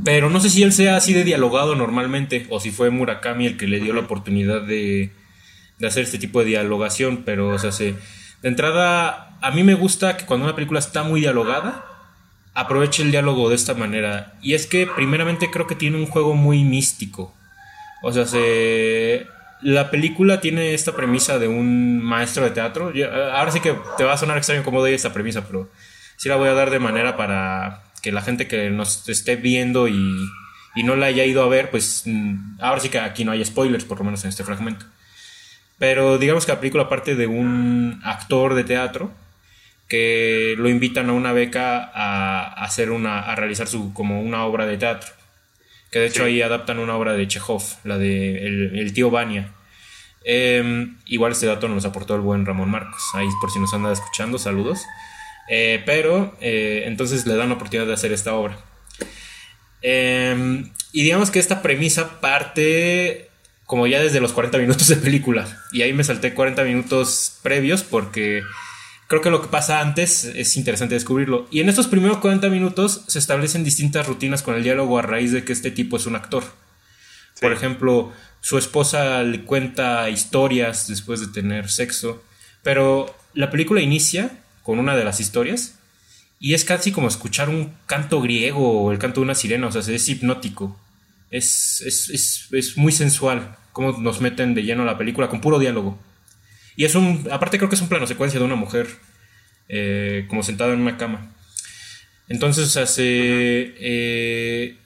Pero 0.05 0.29
no 0.29 0.39
sé 0.39 0.51
si 0.51 0.63
él 0.63 0.73
sea 0.73 0.97
así 0.97 1.15
de 1.15 1.25
dialogado 1.25 1.75
normalmente 1.75 2.47
o 2.51 2.61
si 2.61 2.71
fue 2.71 2.91
Murakami 2.91 3.47
el 3.47 3.57
que 3.57 3.67
le 3.67 3.81
dio 3.81 3.95
la 3.95 4.01
oportunidad 4.01 4.61
de, 4.61 5.13
hacer 5.83 6.05
este 6.05 6.19
tipo 6.19 6.41
de 6.41 6.47
dialogación. 6.47 7.23
Pero, 7.25 7.49
o 7.49 7.59
sea, 7.59 7.73
se, 7.73 7.95
de 8.43 8.49
entrada, 8.49 9.39
a 9.41 9.51
mí 9.51 9.63
me 9.63 9.75
gusta 9.75 10.19
que 10.19 10.27
cuando 10.27 10.45
una 10.45 10.55
película 10.55 10.79
está 10.79 11.05
muy 11.05 11.21
dialogada, 11.21 11.87
aproveche 12.53 13.03
el 13.03 13.13
diálogo 13.13 13.49
de 13.49 13.55
esta 13.55 13.73
manera. 13.73 14.35
Y 14.43 14.53
es 14.53 14.67
que, 14.67 14.87
primeramente, 14.87 15.51
creo 15.51 15.67
que 15.67 15.75
tiene 15.75 15.97
un 15.97 16.07
juego 16.07 16.35
muy 16.35 16.65
místico. 16.65 17.35
O 18.03 18.13
sea, 18.13 18.27
se, 18.27 19.27
la 19.63 19.91
película 19.91 20.41
tiene 20.43 20.75
esta 20.75 20.95
premisa 20.95 21.39
de 21.39 21.49
un 21.49 22.03
maestro 22.03 22.45
de 22.45 22.51
teatro. 22.51 22.93
ahora 23.33 23.51
sí 23.51 23.61
que 23.61 23.75
te 23.97 24.05
va 24.05 24.13
a 24.13 24.19
sonar 24.19 24.37
extraño 24.37 24.63
cómo 24.63 24.81
doy 24.81 24.93
esta 24.93 25.15
premisa, 25.15 25.47
pero 25.47 25.71
sí 26.17 26.29
la 26.29 26.37
voy 26.37 26.49
a 26.49 26.53
dar 26.53 26.69
de 26.69 26.79
manera 26.79 27.17
para 27.17 27.84
que 28.05 28.13
la 28.13 28.21
gente 28.21 28.47
que 28.47 28.69
nos 28.69 29.09
esté 29.09 29.37
viendo 29.37 29.89
y, 29.89 30.31
no 30.85 30.95
la 30.95 31.07
haya 31.07 31.25
ido 31.25 31.43
a 31.43 31.49
ver, 31.49 31.71
pues 31.71 32.03
mm, 32.05 32.61
ahora 32.61 32.81
sí 32.81 32.91
que 32.91 32.99
aquí 32.99 33.25
no 33.25 33.33
hay 33.33 33.43
spoilers, 33.43 33.87
por 33.87 33.99
lo 33.99 34.05
menos 34.05 34.23
en 34.25 34.29
este 34.29 34.45
fragmento. 34.45 34.85
Pero 35.79 36.19
digamos 36.19 36.45
que 36.45 36.53
la 36.53 36.61
película 36.61 36.91
parte 36.91 37.15
de 37.15 37.27
un 37.27 38.03
actor 38.05 38.55
de 38.55 38.65
teatro 38.65 39.11
que 39.89 40.55
lo 40.59 40.69
invitan 40.69 41.09
a 41.09 41.15
una 41.15 41.33
beca 41.33 41.91
a, 41.95 42.63
hacer 42.63 42.91
una, 42.91 43.21
a 43.21 43.35
realizar 43.37 43.69
su, 43.69 43.95
como 43.95 44.21
una 44.21 44.45
obra 44.45 44.67
de 44.67 44.77
teatro. 44.77 45.11
Que 45.91 46.01
de 46.01 46.07
hecho 46.07 46.25
ahí 46.25 46.43
adaptan 46.43 46.79
una 46.81 46.97
obra 46.97 47.15
de 47.15 47.27
Chekhov, 47.27 47.63
la 47.85 47.97
de 47.97 48.47
El, 48.47 48.93
tío 48.93 49.11
Vania. 49.11 49.55
Em, 50.25 50.99
igual 51.07 51.33
este 51.33 51.47
dato 51.47 51.69
nos 51.69 51.87
aportó 51.87 52.15
el 52.17 52.21
buen 52.21 52.45
Ramón 52.45 52.71
Marcos. 52.71 53.03
Ahí 53.15 53.29
por 53.41 53.51
si 53.51 53.61
nos 53.61 53.73
anda 53.73 53.93
escuchando, 53.93 54.37
saludos. 54.37 54.85
Eh, 55.49 55.83
pero 55.85 56.37
eh, 56.41 56.85
entonces 56.87 57.27
le 57.27 57.37
dan 57.37 57.49
la 57.49 57.57
oportunidad 57.57 57.87
de 57.87 57.95
hacer 57.95 58.13
esta 58.13 58.35
obra. 58.35 58.59
Em, 59.83 60.73
y 60.93 61.03
digamos 61.03 61.31
que 61.31 61.39
esta 61.39 61.61
premisa 61.61 62.21
parte 62.21 63.29
como 63.67 63.87
ya 63.87 64.01
desde 64.01 64.21
los 64.21 64.33
40 64.33 64.59
minutos 64.59 64.89
de 64.89 64.97
película. 64.97 65.47
Y 65.73 65.83
ahí 65.83 65.93
me 65.93 66.05
salté 66.05 66.35
40 66.35 66.65
minutos 66.65 67.39
previos 67.43 67.83
porque 67.83 68.43
creo 69.09 69.21
que 69.23 69.31
lo 69.31 69.43
que 69.43 69.49
pasa 69.49 69.81
antes 69.81 70.25
es 70.25 70.57
interesante 70.57 70.95
descubrirlo. 70.95 71.47
Y 71.51 71.61
en 71.61 71.69
estos 71.69 71.89
primeros 71.89 72.19
40 72.19 72.49
minutos 72.51 73.05
se 73.09 73.19
establecen 73.19 73.65
distintas 73.65 74.07
rutinas 74.07 74.43
con 74.43 74.55
el 74.55 74.63
diálogo 74.63 74.99
a 74.99 75.03
raíz 75.03 75.33
de 75.33 75.45
que 75.45 75.53
este 75.53 75.71
tipo 75.71 75.97
es 75.97 76.07
un 76.07 76.17
actor. 76.17 76.45
Por 77.41 77.53
ejemplo, 77.53 78.13
su 78.41 78.59
esposa 78.59 79.23
le 79.23 79.45
cuenta 79.45 80.09
historias 80.11 80.87
después 80.87 81.21
de 81.21 81.29
tener 81.29 81.71
sexo. 81.71 82.23
Pero 82.63 83.15
la 83.35 83.51
película 83.51 83.81
inicia 83.81 84.44
con 84.65 84.81
una 84.81 84.97
de 84.97 85.05
las 85.05 85.21
historias. 85.21 85.79
Y 86.41 86.55
es 86.55 86.65
casi 86.65 86.91
como 86.91 87.07
escuchar 87.07 87.49
un 87.49 87.73
canto 87.87 88.21
griego 88.21 88.83
o 88.83 88.93
el 88.93 88.99
canto 88.99 89.21
de 89.21 89.27
una 89.27 89.37
sirena, 89.37 89.69
o 89.69 89.73
sea, 89.73 89.95
es 89.95 90.09
hipnótico. 90.09 90.77
Es, 91.31 91.81
es, 91.81 92.77
muy 92.77 92.93
sensual 92.93 93.57
cómo 93.73 93.93
nos 93.93 94.21
meten 94.21 94.55
de 94.55 94.63
lleno 94.63 94.83
a 94.83 94.87
la 94.87 94.99
película 94.99 95.29
con 95.29 95.41
puro 95.41 95.59
diálogo. 95.59 95.99
Y 96.77 96.85
es 96.85 96.95
un, 96.97 97.29
aparte 97.31 97.59
creo 97.59 97.69
que 97.69 97.77
es 97.77 97.81
un 97.81 97.89
plano 97.89 98.07
secuencia 98.07 98.41
de 98.41 98.47
una 98.47 98.57
mujer 98.57 98.89
eh, 99.69 100.27
como 100.29 100.43
sentada 100.43 100.73
en 100.73 100.81
una 100.81 100.97
cama. 100.97 101.35
Entonces, 102.29 102.65
o 102.65 102.71
sea, 102.71 102.87
se, 102.87 103.05
eh, 103.79 104.77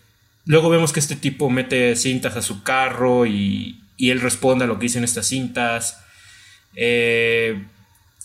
luego 0.45 0.71
vemos 0.71 0.93
que 0.93 1.01
este 1.01 1.17
tipo 1.17 1.51
mete 1.51 1.97
cintas 1.97 2.37
a 2.37 2.43
su 2.43 2.62
carro 2.62 3.27
y, 3.27 3.81
y 3.97 4.11
él 4.11 4.21
responde 4.21 4.64
a 4.64 4.69
lo 4.69 4.79
que 4.79 4.85
dicen 4.85 5.05
estas 5.05 5.27
cintas. 5.27 6.03
Eh, 6.75 7.64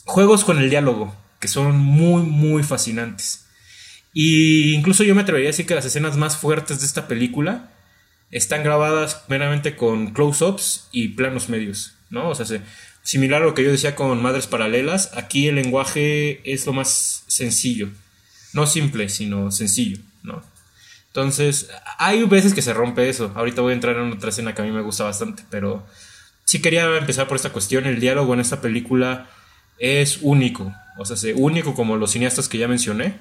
juegos 0.05 0.43
con 0.43 0.57
el 0.59 0.69
diálogo 0.69 1.22
que 1.43 1.49
son 1.49 1.77
muy, 1.77 2.23
muy 2.23 2.63
fascinantes. 2.63 3.47
Y 4.13 4.73
incluso 4.75 5.03
yo 5.03 5.13
me 5.13 5.23
atrevería 5.23 5.49
a 5.49 5.51
decir 5.51 5.65
que 5.65 5.75
las 5.75 5.83
escenas 5.83 6.15
más 6.15 6.37
fuertes 6.37 6.79
de 6.79 6.85
esta 6.85 7.05
película 7.09 7.69
están 8.31 8.63
grabadas 8.63 9.25
meramente 9.27 9.75
con 9.75 10.13
close-ups 10.13 10.87
y 10.93 11.09
planos 11.09 11.49
medios, 11.49 11.95
¿no? 12.09 12.29
O 12.29 12.33
sea, 12.35 12.45
similar 13.01 13.41
a 13.41 13.45
lo 13.45 13.55
que 13.55 13.65
yo 13.65 13.71
decía 13.71 13.93
con 13.93 14.21
Madres 14.21 14.47
Paralelas, 14.47 15.11
aquí 15.17 15.49
el 15.49 15.55
lenguaje 15.55 16.39
es 16.49 16.65
lo 16.65 16.71
más 16.71 17.25
sencillo. 17.27 17.89
No 18.53 18.65
simple, 18.65 19.09
sino 19.09 19.51
sencillo, 19.51 19.97
¿no? 20.23 20.41
Entonces, 21.07 21.71
hay 21.97 22.23
veces 22.23 22.53
que 22.53 22.61
se 22.61 22.73
rompe 22.73 23.09
eso. 23.09 23.33
Ahorita 23.35 23.61
voy 23.61 23.71
a 23.71 23.75
entrar 23.75 23.97
en 23.97 24.13
otra 24.13 24.29
escena 24.29 24.55
que 24.55 24.61
a 24.61 24.65
mí 24.65 24.71
me 24.71 24.81
gusta 24.81 25.03
bastante, 25.03 25.43
pero 25.49 25.85
sí 26.45 26.61
quería 26.61 26.85
empezar 26.95 27.27
por 27.27 27.35
esta 27.35 27.51
cuestión. 27.51 27.85
El 27.85 27.99
diálogo 27.99 28.33
en 28.33 28.39
esta 28.39 28.61
película 28.61 29.29
es 29.77 30.19
único. 30.21 30.73
O 30.97 31.05
sea, 31.05 31.33
único 31.35 31.73
como 31.73 31.97
los 31.97 32.11
cineastas 32.11 32.47
que 32.47 32.57
ya 32.57 32.67
mencioné. 32.67 33.19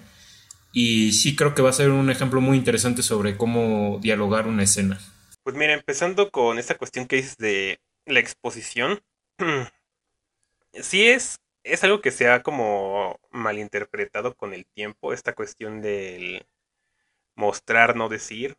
Y 0.72 1.12
sí 1.12 1.36
creo 1.36 1.54
que 1.54 1.62
va 1.62 1.70
a 1.70 1.74
ser 1.74 1.90
un 1.90 2.10
ejemplo 2.10 2.40
muy 2.40 2.56
interesante 2.56 3.02
sobre 3.02 3.36
cómo 3.36 3.98
dialogar 4.00 4.46
una 4.46 4.62
escena. 4.62 4.98
Pues 5.42 5.54
mira, 5.56 5.74
empezando 5.74 6.30
con 6.30 6.58
esta 6.58 6.78
cuestión 6.78 7.06
que 7.06 7.16
dices 7.16 7.36
de 7.36 7.80
la 8.06 8.20
exposición. 8.20 9.02
sí 10.72 11.06
es, 11.06 11.40
es 11.62 11.84
algo 11.84 12.00
que 12.00 12.10
se 12.10 12.28
ha 12.28 12.42
como 12.42 13.20
malinterpretado 13.30 14.34
con 14.34 14.54
el 14.54 14.66
tiempo, 14.66 15.12
esta 15.12 15.34
cuestión 15.34 15.82
del 15.82 16.46
mostrar, 17.34 17.96
no 17.96 18.08
decir. 18.08 18.56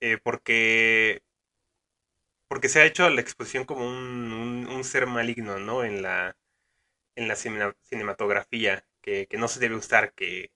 Eh, 0.00 0.18
porque 0.22 1.22
porque 2.46 2.68
se 2.68 2.80
ha 2.80 2.84
hecho 2.84 3.08
la 3.10 3.20
exposición 3.20 3.64
como 3.64 3.86
un, 3.86 4.68
un 4.70 4.84
ser 4.84 5.06
maligno, 5.06 5.58
¿no? 5.58 5.82
En 5.82 6.02
la, 6.02 6.36
en 7.16 7.28
la 7.28 7.36
cinematografía 7.36 8.84
que, 9.02 9.28
no 9.38 9.48
se 9.48 9.60
debe 9.60 9.76
usar, 9.76 10.12
que 10.14 10.50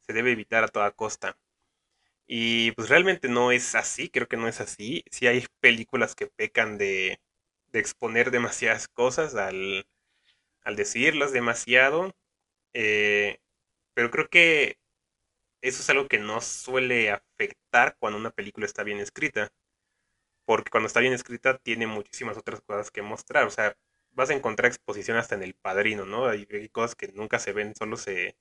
se 0.00 0.12
debe 0.12 0.32
evitar 0.32 0.64
a 0.64 0.68
toda 0.68 0.90
costa. 0.92 1.38
Y 2.26 2.72
pues 2.72 2.88
realmente 2.88 3.28
no 3.28 3.52
es 3.52 3.74
así, 3.74 4.08
creo 4.10 4.28
que 4.28 4.36
no 4.36 4.48
es 4.48 4.60
así. 4.60 5.04
Si 5.10 5.26
hay 5.26 5.46
películas 5.60 6.14
que 6.14 6.26
pecan 6.28 6.78
de, 6.78 7.20
exponer 7.72 8.30
demasiadas 8.30 8.88
cosas 8.88 9.34
al, 9.34 9.86
al 10.64 10.76
decirlas 10.76 11.32
demasiado. 11.32 12.14
Eh, 12.74 13.38
pero 13.94 14.10
creo 14.10 14.28
que 14.28 14.78
eso 15.62 15.82
es 15.82 15.90
algo 15.90 16.08
que 16.08 16.18
no 16.18 16.40
suele 16.40 17.10
afectar 17.10 17.96
cuando 17.98 18.18
una 18.18 18.30
película 18.30 18.66
está 18.66 18.82
bien 18.84 19.00
escrita. 19.00 19.52
Porque 20.46 20.70
cuando 20.70 20.86
está 20.88 21.00
bien 21.00 21.12
escrita 21.12 21.58
tiene 21.58 21.86
muchísimas 21.86 22.36
otras 22.36 22.60
cosas 22.62 22.90
que 22.90 23.02
mostrar. 23.02 23.46
O 23.46 23.50
sea, 23.50 23.76
vas 24.12 24.30
a 24.30 24.34
encontrar 24.34 24.70
exposición 24.70 25.16
hasta 25.16 25.34
en 25.34 25.42
el 25.42 25.54
padrino, 25.54 26.06
¿no? 26.06 26.26
Hay, 26.28 26.46
cosas 26.70 26.94
que 26.94 27.08
nunca 27.12 27.38
se 27.38 27.52
ven, 27.52 27.74
solo 27.74 27.96
se, 27.96 28.36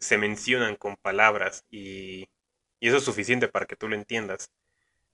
se 0.00 0.18
mencionan 0.18 0.76
con 0.76 0.96
palabras 0.96 1.64
y, 1.70 2.28
y, 2.80 2.88
eso 2.88 2.98
es 2.98 3.04
suficiente 3.04 3.48
para 3.48 3.66
que 3.66 3.76
tú 3.76 3.88
lo 3.88 3.96
entiendas. 3.96 4.50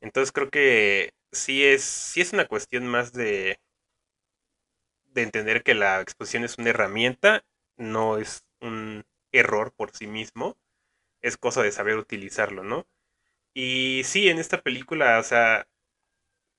Entonces 0.00 0.32
creo 0.32 0.50
que 0.50 1.14
sí 1.32 1.64
es, 1.64 1.82
sí 1.84 2.20
es 2.20 2.32
una 2.32 2.46
cuestión 2.48 2.86
más 2.86 3.12
de, 3.12 3.60
de 5.06 5.22
entender 5.22 5.62
que 5.62 5.74
la 5.74 6.00
exposición 6.00 6.44
es 6.44 6.58
una 6.58 6.70
herramienta, 6.70 7.44
no 7.76 8.18
es 8.18 8.44
un 8.60 9.04
error 9.32 9.72
por 9.72 9.92
sí 9.96 10.06
mismo, 10.06 10.56
es 11.22 11.36
cosa 11.38 11.62
de 11.62 11.72
saber 11.72 11.96
utilizarlo, 11.98 12.64
¿no? 12.64 12.86
Y 13.54 14.02
sí, 14.04 14.28
en 14.28 14.38
esta 14.38 14.62
película, 14.62 15.18
o 15.18 15.22
sea, 15.22 15.66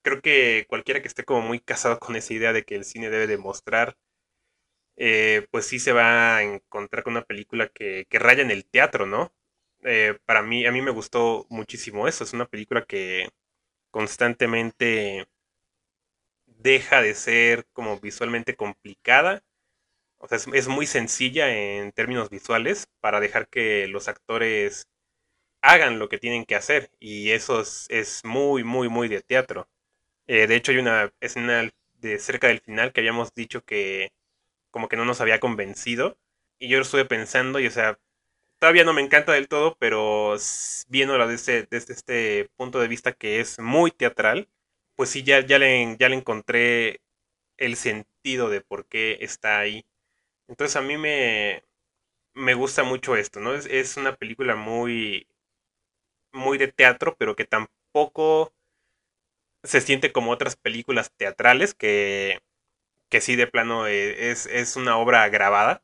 creo 0.04 0.22
que 0.22 0.66
cualquiera 0.68 1.02
que 1.02 1.08
esté 1.08 1.24
como 1.24 1.42
muy 1.42 1.60
casado 1.60 1.98
con 2.00 2.16
esa 2.16 2.34
idea 2.34 2.52
de 2.52 2.64
que 2.64 2.76
el 2.76 2.84
cine 2.84 3.10
debe 3.10 3.26
demostrar, 3.26 3.96
eh, 4.96 5.46
pues 5.50 5.66
sí 5.66 5.78
se 5.80 5.92
va 5.92 6.36
a 6.36 6.42
encontrar 6.42 7.02
con 7.04 7.14
una 7.14 7.24
película 7.24 7.68
que, 7.68 8.06
que 8.08 8.18
raya 8.18 8.42
en 8.42 8.50
el 8.50 8.64
teatro, 8.66 9.06
¿no? 9.06 9.32
Eh, 9.84 10.18
para 10.26 10.42
mí, 10.42 10.66
a 10.66 10.72
mí 10.72 10.82
me 10.82 10.90
gustó 10.90 11.46
muchísimo 11.50 12.08
eso. 12.08 12.24
Es 12.24 12.32
una 12.32 12.46
película 12.46 12.84
que 12.86 13.28
constantemente 13.90 15.26
deja 16.46 17.02
de 17.02 17.14
ser 17.14 17.66
como 17.72 18.00
visualmente 18.00 18.56
complicada. 18.56 19.42
O 20.18 20.28
sea, 20.28 20.38
es, 20.54 20.68
muy 20.68 20.86
sencilla 20.86 21.50
en 21.54 21.92
términos 21.92 22.30
visuales 22.30 22.86
para 23.00 23.20
dejar 23.20 23.48
que 23.48 23.88
los 23.88 24.08
actores 24.08 24.88
hagan 25.62 25.98
lo 25.98 26.08
que 26.08 26.18
tienen 26.18 26.46
que 26.46 26.56
hacer. 26.56 26.90
Y 27.00 27.32
eso 27.32 27.62
es, 27.62 28.22
muy, 28.24 28.64
muy, 28.64 28.88
muy 28.88 29.08
de 29.08 29.22
teatro. 29.22 29.68
Eh, 30.26 30.46
de 30.46 30.56
hecho, 30.56 30.72
hay 30.72 30.78
una 30.78 31.12
escena 31.20 31.70
de 31.94 32.18
cerca 32.18 32.48
del 32.48 32.60
final 32.60 32.92
que 32.92 33.00
habíamos 33.00 33.34
dicho 33.34 33.62
que 33.64 34.12
como 34.70 34.88
que 34.88 34.96
no 34.96 35.04
nos 35.04 35.20
había 35.20 35.40
convencido. 35.40 36.18
Y 36.58 36.68
yo 36.68 36.78
lo 36.78 36.84
estuve 36.84 37.04
pensando 37.06 37.60
y, 37.60 37.66
o 37.68 37.70
sea, 37.70 37.98
todavía 38.60 38.84
no 38.84 38.94
me 38.94 39.02
encanta 39.02 39.32
del 39.32 39.48
todo, 39.48 39.76
pero 39.80 40.36
viéndola 40.88 41.26
desde, 41.26 41.64
desde 41.70 41.94
este 41.94 42.50
punto 42.56 42.80
de 42.80 42.88
vista 42.88 43.12
que 43.12 43.40
es 43.40 43.58
muy 43.60 43.90
teatral, 43.92 44.48
pues 44.96 45.10
sí, 45.10 45.22
ya, 45.24 45.40
ya, 45.46 45.58
le, 45.58 45.96
ya 45.98 46.08
le 46.08 46.16
encontré 46.16 47.00
el 47.58 47.76
sentido 47.76 48.50
de 48.50 48.62
por 48.62 48.86
qué 48.88 49.18
está 49.22 49.58
ahí. 49.60 49.84
Entonces 50.48 50.76
a 50.76 50.82
mí 50.82 50.96
me, 50.98 51.64
me 52.34 52.54
gusta 52.54 52.84
mucho 52.84 53.16
esto, 53.16 53.40
¿no? 53.40 53.54
Es, 53.54 53.66
es 53.66 53.96
una 53.98 54.16
película 54.16 54.56
muy, 54.56 55.28
muy 56.32 56.58
de 56.58 56.68
teatro, 56.68 57.16
pero 57.18 57.36
que 57.36 57.44
tampoco 57.44 58.52
se 59.64 59.80
siente 59.80 60.12
como 60.12 60.30
otras 60.32 60.56
películas 60.56 61.12
teatrales 61.16 61.74
que, 61.74 62.40
que 63.10 63.20
sí 63.22 63.36
de 63.36 63.46
plano 63.48 63.86
eh, 63.88 64.30
es, 64.30 64.46
es 64.46 64.76
una 64.76 64.98
obra 64.98 65.28
grabada. 65.30 65.82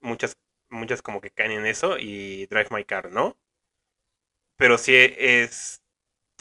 Muchas 0.00 0.36
muchas 0.70 1.02
como 1.02 1.20
que 1.20 1.30
caen 1.30 1.52
en 1.52 1.66
eso 1.66 1.98
y 1.98 2.46
Drive 2.46 2.68
My 2.70 2.84
Car, 2.84 3.12
¿no? 3.12 3.36
Pero 4.56 4.78
sí 4.78 4.94
es, 4.96 5.82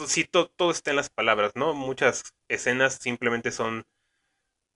sí 0.08 0.26
todo 0.26 0.72
está 0.72 0.92
en 0.92 0.98
las 0.98 1.10
palabras, 1.10 1.54
¿no? 1.56 1.74
Muchas 1.74 2.34
escenas 2.50 2.96
simplemente 2.96 3.52
son 3.52 3.86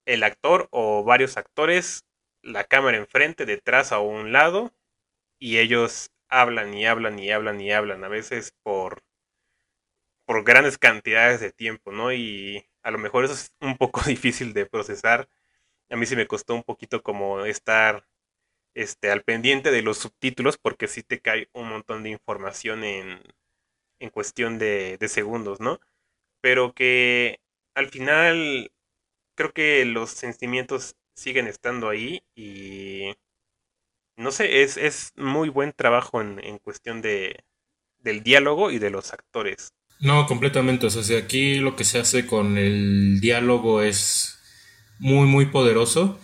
el 0.06 0.24
actor 0.24 0.68
o 0.72 1.04
varios 1.04 1.38
actores, 1.38 2.06
la 2.42 2.64
cámara 2.66 2.98
enfrente, 2.98 3.46
detrás 3.46 3.92
a 3.92 4.00
un 4.00 4.32
lado, 4.32 4.74
y 5.40 5.60
ellos 5.60 6.12
hablan 6.30 6.74
y 6.74 6.88
hablan 6.88 7.20
y 7.20 7.32
hablan 7.32 7.62
y 7.62 7.72
hablan, 7.74 8.04
a 8.04 8.10
veces 8.10 8.54
por, 8.64 9.04
por 10.28 10.44
grandes 10.44 10.78
cantidades 10.78 11.40
de 11.42 11.54
tiempo, 11.54 11.94
¿no? 11.94 12.14
Y 12.14 12.68
a 12.84 12.92
lo 12.92 13.00
mejor 13.00 13.26
eso 13.26 13.34
es 13.34 13.54
un 13.62 13.78
poco 13.78 14.02
difícil 14.08 14.54
de 14.54 14.68
procesar. 14.68 15.30
A 15.90 15.98
mí 15.98 16.06
sí 16.06 16.16
me 16.18 16.28
costó 16.28 16.56
un 16.56 16.64
poquito 16.64 17.04
como 17.04 17.46
estar 17.46 18.08
este, 18.76 19.12
al 19.12 19.24
pendiente 19.24 19.72
de 19.72 19.82
los 19.84 20.00
subtítulos 20.00 20.58
porque 20.58 20.88
sí 20.88 21.04
te 21.04 21.22
cae 21.22 21.50
un 21.54 21.70
montón 21.70 22.04
de 22.04 22.10
información 22.12 22.84
en, 22.84 23.22
en 24.00 24.10
cuestión 24.12 24.60
de, 24.60 24.98
segundos, 25.10 25.62
¿no? 25.62 25.80
Pero 26.42 26.74
que 26.74 27.40
al 27.76 27.90
final 27.90 28.72
creo 29.36 29.54
que 29.54 29.86
los 29.86 30.12
sentimientos 30.12 30.98
siguen 31.16 31.48
estando 31.48 31.90
ahí 31.90 32.24
y 32.36 33.16
no 34.18 34.32
sé, 34.32 34.64
es, 34.64 34.78
es 34.78 35.14
muy 35.16 35.50
buen 35.50 35.74
trabajo 35.74 36.22
en, 36.22 36.44
en, 36.44 36.58
cuestión 36.60 37.02
de, 37.02 37.46
del 38.00 38.24
diálogo 38.24 38.72
y 38.72 38.80
de 38.80 38.90
los 38.90 39.14
actores. 39.14 39.74
No, 40.00 40.28
completamente. 40.28 40.86
O 40.86 40.90
sea, 40.90 41.18
aquí 41.18 41.56
lo 41.56 41.76
que 41.76 41.84
se 41.84 42.00
hace 42.00 42.26
con 42.26 42.58
el 42.58 43.20
diálogo 43.20 43.82
es 43.82 44.38
muy, 45.00 45.28
muy 45.28 45.48
poderoso. 45.48 46.20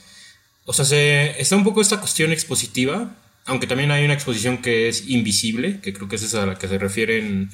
O 0.65 0.73
sea, 0.73 0.85
se, 0.85 1.41
está 1.41 1.55
un 1.55 1.63
poco 1.63 1.81
esta 1.81 1.99
cuestión 1.99 2.31
expositiva, 2.31 3.15
aunque 3.45 3.67
también 3.67 3.91
hay 3.91 4.05
una 4.05 4.13
exposición 4.13 4.59
que 4.59 4.87
es 4.87 5.09
invisible, 5.09 5.81
que 5.81 5.93
creo 5.93 6.07
que 6.07 6.15
es 6.15 6.23
esa 6.23 6.43
a 6.43 6.45
la 6.45 6.55
que 6.55 6.67
se 6.67 6.77
refieren 6.77 7.49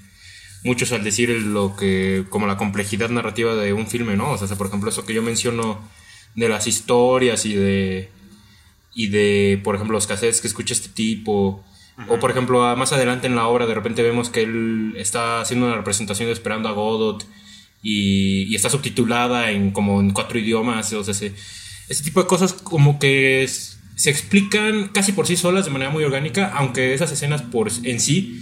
muchos 0.63 0.91
al 0.91 1.03
decir 1.03 1.29
lo 1.29 1.75
que, 1.75 2.25
como 2.29 2.47
la 2.47 2.57
complejidad 2.57 3.09
narrativa 3.09 3.55
de 3.55 3.73
un 3.73 3.87
filme, 3.87 4.15
¿no? 4.15 4.31
O 4.31 4.37
sea, 4.37 4.55
por 4.57 4.67
ejemplo, 4.67 4.89
eso 4.89 5.05
que 5.05 5.13
yo 5.13 5.23
menciono 5.23 5.79
de 6.35 6.49
las 6.49 6.67
historias 6.67 7.45
y 7.45 7.55
de, 7.55 8.09
y 8.93 9.07
de, 9.07 9.59
por 9.63 9.75
ejemplo, 9.75 9.95
los 9.95 10.07
cassettes 10.07 10.41
que 10.41 10.47
escucha 10.47 10.73
este 10.73 10.89
tipo, 10.89 11.63
o 12.07 12.19
por 12.19 12.31
ejemplo, 12.31 12.75
más 12.75 12.93
adelante 12.93 13.27
en 13.27 13.35
la 13.35 13.47
obra 13.47 13.65
de 13.67 13.73
repente 13.73 14.03
vemos 14.03 14.29
que 14.29 14.43
él 14.43 14.93
está 14.97 15.41
haciendo 15.41 15.65
una 15.65 15.75
representación 15.75 16.27
de 16.27 16.33
Esperando 16.33 16.69
a 16.69 16.73
Godot 16.73 17.25
y, 17.81 18.43
y 18.43 18.55
está 18.55 18.69
subtitulada 18.69 19.51
en 19.51 19.71
como 19.71 19.99
en 19.99 20.11
cuatro 20.11 20.39
idiomas, 20.39 20.93
o 20.93 21.03
sea, 21.03 21.13
se 21.13 21.33
ese 21.89 22.03
tipo 22.03 22.21
de 22.21 22.27
cosas 22.27 22.53
como 22.53 22.99
que 22.99 23.47
se 23.47 24.09
explican 24.09 24.89
casi 24.89 25.11
por 25.11 25.27
sí 25.27 25.35
solas 25.35 25.65
de 25.65 25.71
manera 25.71 25.91
muy 25.91 26.03
orgánica, 26.03 26.51
aunque 26.55 26.93
esas 26.93 27.11
escenas 27.11 27.41
por 27.41 27.69
en 27.83 27.99
sí 27.99 28.41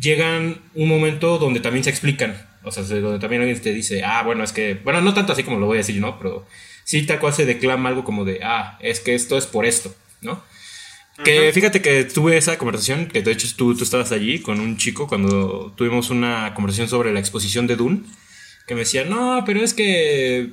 llegan 0.00 0.62
un 0.74 0.88
momento 0.88 1.38
donde 1.38 1.60
también 1.60 1.84
se 1.84 1.90
explican. 1.90 2.48
O 2.62 2.72
sea, 2.72 2.82
donde 2.82 3.18
también 3.18 3.42
alguien 3.42 3.60
te 3.60 3.72
dice, 3.72 4.02
ah, 4.04 4.22
bueno, 4.22 4.42
es 4.42 4.52
que, 4.52 4.74
bueno, 4.82 5.00
no 5.00 5.14
tanto 5.14 5.32
así 5.32 5.44
como 5.44 5.58
lo 5.58 5.66
voy 5.66 5.76
a 5.76 5.78
decir, 5.78 6.00
¿no? 6.00 6.18
Pero 6.18 6.46
sí 6.84 7.06
tal 7.06 7.20
cual 7.20 7.32
se 7.32 7.46
declama 7.46 7.88
algo 7.88 8.04
como 8.04 8.24
de, 8.24 8.40
ah, 8.42 8.78
es 8.80 9.00
que 9.00 9.14
esto 9.14 9.38
es 9.38 9.46
por 9.46 9.64
esto, 9.64 9.94
¿no? 10.22 10.42
Que 11.24 11.52
fíjate 11.52 11.82
que 11.82 12.04
tuve 12.04 12.36
esa 12.36 12.56
conversación, 12.58 13.06
que 13.06 13.22
de 13.22 13.32
hecho 13.32 13.48
tú, 13.56 13.76
tú 13.76 13.84
estabas 13.84 14.12
allí 14.12 14.40
con 14.40 14.60
un 14.60 14.76
chico 14.76 15.06
cuando 15.06 15.72
tuvimos 15.76 16.10
una 16.10 16.54
conversación 16.54 16.88
sobre 16.88 17.12
la 17.12 17.20
exposición 17.20 17.66
de 17.66 17.76
Dune, 17.76 18.02
que 18.66 18.74
me 18.74 18.80
decía, 18.80 19.04
no, 19.04 19.42
pero 19.44 19.60
es 19.60 19.74
que 19.74 20.50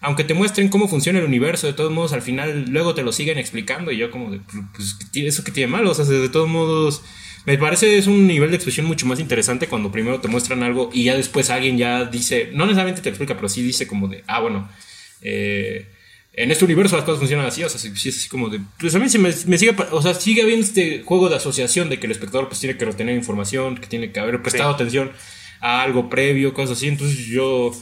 aunque 0.00 0.24
te 0.24 0.34
muestren 0.34 0.68
cómo 0.68 0.88
funciona 0.88 1.18
el 1.18 1.24
universo, 1.24 1.66
de 1.66 1.72
todos 1.72 1.90
modos, 1.92 2.12
al 2.12 2.22
final 2.22 2.66
luego 2.68 2.94
te 2.94 3.02
lo 3.02 3.12
siguen 3.12 3.38
explicando 3.38 3.90
y 3.90 3.96
yo 3.96 4.10
como 4.10 4.30
de, 4.30 4.40
pues, 4.74 4.96
¿eso 5.14 5.44
que 5.44 5.50
tiene 5.52 5.72
malo? 5.72 5.90
O 5.90 5.94
sea, 5.94 6.04
de 6.04 6.28
todos 6.28 6.48
modos, 6.48 7.02
me 7.46 7.58
parece 7.58 7.98
es 7.98 8.06
un 8.06 8.26
nivel 8.26 8.50
de 8.50 8.56
expresión 8.56 8.86
mucho 8.86 9.06
más 9.06 9.18
interesante 9.18 9.66
cuando 9.66 9.90
primero 9.90 10.20
te 10.20 10.28
muestran 10.28 10.62
algo 10.62 10.90
y 10.92 11.04
ya 11.04 11.16
después 11.16 11.50
alguien 11.50 11.78
ya 11.78 12.04
dice, 12.04 12.50
no 12.52 12.64
necesariamente 12.66 13.02
te 13.02 13.08
explica, 13.08 13.34
pero 13.34 13.48
sí 13.48 13.62
dice 13.62 13.86
como 13.88 14.06
de, 14.06 14.22
ah, 14.28 14.40
bueno, 14.40 14.68
eh, 15.22 15.88
en 16.38 16.52
este 16.52 16.64
universo 16.64 16.94
las 16.94 17.04
cosas 17.04 17.18
funcionan 17.18 17.46
así, 17.46 17.64
o 17.64 17.68
sea, 17.68 17.80
sí 17.80 18.08
es 18.08 18.16
así 18.16 18.28
como 18.28 18.48
de, 18.48 18.60
pues 18.78 18.94
a 18.94 19.00
mí 19.00 19.08
se 19.08 19.18
me, 19.18 19.32
sigue, 19.32 19.74
o 19.90 20.00
sea, 20.00 20.14
sigue 20.14 20.42
habiendo 20.42 20.64
este 20.64 21.02
juego 21.02 21.28
de 21.28 21.34
asociación 21.34 21.90
de 21.90 21.98
que 21.98 22.06
el 22.06 22.12
espectador 22.12 22.46
pues 22.46 22.60
tiene 22.60 22.76
que 22.76 22.84
retener 22.84 23.16
información, 23.16 23.76
que 23.76 23.88
tiene 23.88 24.12
que 24.12 24.20
haber 24.20 24.40
prestado 24.40 24.70
atención 24.70 25.10
a 25.60 25.82
algo 25.82 26.08
previo, 26.08 26.54
cosas 26.54 26.78
así, 26.78 26.86
entonces 26.86 27.26
yo 27.26 27.72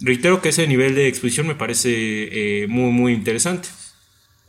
reitero 0.00 0.42
que 0.42 0.48
ese 0.48 0.66
nivel 0.66 0.96
de 0.96 1.06
exposición 1.06 1.46
me 1.46 1.54
parece 1.54 1.92
eh, 1.92 2.66
muy, 2.66 2.90
muy 2.90 3.12
interesante. 3.12 3.68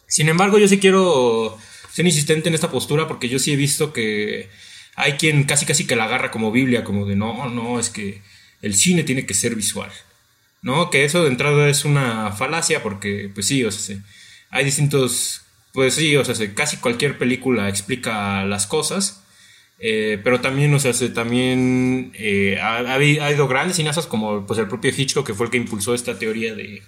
Sin 0.08 0.28
embargo, 0.28 0.58
yo 0.58 0.68
sí 0.68 0.80
quiero 0.80 1.56
ser 1.92 2.08
insistente 2.08 2.50
en 2.50 2.56
esta 2.56 2.72
postura 2.72 3.08
porque 3.08 3.30
yo 3.30 3.38
sí 3.38 3.54
he 3.54 3.56
visto 3.56 3.94
que 3.94 4.50
hay 4.96 5.14
quien 5.14 5.44
casi 5.44 5.68
casi 5.68 5.86
que 5.86 5.96
la 5.96 6.06
agarra 6.06 6.32
como 6.32 6.52
Biblia, 6.52 6.84
como 6.84 7.06
de 7.06 7.16
no, 7.16 7.48
no, 7.48 7.80
es 7.80 7.92
que 7.92 8.24
el 8.64 8.74
cine 8.74 9.04
tiene 9.04 9.28
que 9.28 9.36
ser 9.36 9.54
visual. 9.54 9.92
¿No? 10.62 10.90
Que 10.90 11.06
eso 11.06 11.24
de 11.24 11.30
entrada 11.30 11.70
es 11.70 11.86
una 11.86 12.32
falacia 12.32 12.84
porque, 12.84 13.32
pues 13.34 13.48
sí, 13.48 13.64
o 13.64 13.72
sea, 13.72 13.98
hay 14.52 14.66
distintos, 14.66 15.42
pues 15.74 15.96
sí, 15.96 16.16
o 16.16 16.24
sea, 16.24 16.54
casi 16.54 16.78
cualquier 16.78 17.18
película 17.18 17.70
explica 17.70 18.46
las 18.46 18.68
cosas 18.68 19.22
eh, 19.84 20.20
pero 20.24 20.40
también, 20.42 20.72
o 20.76 20.80
sea, 20.80 20.94
también 21.12 22.12
eh, 22.14 22.60
ha, 22.62 22.78
habido 22.94 23.48
grandes 23.48 23.78
cineastas 23.78 24.06
como 24.06 24.46
pues, 24.46 24.60
el 24.60 24.68
propio 24.68 24.92
Hitchcock, 24.96 25.26
que 25.26 25.34
fue 25.34 25.48
el 25.48 25.52
que 25.52 25.58
impulsó 25.58 25.96
esta 25.96 26.20
teoría 26.20 26.54
de, 26.54 26.84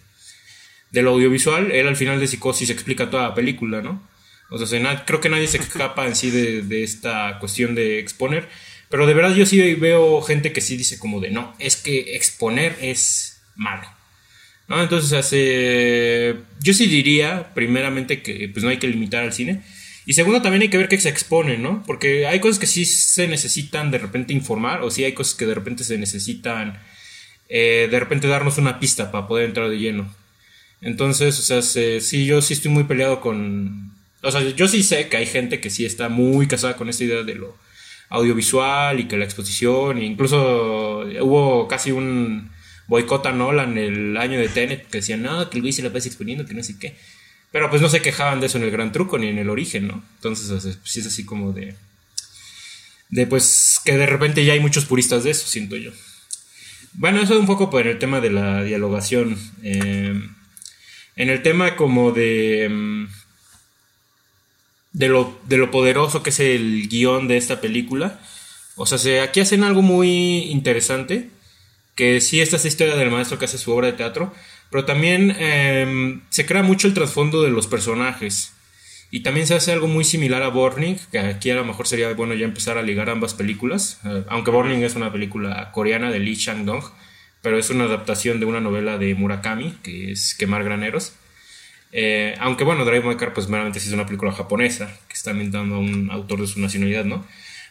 del 0.92 1.08
audiovisual. 1.08 1.72
Él 1.72 1.88
al 1.88 1.96
final 1.96 2.20
de 2.20 2.28
Psicosis 2.28 2.70
explica 2.70 3.10
toda 3.10 3.30
la 3.30 3.34
película, 3.34 3.82
¿no? 3.82 4.08
O 4.52 4.64
sea, 4.64 5.06
creo 5.06 5.20
que 5.20 5.30
nadie 5.30 5.48
se 5.48 5.58
escapa 5.58 6.06
en 6.06 6.16
sí 6.16 6.30
de, 6.30 6.84
esta 6.84 7.40
cuestión 7.40 7.74
de 7.74 7.98
exponer. 7.98 8.48
Pero 8.90 9.08
de 9.08 9.16
verdad 9.16 9.34
yo 9.34 9.48
sí 9.48 9.74
veo 9.74 10.22
gente 10.22 10.54
que 10.54 10.62
sí 10.62 10.78
dice 10.78 11.00
como 11.00 11.20
de, 11.20 11.32
no, 11.32 11.56
es 11.58 11.78
que 11.78 12.16
exponer 12.16 12.78
es 12.80 13.33
malo. 13.56 13.88
¿No? 14.68 14.82
Entonces, 14.82 15.12
hace, 15.14 16.36
yo 16.62 16.74
sí 16.74 16.88
diría, 16.88 17.54
primeramente, 17.54 18.22
que 18.22 18.50
pues 18.50 18.64
no 18.64 18.70
hay 18.70 18.78
que 18.78 18.88
limitar 18.88 19.24
al 19.24 19.34
cine 19.34 19.62
y 20.06 20.14
segundo, 20.14 20.42
también 20.42 20.64
hay 20.64 20.70
que 20.70 20.78
ver 20.78 20.90
qué 20.90 21.00
se 21.00 21.10
expone, 21.10 21.58
¿no? 21.58 21.84
Porque 21.86 22.28
hay 22.28 22.40
cosas 22.40 22.60
que 22.60 22.68
sí 22.68 22.86
se 22.86 23.28
necesitan 23.28 23.90
de 23.92 24.00
repente 24.00 24.34
informar, 24.34 24.82
o 24.82 24.92
sí 24.92 25.04
hay 25.06 25.14
cosas 25.14 25.36
que 25.36 25.46
de 25.46 25.54
repente 25.54 25.84
se 25.84 25.98
necesitan 25.98 26.80
eh, 27.50 27.88
de 27.90 28.00
repente 28.00 28.28
darnos 28.28 28.58
una 28.58 28.80
pista 28.80 29.12
para 29.12 29.28
poder 29.28 29.46
entrar 29.46 29.70
de 29.70 29.80
lleno. 29.80 30.14
Entonces, 30.82 31.40
o 31.40 31.62
sea, 31.62 31.62
sí, 32.02 32.26
yo 32.26 32.42
sí 32.42 32.54
estoy 32.54 32.72
muy 32.72 32.84
peleado 32.84 33.22
con... 33.22 33.94
O 34.22 34.32
sea, 34.32 34.42
yo 34.42 34.68
sí 34.68 34.84
sé 34.84 35.08
que 35.08 35.18
hay 35.18 35.26
gente 35.26 35.62
que 35.62 35.70
sí 35.70 35.86
está 35.86 36.10
muy 36.10 36.48
casada 36.48 36.76
con 36.76 36.90
esta 36.90 37.04
idea 37.06 37.24
de 37.24 37.36
lo 37.36 37.58
audiovisual 38.10 39.00
y 39.00 39.08
que 39.08 39.18
la 39.18 39.26
exposición, 39.26 39.98
e 39.98 40.06
incluso 40.06 41.06
hubo 41.22 41.68
casi 41.68 41.92
un 41.92 42.52
boicot 42.88 43.26
a 43.26 43.32
Nolan 43.32 43.78
el 43.78 44.18
año 44.18 44.40
de 44.40 44.50
Tenet 44.50 44.88
que 44.88 45.00
decían, 45.00 45.22
no, 45.22 45.50
que 45.50 45.60
güey 45.60 45.74
se 45.74 45.82
la 45.82 45.92
pasa 45.92 46.08
exponiendo, 46.08 46.46
que 46.46 46.54
no 46.54 46.64
sé 46.64 46.78
qué. 46.80 46.96
Pero 47.52 47.70
pues 47.70 47.82
no 47.82 47.90
se 47.90 48.02
quejaban 48.02 48.40
de 48.40 48.48
eso 48.48 48.58
en 48.58 48.64
el 48.64 48.72
Gran 48.72 48.92
Truco 48.92 49.18
ni 49.18 49.28
en 49.28 49.38
el 49.38 49.50
origen, 49.50 49.88
¿no? 49.88 50.04
Entonces, 50.16 50.80
sí 50.84 51.00
es 51.00 51.08
así 51.08 51.24
como 51.24 51.54
de. 51.54 51.76
De 53.10 53.28
pues 53.28 53.80
que 53.86 53.96
de 53.96 54.08
repente 54.08 54.44
ya 54.44 54.54
hay 54.54 54.60
muchos 54.60 54.86
puristas 54.86 55.24
de 55.24 55.32
eso, 55.32 55.46
siento 55.48 55.76
yo. 55.76 55.92
bueno, 56.94 57.22
eso 57.22 57.40
un 57.40 57.46
poco 57.46 57.70
por 57.70 57.86
el 57.86 58.00
tema 58.00 58.22
de 58.22 58.32
la 58.32 58.64
dialogación. 58.64 59.38
Eh, 59.62 60.20
en 61.16 61.30
el 61.30 61.42
tema 61.44 61.76
como 61.76 62.12
de... 62.12 62.70
Mm, 62.70 63.08
de 64.94 65.08
lo, 65.08 65.40
de 65.48 65.58
lo 65.58 65.72
poderoso 65.72 66.24
que 66.24 66.30
es 66.30 66.40
el 66.40 66.88
guion 66.88 67.28
de 67.28 67.38
esta 67.38 67.60
película. 67.60 68.20
O 68.76 68.86
sea, 68.86 69.24
aquí 69.24 69.40
hacen 69.40 69.64
algo 69.64 69.82
muy 69.82 70.44
interesante. 70.52 71.30
Que 71.96 72.22
sí, 72.22 72.42
esta 72.42 72.56
es 72.56 72.64
la 72.64 72.68
historia 72.70 72.96
del 72.96 73.12
maestro 73.12 73.38
que 73.38 73.46
hace 73.46 73.58
su 73.58 73.72
obra 73.72 73.88
de 73.88 73.94
teatro. 73.94 74.34
Pero 74.70 74.86
también 74.86 75.36
em, 75.40 76.22
se 76.30 76.46
crea 76.46 76.64
mucho 76.64 76.88
el 76.88 76.94
trasfondo 76.94 77.44
de 77.44 77.52
los 77.52 77.68
personajes. 77.68 78.54
Y 79.12 79.20
también 79.20 79.46
se 79.46 79.54
hace 79.54 79.72
algo 79.72 79.88
muy 79.88 80.04
similar 80.04 80.42
a 80.42 80.48
Borning, 80.48 80.96
que 81.12 81.20
aquí 81.20 81.52
a 81.52 81.56
lo 81.56 81.64
mejor 81.64 81.86
sería 81.86 82.12
bueno 82.14 82.34
ya 82.34 82.46
empezar 82.46 82.80
a 82.80 82.82
ligar 82.82 83.12
ambas 83.12 83.36
películas. 83.36 84.00
Eh, 84.06 84.24
aunque 84.28 84.50
Borning 84.50 84.84
es 84.84 84.96
una 84.96 85.12
película 85.12 85.70
coreana 85.72 86.10
de 86.10 86.20
Lee 86.20 86.36
Chang-dong, 86.36 86.84
pero 87.44 87.60
es 87.60 87.70
una 87.70 87.84
adaptación 87.84 88.40
de 88.40 88.48
una 88.48 88.60
novela 88.60 88.98
de 88.98 89.14
Murakami, 89.14 89.78
que 89.84 90.12
es 90.12 90.34
Quemar 90.34 90.64
Graneros. 90.64 91.14
Eh, 91.92 92.36
aunque 92.40 92.64
bueno, 92.64 92.86
Drive 92.86 93.08
My 93.08 93.16
Car 93.16 93.36
pues 93.36 93.48
meramente 93.48 93.78
es 93.78 93.92
una 93.92 94.08
película 94.08 94.32
japonesa, 94.32 94.98
que 95.08 95.14
está 95.14 95.30
ambientando 95.30 95.76
a 95.76 95.78
un 95.78 96.10
autor 96.10 96.42
de 96.42 96.48
su 96.48 96.60
nacionalidad, 96.60 97.06
¿no? 97.06 97.24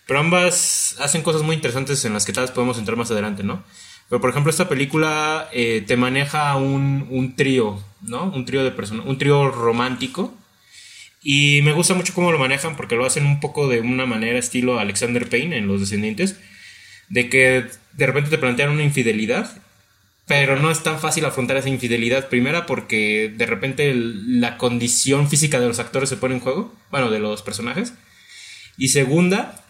Pero 0.06 0.20
ambas 0.20 0.96
hacen 1.00 1.22
cosas 1.22 1.42
muy 1.42 1.56
interesantes 1.56 2.04
en 2.04 2.12
las 2.12 2.24
que 2.24 2.32
tal 2.32 2.44
vez 2.44 2.52
podemos 2.52 2.78
entrar 2.78 2.96
más 2.96 3.11
adelante, 3.11 3.42
¿no? 3.42 3.64
Pero 4.12 4.20
por 4.20 4.29
ejemplo, 4.29 4.51
esta 4.51 4.68
película 4.68 5.48
eh, 5.55 5.83
te 5.87 5.96
maneja 5.96 6.55
un, 6.57 7.07
un 7.09 7.35
trío, 7.35 7.83
¿no? 8.03 8.25
Un 8.25 8.44
trío 8.44 8.62
de 8.62 8.70
personas, 8.70 9.07
un 9.07 9.16
trío 9.16 9.51
romántico 9.51 10.35
y 11.22 11.62
me 11.62 11.72
gusta 11.72 11.94
mucho 11.94 12.12
cómo 12.12 12.31
lo 12.31 12.38
manejan 12.38 12.77
porque 12.77 12.94
lo 12.94 13.07
hacen 13.07 13.25
un 13.25 13.40
poco 13.40 13.68
de 13.68 13.81
una 13.81 14.05
manera 14.05 14.38
estilo 14.38 14.79
Alexander 14.79 15.27
Payne 15.31 15.57
en 15.57 15.66
Los 15.66 15.81
Descendientes, 15.81 16.38
de 17.09 17.31
que 17.31 17.64
de 17.94 18.07
repente 18.07 18.29
te 18.29 18.37
plantean 18.37 18.68
una 18.68 18.83
infidelidad, 18.83 19.51
pero 20.27 20.57
no 20.57 20.70
es 20.70 20.83
tan 20.83 21.01
fácil 21.01 21.25
afrontar 21.25 21.57
esa 21.57 21.70
infidelidad. 21.70 22.29
Primera 22.29 22.66
porque 22.66 23.33
de 23.35 23.46
repente 23.46 23.94
la 23.94 24.59
condición 24.59 25.31
física 25.31 25.59
de 25.59 25.68
los 25.68 25.79
actores 25.79 26.11
se 26.11 26.18
pone 26.18 26.35
en 26.35 26.42
juego, 26.42 26.75
bueno, 26.90 27.11
de 27.11 27.18
los 27.18 27.40
personajes. 27.40 27.94
Y 28.77 28.88
segunda, 28.88 29.64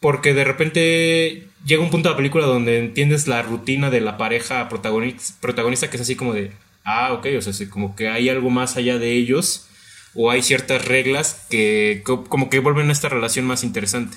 porque 0.00 0.34
de 0.34 0.44
repente 0.44 1.49
llega 1.64 1.82
un 1.82 1.90
punto 1.90 2.08
de 2.08 2.14
la 2.14 2.16
película 2.16 2.46
donde 2.46 2.78
entiendes 2.78 3.26
la 3.26 3.42
rutina 3.42 3.90
de 3.90 4.00
la 4.00 4.16
pareja 4.16 4.68
protagonista, 4.68 5.34
protagonista 5.40 5.90
que 5.90 5.96
es 5.96 6.02
así 6.02 6.16
como 6.16 6.32
de, 6.32 6.52
ah, 6.84 7.12
ok, 7.12 7.26
o 7.38 7.42
sea, 7.42 7.68
como 7.68 7.96
que 7.96 8.08
hay 8.08 8.28
algo 8.28 8.50
más 8.50 8.76
allá 8.76 8.98
de 8.98 9.12
ellos 9.12 9.68
o 10.14 10.30
hay 10.30 10.42
ciertas 10.42 10.84
reglas 10.84 11.46
que 11.50 12.02
como 12.04 12.50
que 12.50 12.58
vuelven 12.58 12.90
esta 12.90 13.08
relación 13.08 13.46
más 13.46 13.64
interesante. 13.64 14.16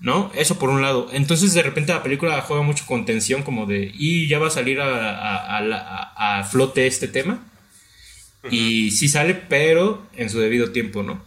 ¿No? 0.00 0.30
Eso 0.36 0.60
por 0.60 0.70
un 0.70 0.80
lado. 0.80 1.08
Entonces 1.12 1.54
de 1.54 1.62
repente 1.62 1.92
la 1.92 2.04
película 2.04 2.40
juega 2.42 2.62
mucho 2.62 2.84
con 2.86 3.04
tensión 3.04 3.42
como 3.42 3.66
de, 3.66 3.90
y 3.92 4.28
ya 4.28 4.38
va 4.38 4.46
a 4.46 4.50
salir 4.50 4.80
a, 4.80 5.58
a, 6.38 6.44
flote 6.44 6.86
este 6.86 7.08
tema. 7.08 7.44
Y 8.48 8.92
sí 8.92 9.08
sale, 9.08 9.34
pero 9.34 10.06
en 10.14 10.30
su 10.30 10.38
debido 10.38 10.70
tiempo, 10.70 11.02
¿no? 11.02 11.20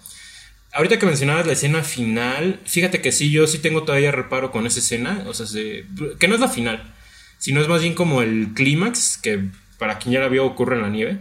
Ahorita 0.73 0.99
que 0.99 1.05
mencionabas 1.05 1.45
la 1.45 1.53
escena 1.53 1.83
final, 1.83 2.59
fíjate 2.65 3.01
que 3.01 3.11
sí, 3.11 3.29
yo 3.29 3.45
sí 3.47 3.59
tengo 3.59 3.83
todavía 3.83 4.11
reparo 4.11 4.51
con 4.51 4.65
esa 4.65 4.79
escena, 4.79 5.25
o 5.27 5.33
sea, 5.33 5.45
que 6.17 6.27
no 6.27 6.35
es 6.35 6.41
la 6.41 6.47
final, 6.47 6.93
sino 7.37 7.61
es 7.61 7.67
más 7.67 7.81
bien 7.81 7.93
como 7.93 8.21
el 8.21 8.53
clímax, 8.53 9.17
que 9.17 9.49
para 9.77 9.99
quien 9.99 10.13
ya 10.13 10.19
la 10.21 10.29
vio 10.29 10.45
ocurre 10.45 10.75
en 10.75 10.81
la 10.81 10.89
nieve. 10.89 11.19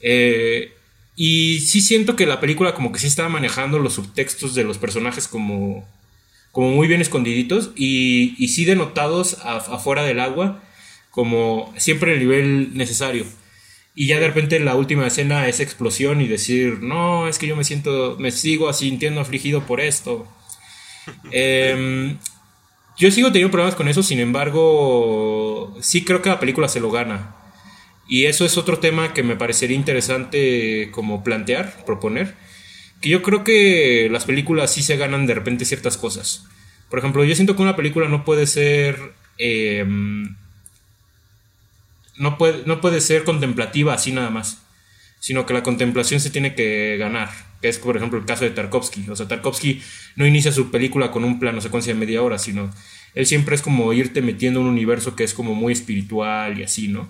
Eh, 0.00 0.74
y 1.16 1.60
sí 1.60 1.80
siento 1.80 2.16
que 2.16 2.26
la 2.26 2.40
película 2.40 2.74
como 2.74 2.92
que 2.92 2.98
sí 2.98 3.06
estaba 3.06 3.28
manejando 3.28 3.78
los 3.78 3.94
subtextos 3.94 4.54
de 4.54 4.64
los 4.64 4.78
personajes 4.78 5.28
como, 5.28 5.88
como 6.50 6.70
muy 6.70 6.88
bien 6.88 7.00
escondiditos 7.00 7.70
y, 7.76 8.34
sí 8.48 8.64
denotados 8.64 9.38
afuera 9.44 10.02
del 10.02 10.20
agua 10.20 10.62
como 11.10 11.72
siempre 11.76 12.14
el 12.14 12.20
nivel 12.20 12.76
necesario. 12.76 13.26
Y 13.94 14.06
ya 14.06 14.18
de 14.18 14.26
repente 14.26 14.58
la 14.58 14.74
última 14.74 15.06
escena 15.06 15.48
es 15.48 15.60
explosión 15.60 16.20
y 16.20 16.28
decir, 16.28 16.80
no, 16.80 17.28
es 17.28 17.38
que 17.38 17.46
yo 17.46 17.56
me 17.56 17.64
siento, 17.64 18.16
me 18.18 18.30
sigo 18.30 18.72
sintiendo 18.72 19.20
afligido 19.20 19.66
por 19.66 19.80
esto. 19.80 20.26
Em, 21.32 22.18
yo 22.96 23.10
sigo 23.10 23.32
teniendo 23.32 23.50
problemas 23.50 23.74
con 23.74 23.88
eso, 23.88 24.02
sin 24.02 24.20
embargo, 24.20 25.76
sí 25.80 26.04
creo 26.04 26.22
que 26.22 26.28
la 26.28 26.38
película 26.40 26.68
se 26.68 26.80
lo 26.80 26.90
gana. 26.90 27.34
Y 28.08 28.26
eso 28.26 28.44
es 28.44 28.56
otro 28.56 28.78
tema 28.78 29.12
que 29.14 29.22
me 29.22 29.36
parecería 29.36 29.76
interesante 29.76 30.90
como 30.92 31.24
plantear, 31.24 31.84
proponer. 31.84 32.34
Que 33.00 33.08
yo 33.08 33.22
creo 33.22 33.42
que 33.42 34.08
las 34.10 34.24
películas 34.24 34.72
sí 34.72 34.82
se 34.82 34.96
ganan 34.96 35.26
de 35.26 35.34
repente 35.34 35.64
ciertas 35.64 35.96
cosas. 35.96 36.46
Por 36.88 36.98
ejemplo, 36.98 37.24
yo 37.24 37.34
siento 37.34 37.56
que 37.56 37.62
una 37.62 37.76
película 37.76 38.08
no 38.08 38.24
puede 38.24 38.46
ser... 38.46 39.14
Em, 39.38 40.36
no, 42.16 42.38
puede, 42.38 42.62
no 42.66 42.80
puede 42.80 43.00
ser 43.00 43.24
contemplativa 43.24 43.94
así 43.94 44.12
nada 44.12 44.30
más. 44.30 44.62
Sino 45.20 45.46
que 45.46 45.54
la 45.54 45.62
contemplación 45.62 46.20
se 46.20 46.30
tiene 46.30 46.54
que 46.54 46.96
ganar. 46.98 47.30
Que 47.60 47.68
es, 47.68 47.78
por 47.78 47.96
ejemplo, 47.96 48.18
el 48.18 48.26
caso 48.26 48.44
de 48.44 48.50
Tarkovsky. 48.50 49.08
O 49.08 49.16
sea, 49.16 49.28
Tarkovsky 49.28 49.80
no 50.16 50.26
inicia 50.26 50.50
su 50.50 50.70
película 50.70 51.10
con 51.10 51.24
un 51.24 51.38
plano 51.38 51.60
secuencia 51.60 51.92
de 51.92 52.00
media 52.00 52.22
hora, 52.22 52.38
sino 52.38 52.72
él 53.14 53.26
siempre 53.26 53.54
es 53.54 53.62
como 53.62 53.92
irte 53.92 54.22
metiendo 54.22 54.60
en 54.60 54.66
un 54.66 54.72
universo 54.72 55.14
que 55.14 55.24
es 55.24 55.34
como 55.34 55.54
muy 55.54 55.72
espiritual 55.72 56.58
y 56.58 56.64
así, 56.64 56.88
¿no? 56.88 57.08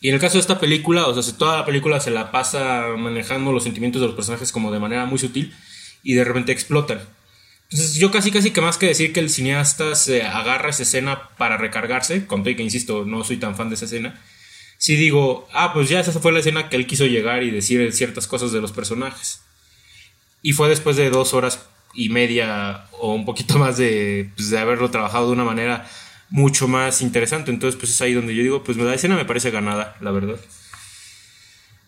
Y 0.00 0.08
en 0.08 0.14
el 0.14 0.20
caso 0.20 0.34
de 0.34 0.40
esta 0.40 0.58
película, 0.58 1.06
o 1.06 1.22
sea, 1.22 1.36
toda 1.36 1.58
la 1.58 1.64
película 1.64 2.00
se 2.00 2.10
la 2.10 2.30
pasa 2.30 2.86
manejando 2.96 3.52
los 3.52 3.64
sentimientos 3.64 4.00
de 4.00 4.06
los 4.06 4.16
personajes 4.16 4.50
como 4.50 4.72
de 4.72 4.80
manera 4.80 5.04
muy 5.04 5.18
sutil 5.18 5.54
y 6.02 6.14
de 6.14 6.24
repente 6.24 6.52
explotan. 6.52 7.00
Entonces 7.70 7.94
yo 7.96 8.10
casi 8.10 8.32
casi 8.32 8.50
que 8.50 8.60
más 8.60 8.78
que 8.78 8.86
decir 8.86 9.12
que 9.12 9.20
el 9.20 9.30
cineasta 9.30 9.94
se 9.94 10.22
agarra 10.22 10.70
esa 10.70 10.82
escena 10.82 11.30
para 11.38 11.56
recargarse, 11.56 12.26
con 12.26 12.42
que 12.42 12.50
insisto, 12.58 13.04
no 13.04 13.22
soy 13.22 13.36
tan 13.36 13.56
fan 13.56 13.68
de 13.68 13.76
esa 13.76 13.84
escena, 13.84 14.20
si 14.76 14.96
digo, 14.96 15.46
ah, 15.52 15.72
pues 15.72 15.88
ya 15.88 16.00
esa 16.00 16.10
fue 16.12 16.32
la 16.32 16.40
escena 16.40 16.68
que 16.68 16.76
él 16.76 16.86
quiso 16.86 17.06
llegar 17.06 17.42
y 17.42 17.50
decir 17.50 17.92
ciertas 17.92 18.26
cosas 18.26 18.50
de 18.50 18.60
los 18.60 18.72
personajes. 18.72 19.42
Y 20.42 20.52
fue 20.52 20.68
después 20.68 20.96
de 20.96 21.10
dos 21.10 21.34
horas 21.34 21.68
y 21.94 22.08
media 22.08 22.86
o 22.92 23.12
un 23.14 23.24
poquito 23.24 23.58
más 23.58 23.76
de, 23.76 24.30
pues, 24.34 24.50
de 24.50 24.58
haberlo 24.58 24.90
trabajado 24.90 25.26
de 25.26 25.32
una 25.32 25.44
manera 25.44 25.88
mucho 26.30 26.66
más 26.66 27.02
interesante. 27.02 27.50
Entonces, 27.50 27.78
pues 27.78 27.92
es 27.92 28.00
ahí 28.00 28.14
donde 28.14 28.34
yo 28.34 28.42
digo, 28.42 28.64
pues 28.64 28.78
la 28.78 28.94
escena 28.94 29.16
me 29.16 29.26
parece 29.26 29.50
ganada, 29.50 29.96
la 30.00 30.10
verdad. 30.10 30.40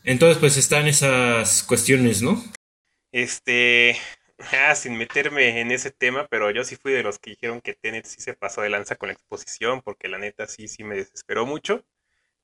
Entonces, 0.04 0.38
pues 0.38 0.56
están 0.56 0.86
esas 0.86 1.62
cuestiones, 1.62 2.22
¿no? 2.22 2.44
Este, 3.10 3.96
ah, 4.52 4.74
sin 4.74 4.96
meterme 4.96 5.60
en 5.60 5.70
ese 5.70 5.90
tema, 5.90 6.26
pero 6.28 6.50
yo 6.50 6.64
sí 6.64 6.76
fui 6.76 6.92
de 6.92 7.02
los 7.02 7.18
que 7.18 7.30
dijeron 7.30 7.60
que 7.60 7.74
Tenet 7.74 8.06
sí 8.06 8.20
se 8.20 8.34
pasó 8.34 8.62
de 8.62 8.70
lanza 8.70 8.96
con 8.96 9.08
la 9.08 9.12
exposición, 9.14 9.82
porque 9.82 10.08
la 10.08 10.18
neta 10.18 10.46
sí, 10.46 10.68
sí 10.68 10.84
me 10.84 10.96
desesperó 10.96 11.46
mucho. 11.46 11.84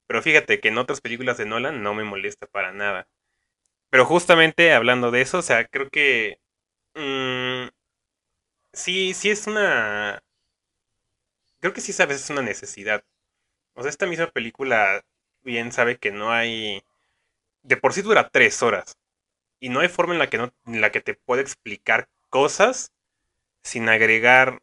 Pero 0.07 0.23
fíjate 0.23 0.61
que 0.61 0.69
en 0.69 0.79
otras 0.79 1.01
películas 1.03 1.39
de 1.39 1.47
Nolan 1.47 1.83
no 1.83 1.95
me 1.95 2.05
molesta 2.05 2.47
para 2.47 2.73
nada. 2.73 3.09
Pero 3.91 4.07
justamente 4.07 4.73
hablando 4.75 5.11
de 5.13 5.23
eso, 5.23 5.39
o 5.39 5.43
sea, 5.43 5.67
creo 5.67 5.91
que... 5.91 6.41
Mm, 6.95 7.69
sí, 8.73 9.15
sí 9.15 9.31
es 9.31 9.47
una 9.47 10.23
creo 11.61 11.73
que 11.73 11.81
sí 11.81 11.93
sabes, 11.93 12.23
es 12.23 12.31
una 12.31 12.43
necesidad. 12.43 13.05
O 13.75 13.83
sea, 13.83 13.91
esta 13.91 14.07
misma 14.07 14.29
película 14.31 15.05
bien 15.43 15.73
sabe 15.73 15.99
que 15.99 16.13
no 16.13 16.33
hay... 16.33 16.83
De 17.63 17.77
por 17.77 17.93
sí 17.95 18.03
dura 18.03 18.31
tres 18.31 18.63
horas. 18.63 18.97
Y 19.61 19.71
no 19.71 19.81
hay 19.81 19.88
forma 19.88 20.12
en 20.14 20.18
la 20.18 20.31
que, 20.31 20.38
no, 20.38 20.53
en 20.66 20.81
la 20.81 20.92
que 20.92 21.01
te 21.01 21.14
puede 21.14 21.42
explicar 21.42 22.09
cosas 22.31 22.92
sin 23.62 23.88
agregar 23.88 24.61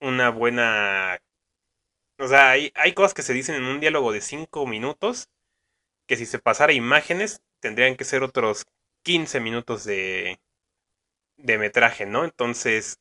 una 0.00 0.30
buena... 0.30 1.20
O 2.18 2.26
sea, 2.28 2.50
hay, 2.50 2.72
hay 2.74 2.94
cosas 2.94 3.14
que 3.14 3.22
se 3.22 3.32
dicen 3.32 3.54
en 3.56 3.64
un 3.64 3.80
diálogo 3.80 4.12
de 4.12 4.20
cinco 4.20 4.66
minutos 4.66 5.28
que 6.06 6.16
si 6.16 6.26
se 6.26 6.38
pasara 6.38 6.72
imágenes 6.72 7.42
tendrían 7.60 7.96
que 7.96 8.04
ser 8.04 8.22
otros 8.22 8.66
15 9.02 9.40
minutos 9.40 9.84
de, 9.84 10.40
de 11.36 11.58
metraje, 11.58 12.06
¿no? 12.06 12.24
Entonces 12.24 13.00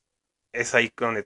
es 0.53 0.75
ahí 0.75 0.89
cuando, 0.89 1.23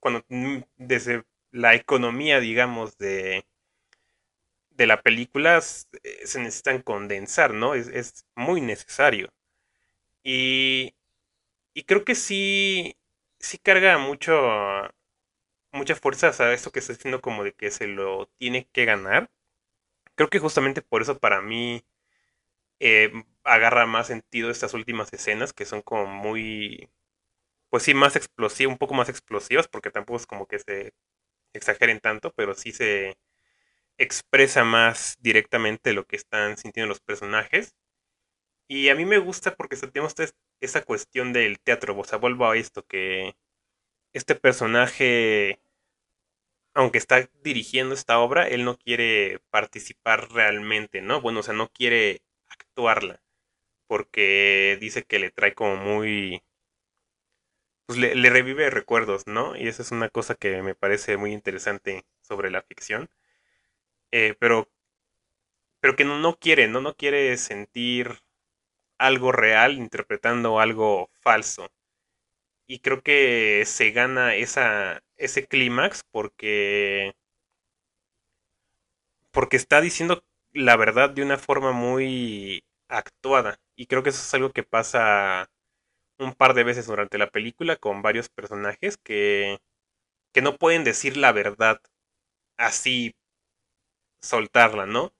cuando 0.00 0.24
mm, 0.28 0.58
desde 0.76 1.24
la 1.50 1.74
economía, 1.74 2.40
digamos, 2.40 2.96
de, 2.98 3.44
de 4.70 4.86
la 4.86 5.02
película 5.02 5.58
eh, 5.58 6.26
se 6.26 6.38
necesitan 6.40 6.82
condensar, 6.82 7.54
¿no? 7.54 7.74
Es, 7.74 8.26
muy 8.34 8.60
necesario. 8.60 9.28
Y, 10.24 10.94
y 11.74 11.84
creo 11.84 12.04
que 12.04 12.14
sí, 12.16 12.96
sí 13.40 13.58
carga 13.58 13.98
mucho, 13.98 14.34
mucha 15.72 15.94
fuerza 15.96 16.28
a 16.28 16.52
esto 16.52 16.70
que 16.70 16.78
está 16.80 16.92
diciendo 16.92 17.20
como 17.20 17.44
de 17.44 17.52
que 17.54 17.70
se 17.70 17.86
lo 17.86 18.26
tiene 18.38 18.68
que 18.72 18.84
ganar. 18.84 19.30
Creo 20.16 20.30
que 20.30 20.40
justamente 20.40 20.82
por 20.82 21.02
eso 21.02 21.18
para 21.18 21.42
mí 21.42 21.84
eh, 22.80 23.12
agarra 23.44 23.86
más 23.86 24.08
sentido 24.08 24.50
estas 24.50 24.74
últimas 24.74 25.12
escenas 25.12 25.52
que 25.52 25.66
son 25.66 25.82
como 25.82 26.06
muy, 26.06 26.90
pues 27.70 27.84
sí, 27.84 27.94
más 27.94 28.16
explosivas, 28.16 28.72
un 28.72 28.78
poco 28.78 28.94
más 28.94 29.10
explosivas, 29.10 29.68
porque 29.68 29.90
tampoco 29.90 30.18
es 30.18 30.26
como 30.26 30.46
que 30.46 30.58
se 30.60 30.94
exageren 31.54 32.00
tanto, 32.00 32.32
pero 32.34 32.54
sí 32.54 32.72
se 32.72 33.16
expresa 33.98 34.64
más 34.64 35.16
directamente 35.20 35.92
lo 35.94 36.06
que 36.06 36.16
están 36.16 36.56
sintiendo 36.58 36.88
los 36.88 37.00
personajes. 37.00 37.74
Y 38.68 38.88
a 38.88 38.94
mí 38.94 39.04
me 39.04 39.18
gusta 39.18 39.54
porque 39.54 39.76
tenemos 39.76 40.14
esa 40.60 40.82
cuestión 40.84 41.32
del 41.32 41.60
teatro, 41.60 41.98
o 41.98 42.04
sea, 42.04 42.18
vuelvo 42.18 42.46
a 42.48 42.56
esto, 42.56 42.86
que 42.86 43.36
este 44.12 44.34
personaje 44.34 45.60
aunque 46.74 46.98
está 46.98 47.28
dirigiendo 47.42 47.94
esta 47.94 48.18
obra, 48.18 48.48
él 48.48 48.64
no 48.64 48.78
quiere 48.78 49.40
participar 49.50 50.30
realmente, 50.32 51.02
¿no? 51.02 51.20
Bueno, 51.20 51.40
o 51.40 51.42
sea, 51.42 51.54
no 51.54 51.68
quiere 51.68 52.22
actuarla, 52.48 53.22
porque 53.86 54.78
dice 54.80 55.04
que 55.04 55.18
le 55.18 55.30
trae 55.30 55.54
como 55.54 55.76
muy... 55.76 56.42
Pues 57.86 57.98
le, 57.98 58.30
revive 58.30 58.70
recuerdos, 58.70 59.26
¿no? 59.26 59.56
Y 59.56 59.68
esa 59.68 59.82
es 59.82 59.90
una 59.90 60.08
cosa 60.08 60.34
que 60.34 60.62
me 60.62 60.74
parece 60.74 61.16
muy 61.16 61.32
interesante 61.32 62.04
sobre 62.22 62.50
la 62.50 62.62
ficción. 62.62 63.10
Eh, 64.12 64.34
pero, 64.38 64.68
pero 65.80 65.96
que 65.96 66.04
no, 66.04 66.18
no 66.18 66.36
quiere, 66.38 66.68
¿no? 66.68 66.80
No 66.80 66.94
quiere 66.94 67.36
sentir 67.36 68.22
algo 69.06 69.32
real 69.32 69.74
interpretando 69.78 70.60
algo 70.60 71.10
falso. 71.20 71.68
Y 72.66 72.80
creo 72.80 73.02
que 73.02 73.64
se 73.66 73.90
gana 73.92 74.34
esa, 74.34 75.02
ese 75.16 75.46
clímax 75.46 76.02
porque 76.10 77.12
porque 79.30 79.56
está 79.56 79.80
diciendo 79.80 80.24
la 80.52 80.76
verdad 80.76 81.10
de 81.10 81.22
una 81.22 81.38
forma 81.38 81.72
muy 81.72 82.64
actuada 82.88 83.58
y 83.76 83.86
creo 83.86 84.02
que 84.02 84.10
eso 84.10 84.20
es 84.22 84.34
algo 84.34 84.52
que 84.52 84.62
pasa 84.62 85.48
un 86.18 86.34
par 86.34 86.54
de 86.54 86.64
veces 86.64 86.86
durante 86.86 87.18
la 87.18 87.30
película 87.30 87.76
con 87.76 88.02
varios 88.02 88.28
personajes 88.28 88.98
que 88.98 89.58
que 90.32 90.42
no 90.42 90.58
pueden 90.58 90.84
decir 90.84 91.16
la 91.18 91.32
verdad 91.32 91.80
así 92.58 93.14
soltarla, 94.22 94.86
¿no? 94.86 95.12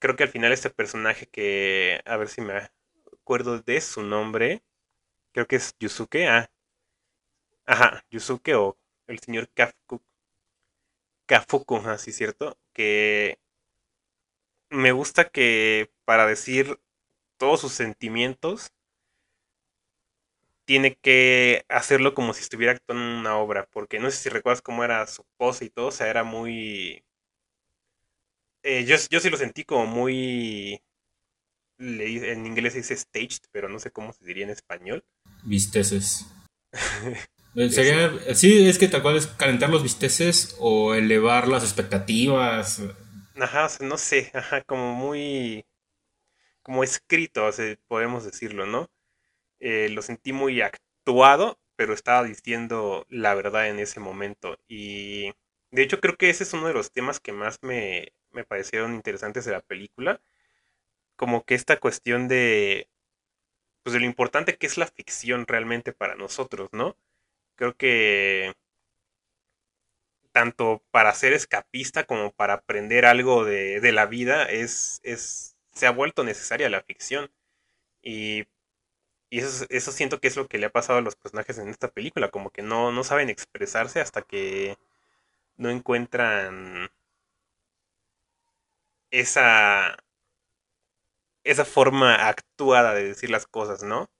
Creo 0.00 0.16
que 0.16 0.24
al 0.24 0.28
final 0.30 0.52
este 0.52 0.70
personaje 0.70 1.26
que 1.26 2.00
a 2.04 2.16
ver 2.16 2.28
si 2.28 2.40
me 2.40 2.54
acuerdo 3.28 3.58
de 3.58 3.78
su 3.82 4.02
nombre, 4.02 4.62
creo 5.32 5.46
que 5.46 5.56
es 5.56 5.76
Yusuke, 5.78 6.26
ah, 6.28 6.50
ajá, 7.66 8.02
Yusuke 8.10 8.54
o 8.54 8.78
el 9.06 9.18
señor 9.18 9.50
Kafuku, 9.52 10.00
Kafuku, 11.26 11.76
así 11.88 12.10
cierto, 12.10 12.56
que 12.72 13.38
me 14.70 14.92
gusta 14.92 15.28
que 15.28 15.90
para 16.06 16.26
decir 16.26 16.80
todos 17.36 17.60
sus 17.60 17.72
sentimientos 17.72 18.72
tiene 20.64 20.96
que 20.96 21.66
hacerlo 21.68 22.14
como 22.14 22.32
si 22.32 22.40
estuviera 22.40 22.72
actuando 22.72 23.04
en 23.04 23.10
una 23.10 23.36
obra, 23.36 23.68
porque 23.70 23.98
no 23.98 24.10
sé 24.10 24.16
si 24.16 24.30
recuerdas 24.30 24.62
cómo 24.62 24.84
era 24.84 25.06
su 25.06 25.22
pose 25.36 25.66
y 25.66 25.70
todo, 25.70 25.88
o 25.88 25.92
sea, 25.92 26.08
era 26.08 26.24
muy... 26.24 27.04
Eh, 28.62 28.84
yo, 28.86 28.96
yo 29.10 29.20
sí 29.20 29.28
lo 29.30 29.36
sentí 29.36 29.64
como 29.64 29.84
muy... 29.86 30.80
En 31.78 32.46
inglés 32.46 32.72
se 32.72 32.80
dice 32.80 32.96
staged, 32.96 33.46
pero 33.52 33.68
no 33.68 33.78
sé 33.78 33.90
cómo 33.90 34.12
se 34.12 34.24
diría 34.24 34.44
en 34.44 34.50
español. 34.50 35.04
Visteces. 35.44 36.26
Sería, 37.54 38.12
sí, 38.34 38.68
es 38.68 38.78
que 38.78 38.88
tal 38.88 39.02
cual 39.02 39.16
es 39.16 39.26
calentar 39.26 39.70
los 39.70 39.82
bisteces 39.82 40.56
o 40.60 40.94
elevar 40.94 41.48
las 41.48 41.64
expectativas. 41.64 42.82
Ajá, 43.36 43.68
no 43.80 43.96
sé, 43.98 44.30
ajá, 44.34 44.62
como 44.62 44.94
muy, 44.94 45.64
como 46.62 46.84
escrito, 46.84 47.48
podemos 47.88 48.24
decirlo, 48.24 48.66
¿no? 48.66 48.90
Eh, 49.60 49.88
lo 49.90 50.02
sentí 50.02 50.32
muy 50.32 50.60
actuado, 50.60 51.58
pero 51.76 51.94
estaba 51.94 52.24
diciendo 52.24 53.06
la 53.08 53.34
verdad 53.34 53.68
en 53.68 53.78
ese 53.78 54.00
momento. 54.00 54.58
Y 54.68 55.32
de 55.70 55.82
hecho 55.82 56.00
creo 56.00 56.16
que 56.16 56.30
ese 56.30 56.44
es 56.44 56.52
uno 56.52 56.68
de 56.68 56.74
los 56.74 56.92
temas 56.92 57.20
que 57.20 57.32
más 57.32 57.58
me, 57.62 58.12
me 58.30 58.44
parecieron 58.44 58.94
interesantes 58.94 59.44
de 59.44 59.52
la 59.52 59.60
película. 59.60 60.20
Como 61.18 61.44
que 61.44 61.54
esta 61.54 61.78
cuestión 61.78 62.28
de, 62.28 62.88
pues 63.82 63.94
de 63.94 64.00
lo 64.00 64.06
importante 64.06 64.56
que 64.56 64.66
es 64.66 64.78
la 64.78 64.86
ficción 64.86 65.46
realmente 65.46 65.92
para 65.92 66.14
nosotros, 66.16 66.70
¿no? 66.72 66.96
Creo 67.56 67.76
que 67.76 68.54
tanto 70.32 70.82
para 70.92 71.12
ser 71.14 71.32
escapista 71.32 72.04
como 72.04 72.32
para 72.32 72.54
aprender 72.54 73.06
algo 73.06 73.44
de, 73.44 73.80
la 73.92 74.06
vida 74.06 74.44
es, 74.44 75.00
es, 75.02 75.56
se 75.72 75.86
ha 75.86 75.90
vuelto 75.90 76.24
necesaria 76.24 76.70
la 76.70 76.82
ficción. 76.82 77.30
Y, 78.02 78.46
y 79.30 79.40
eso, 79.40 79.66
eso, 79.70 79.92
siento 79.92 80.20
que 80.20 80.28
es 80.28 80.36
lo 80.36 80.48
que 80.48 80.58
le 80.58 80.66
ha 80.66 80.70
pasado 80.72 81.00
a 81.00 81.02
los 81.02 81.16
personajes 81.16 81.58
en 81.58 81.68
esta 81.68 81.88
película, 81.90 82.30
como 82.30 82.50
que 82.50 82.62
no, 82.62 82.92
no 82.92 83.04
saben 83.04 83.30
expresarse 83.30 84.00
hasta 84.00 84.22
que 84.22 84.76
no 85.56 85.70
encuentran 85.70 86.90
esa, 89.10 89.96
esa 91.50 91.64
forma 91.64 92.28
actuada 92.28 92.94
de 92.94 93.04
decir 93.04 93.30
las 93.30 93.46
cosas, 93.46 93.82
¿no? 93.82 94.10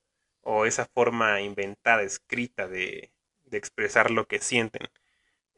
O 0.42 0.66
esa 0.66 0.86
forma 0.86 1.40
inventada, 1.42 2.02
escrita 2.02 2.68
de, 2.68 3.12
de 3.46 3.58
expresar 3.58 4.10
lo 4.10 4.26
que 4.26 4.40
sienten. 4.40 4.88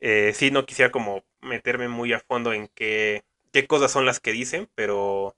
Eh, 0.00 0.32
sí, 0.34 0.50
no 0.50 0.66
quisiera 0.66 0.90
como 0.92 1.24
meterme 1.40 1.88
muy 1.88 2.12
a 2.12 2.20
fondo 2.20 2.52
en 2.52 2.68
qué, 2.68 3.24
qué 3.52 3.66
cosas 3.66 3.90
son 3.92 4.06
las 4.06 4.20
que 4.20 4.32
dicen, 4.32 4.70
pero 4.74 5.36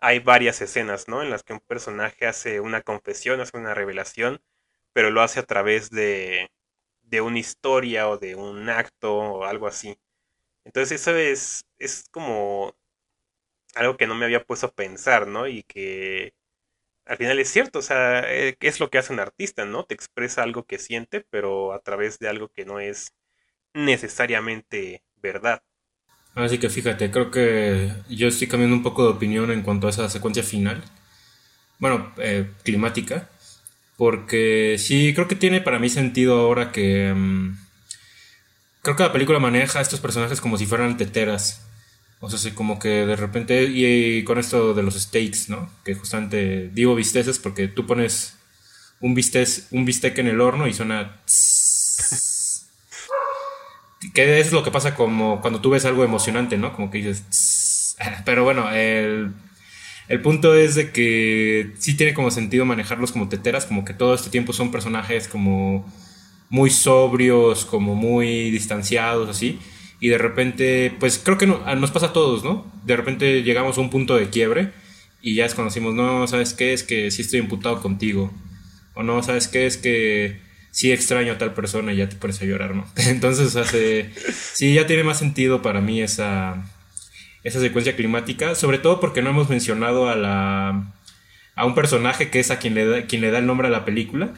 hay 0.00 0.20
varias 0.20 0.60
escenas, 0.62 1.08
¿no? 1.08 1.22
En 1.22 1.30
las 1.30 1.44
que 1.44 1.54
un 1.54 1.60
personaje 1.60 2.26
hace 2.26 2.60
una 2.60 2.82
confesión, 2.82 3.40
hace 3.40 3.56
una 3.58 3.74
revelación, 3.74 4.42
pero 4.92 5.10
lo 5.10 5.22
hace 5.22 5.40
a 5.40 5.44
través 5.44 5.90
de, 5.90 6.50
de 7.02 7.20
una 7.20 7.38
historia 7.40 8.08
o 8.08 8.18
de 8.18 8.34
un 8.36 8.68
acto 8.70 9.16
o 9.16 9.44
algo 9.44 9.66
así. 9.68 9.98
Entonces 10.64 11.00
eso 11.00 11.16
es, 11.16 11.64
es 11.78 12.04
como 12.10 12.74
algo 13.74 13.96
que 13.96 14.06
no 14.06 14.14
me 14.14 14.24
había 14.24 14.44
puesto 14.44 14.66
a 14.66 14.72
pensar, 14.72 15.26
¿no? 15.26 15.46
Y 15.48 15.62
que 15.64 16.34
al 17.06 17.16
final 17.16 17.38
es 17.38 17.48
cierto, 17.50 17.80
o 17.80 17.82
sea, 17.82 18.20
eh, 18.32 18.56
¿qué 18.58 18.68
es 18.68 18.80
lo 18.80 18.90
que 18.90 18.98
hace 18.98 19.12
un 19.12 19.20
artista, 19.20 19.64
no? 19.64 19.84
Te 19.84 19.94
expresa 19.94 20.42
algo 20.42 20.64
que 20.64 20.78
siente, 20.78 21.26
pero 21.30 21.72
a 21.72 21.80
través 21.80 22.18
de 22.18 22.28
algo 22.28 22.48
que 22.48 22.64
no 22.64 22.80
es 22.80 23.12
necesariamente 23.74 25.02
verdad. 25.16 25.62
Así 26.34 26.58
que 26.58 26.70
fíjate, 26.70 27.10
creo 27.10 27.30
que 27.30 27.92
yo 28.08 28.28
estoy 28.28 28.46
cambiando 28.46 28.76
un 28.76 28.82
poco 28.82 29.04
de 29.04 29.10
opinión 29.10 29.50
en 29.50 29.62
cuanto 29.62 29.86
a 29.86 29.90
esa 29.90 30.08
secuencia 30.08 30.42
final. 30.42 30.82
Bueno, 31.78 32.12
eh, 32.18 32.50
climática. 32.62 33.28
Porque 33.96 34.76
sí, 34.78 35.12
creo 35.14 35.28
que 35.28 35.34
tiene 35.34 35.60
para 35.60 35.78
mí 35.78 35.90
sentido 35.90 36.38
ahora 36.40 36.72
que... 36.72 37.12
Mm, 37.14 37.58
creo 38.82 38.96
que 38.96 39.02
la 39.02 39.12
película 39.12 39.38
maneja 39.38 39.78
a 39.78 39.82
estos 39.82 40.00
personajes 40.00 40.40
como 40.40 40.56
si 40.56 40.66
fueran 40.66 40.96
teteras. 40.96 41.66
O 42.20 42.28
sea, 42.28 42.54
como 42.54 42.78
que 42.78 43.06
de 43.06 43.16
repente, 43.16 43.64
y, 43.64 44.22
con 44.24 44.38
esto 44.38 44.74
de 44.74 44.82
los 44.82 44.94
steaks, 44.94 45.48
¿no? 45.48 45.70
Que 45.84 45.94
justamente 45.94 46.68
digo 46.68 46.94
bisteces 46.94 47.38
porque 47.38 47.66
tú 47.66 47.86
pones 47.86 48.36
un 49.00 49.14
bistec, 49.14 49.48
un 49.70 49.86
bistec 49.86 50.18
en 50.18 50.28
el 50.28 50.40
horno 50.40 50.66
y 50.68 50.74
suena... 50.74 51.22
que 54.14 54.40
es 54.40 54.52
lo 54.52 54.62
que 54.62 54.70
pasa 54.70 54.94
como 54.94 55.40
cuando 55.40 55.60
tú 55.60 55.70
ves 55.70 55.84
algo 55.86 56.04
emocionante, 56.04 56.58
¿no? 56.58 56.74
Como 56.74 56.90
que 56.90 56.98
dices... 56.98 57.96
Pero 58.26 58.44
bueno, 58.44 58.70
el, 58.70 59.32
el 60.08 60.20
punto 60.20 60.54
es 60.54 60.74
de 60.74 60.92
que 60.92 61.72
sí 61.78 61.96
tiene 61.96 62.12
como 62.12 62.30
sentido 62.30 62.66
manejarlos 62.66 63.12
como 63.12 63.30
teteras, 63.30 63.64
como 63.64 63.86
que 63.86 63.94
todo 63.94 64.14
este 64.14 64.28
tiempo 64.28 64.52
son 64.52 64.70
personajes 64.70 65.26
como 65.26 65.90
muy 66.50 66.68
sobrios, 66.68 67.64
como 67.64 67.94
muy 67.94 68.50
distanciados, 68.50 69.30
así 69.30 69.58
y 70.00 70.08
de 70.08 70.18
repente, 70.18 70.96
pues 70.98 71.20
creo 71.22 71.36
que 71.36 71.46
nos 71.46 71.90
pasa 71.90 72.06
a 72.06 72.12
todos, 72.12 72.42
¿no? 72.42 72.70
De 72.84 72.96
repente 72.96 73.42
llegamos 73.42 73.76
a 73.76 73.82
un 73.82 73.90
punto 73.90 74.16
de 74.16 74.30
quiebre 74.30 74.72
y 75.20 75.34
ya 75.34 75.44
desconocimos, 75.44 75.94
no, 75.94 76.26
¿sabes 76.26 76.54
qué? 76.54 76.72
Es 76.72 76.82
que 76.82 77.10
sí 77.10 77.22
estoy 77.22 77.40
imputado 77.40 77.82
contigo. 77.82 78.32
O 78.94 79.02
no, 79.02 79.22
¿sabes 79.22 79.46
qué? 79.46 79.66
Es 79.66 79.76
que 79.76 80.40
sí 80.70 80.90
extraño 80.90 81.34
a 81.34 81.38
tal 81.38 81.52
persona 81.52 81.92
y 81.92 81.96
ya 81.96 82.08
te 82.08 82.16
pones 82.16 82.40
a 82.40 82.46
llorar, 82.46 82.74
¿no? 82.74 82.86
Entonces, 82.96 83.54
hace, 83.56 84.10
sí, 84.54 84.72
ya 84.72 84.86
tiene 84.86 85.04
más 85.04 85.18
sentido 85.18 85.60
para 85.60 85.82
mí 85.82 86.00
esa, 86.00 86.64
esa 87.44 87.60
secuencia 87.60 87.94
climática, 87.94 88.54
sobre 88.54 88.78
todo 88.78 89.00
porque 89.00 89.20
no 89.20 89.30
hemos 89.30 89.50
mencionado 89.50 90.08
a 90.08 90.16
la 90.16 90.94
a 91.56 91.66
un 91.66 91.74
personaje 91.74 92.30
que 92.30 92.40
es 92.40 92.50
a 92.50 92.58
quien 92.58 92.74
le 92.74 92.86
da, 92.86 93.02
quien 93.06 93.20
le 93.20 93.30
da 93.30 93.38
el 93.38 93.46
nombre 93.46 93.68
a 93.68 93.70
la 93.70 93.84
película, 93.84 94.32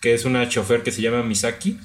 que 0.00 0.14
es 0.14 0.24
una 0.24 0.48
chofer 0.48 0.82
que 0.82 0.90
se 0.90 1.00
llama 1.00 1.22
Misaki. 1.22 1.78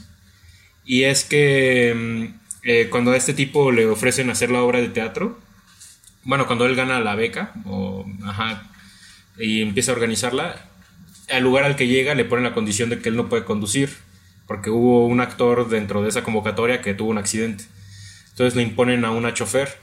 Y 0.83 1.03
es 1.03 1.23
que 1.23 1.93
mm, 1.95 2.40
eh, 2.63 2.87
cuando 2.89 3.11
a 3.11 3.17
este 3.17 3.33
tipo 3.33 3.71
le 3.71 3.87
ofrecen 3.87 4.29
hacer 4.29 4.51
la 4.51 4.61
obra 4.61 4.79
de 4.79 4.89
teatro, 4.89 5.39
bueno, 6.23 6.45
cuando 6.45 6.65
él 6.65 6.75
gana 6.75 6.99
la 6.99 7.15
beca, 7.15 7.53
o, 7.65 8.05
ajá, 8.23 8.69
y 9.37 9.61
empieza 9.61 9.91
a 9.91 9.95
organizarla, 9.95 10.65
al 11.29 11.43
lugar 11.43 11.63
al 11.63 11.75
que 11.75 11.87
llega 11.87 12.13
le 12.15 12.25
ponen 12.25 12.43
la 12.43 12.53
condición 12.53 12.89
de 12.89 12.99
que 12.99 13.09
él 13.09 13.15
no 13.15 13.29
puede 13.29 13.43
conducir, 13.43 13.89
porque 14.47 14.69
hubo 14.69 15.07
un 15.07 15.21
actor 15.21 15.69
dentro 15.69 16.01
de 16.01 16.09
esa 16.09 16.23
convocatoria 16.23 16.81
que 16.81 16.93
tuvo 16.93 17.09
un 17.09 17.17
accidente. 17.17 17.63
Entonces 18.31 18.55
le 18.55 18.63
imponen 18.63 19.05
a 19.05 19.11
una 19.11 19.33
chofer. 19.33 19.77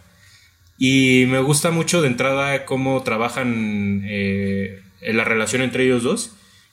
Y 0.77 1.25
me 1.29 1.41
gusta 1.41 1.71
mucho 1.71 2.03
de 2.03 2.09
entrada 2.09 2.65
cómo 2.65 3.03
trabajan 3.03 4.03
eh, 4.05 4.83
la 5.01 5.25
relación 5.25 5.63
entre 5.63 5.85
ellos 5.85 6.03
dos, 6.03 6.33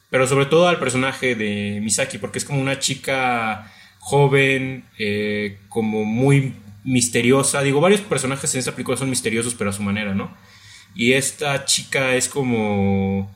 pero 0.10 0.28
sobre 0.28 0.46
todo 0.46 0.68
al 0.68 0.80
personaje 0.80 1.36
de 1.36 1.80
Misaki, 1.82 2.18
porque 2.18 2.38
es 2.38 2.46
como 2.46 2.62
una 2.62 2.80
chica 2.80 3.72
joven, 4.06 4.86
eh, 5.00 5.58
como 5.68 6.06
muy 6.06 6.54
misteriosa. 6.84 7.64
Digo, 7.64 7.82
varios 7.82 8.02
personajes 8.02 8.54
en 8.54 8.60
esta 8.60 8.74
película 8.74 8.98
son 8.98 9.10
misteriosos, 9.10 9.56
pero 9.56 9.72
a 9.72 9.74
su 9.74 9.82
manera, 9.82 10.14
¿no? 10.14 10.32
Y 10.94 11.14
esta 11.14 11.66
chica 11.66 12.16
es 12.16 12.30
como. 12.30 13.36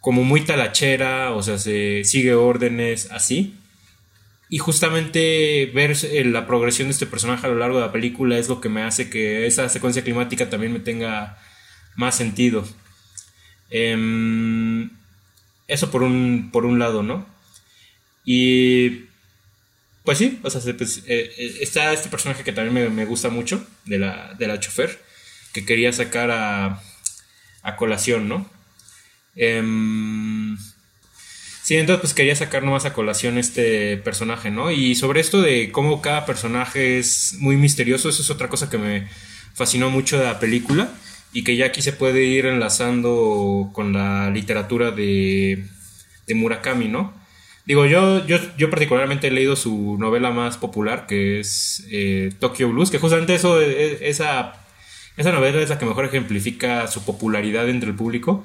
como 0.00 0.24
muy 0.24 0.40
talachera, 0.40 1.32
o 1.32 1.42
sea, 1.44 1.58
se 1.58 2.02
sigue 2.04 2.34
órdenes 2.34 3.10
así. 3.12 3.54
y 4.50 4.58
justamente 4.58 5.70
ver 5.74 5.92
eh, 6.04 6.24
la 6.24 6.46
progresión 6.46 6.88
de 6.88 6.92
este 6.92 7.06
personaje 7.06 7.46
a 7.46 7.50
lo 7.50 7.58
largo 7.58 7.78
de 7.78 7.86
la 7.86 7.92
película 7.92 8.38
es 8.38 8.48
lo 8.48 8.60
que 8.60 8.68
me 8.70 8.82
hace 8.82 9.10
que 9.10 9.46
esa 9.46 9.68
secuencia 9.68 10.02
climática 10.04 10.50
también 10.50 10.72
me 10.72 10.80
tenga 10.80 11.38
más 11.96 12.16
sentido. 12.16 12.64
Em, 13.70 14.90
eso 15.68 15.90
por 15.90 16.02
un, 16.02 16.50
por 16.52 16.66
un 16.66 16.78
lado, 16.80 17.02
¿no? 17.02 17.26
Y 18.24 19.07
pues 20.08 20.16
sí, 20.16 20.40
o 20.42 20.48
sea, 20.48 20.62
pues, 20.74 21.02
eh, 21.06 21.30
eh, 21.36 21.58
está 21.60 21.92
este 21.92 22.08
personaje 22.08 22.42
que 22.42 22.54
también 22.54 22.94
me, 22.94 23.04
gusta 23.04 23.28
mucho, 23.28 23.62
de 23.84 23.98
la, 23.98 24.32
de 24.38 24.46
la 24.46 24.58
chofer, 24.58 24.98
que 25.52 25.66
quería 25.66 25.92
sacar 25.92 26.30
a, 26.30 26.80
a 27.62 27.76
colación, 27.76 28.26
¿no? 28.26 28.48
Em, 29.36 30.56
Sí, 31.62 31.76
entonces 31.76 32.00
pues 32.00 32.14
quería 32.14 32.34
sacar 32.34 32.62
nomás 32.62 32.86
a 32.86 32.94
colación 32.94 33.36
este 33.36 33.98
personaje, 33.98 34.50
¿no? 34.50 34.70
Y 34.70 34.94
sobre 34.94 35.20
esto 35.20 35.42
de 35.42 35.70
cómo 35.72 36.00
cada 36.00 36.24
personaje 36.24 36.98
es 36.98 37.34
muy 37.40 37.58
misterioso, 37.58 38.08
eso 38.08 38.22
es 38.22 38.30
otra 38.30 38.48
cosa 38.48 38.70
que 38.70 38.78
me 38.78 39.08
fascinó 39.52 39.90
mucho 39.90 40.18
de 40.18 40.24
la 40.24 40.40
película 40.40 40.88
y 41.34 41.44
que 41.44 41.56
ya 41.56 41.66
aquí 41.66 41.82
se 41.82 41.92
puede 41.92 42.24
ir 42.24 42.46
enlazando 42.46 43.68
con 43.74 43.92
la 43.92 44.30
literatura 44.30 44.90
de, 44.90 45.66
de 46.26 46.34
Murakami, 46.34 46.88
¿no? 46.88 47.12
Digo, 47.68 47.86
yo, 47.86 48.26
yo, 48.26 48.38
yo 48.56 48.70
particularmente 48.70 49.28
he 49.28 49.30
leído 49.30 49.54
su 49.54 49.96
novela 49.98 50.32
más 50.32 50.56
popular, 50.56 51.06
que 51.06 51.38
es 51.38 51.86
eh, 51.90 52.32
Tokyo 52.40 52.70
Blues, 52.70 52.90
que 52.90 52.98
justamente 52.98 53.34
eso, 53.34 53.60
e, 53.60 54.08
esa, 54.08 54.54
esa 55.16 55.30
novela 55.30 55.60
es 55.60 55.68
la 55.68 55.78
que 55.78 55.86
mejor 55.86 56.06
ejemplifica 56.06 56.88
su 56.88 57.04
popularidad 57.04 57.68
entre 57.68 57.90
el 57.90 57.94
público 57.94 58.44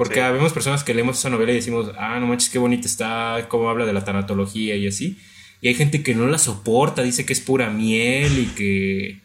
porque 0.00 0.18
vemos 0.18 0.54
personas 0.54 0.82
que 0.82 0.94
leemos 0.94 1.18
esa 1.18 1.28
novela 1.28 1.52
y 1.52 1.56
decimos, 1.56 1.92
ah, 1.98 2.18
no 2.20 2.26
manches, 2.26 2.48
qué 2.48 2.58
bonita 2.58 2.86
está, 2.86 3.46
cómo 3.50 3.68
habla 3.68 3.84
de 3.84 3.92
la 3.92 4.02
tanatología 4.02 4.74
y 4.74 4.86
así. 4.86 5.18
Y 5.60 5.68
hay 5.68 5.74
gente 5.74 6.02
que 6.02 6.14
no 6.14 6.26
la 6.26 6.38
soporta, 6.38 7.02
dice 7.02 7.26
que 7.26 7.34
es 7.34 7.40
pura 7.40 7.68
miel 7.68 8.38
y 8.38 8.46
que, 8.46 9.20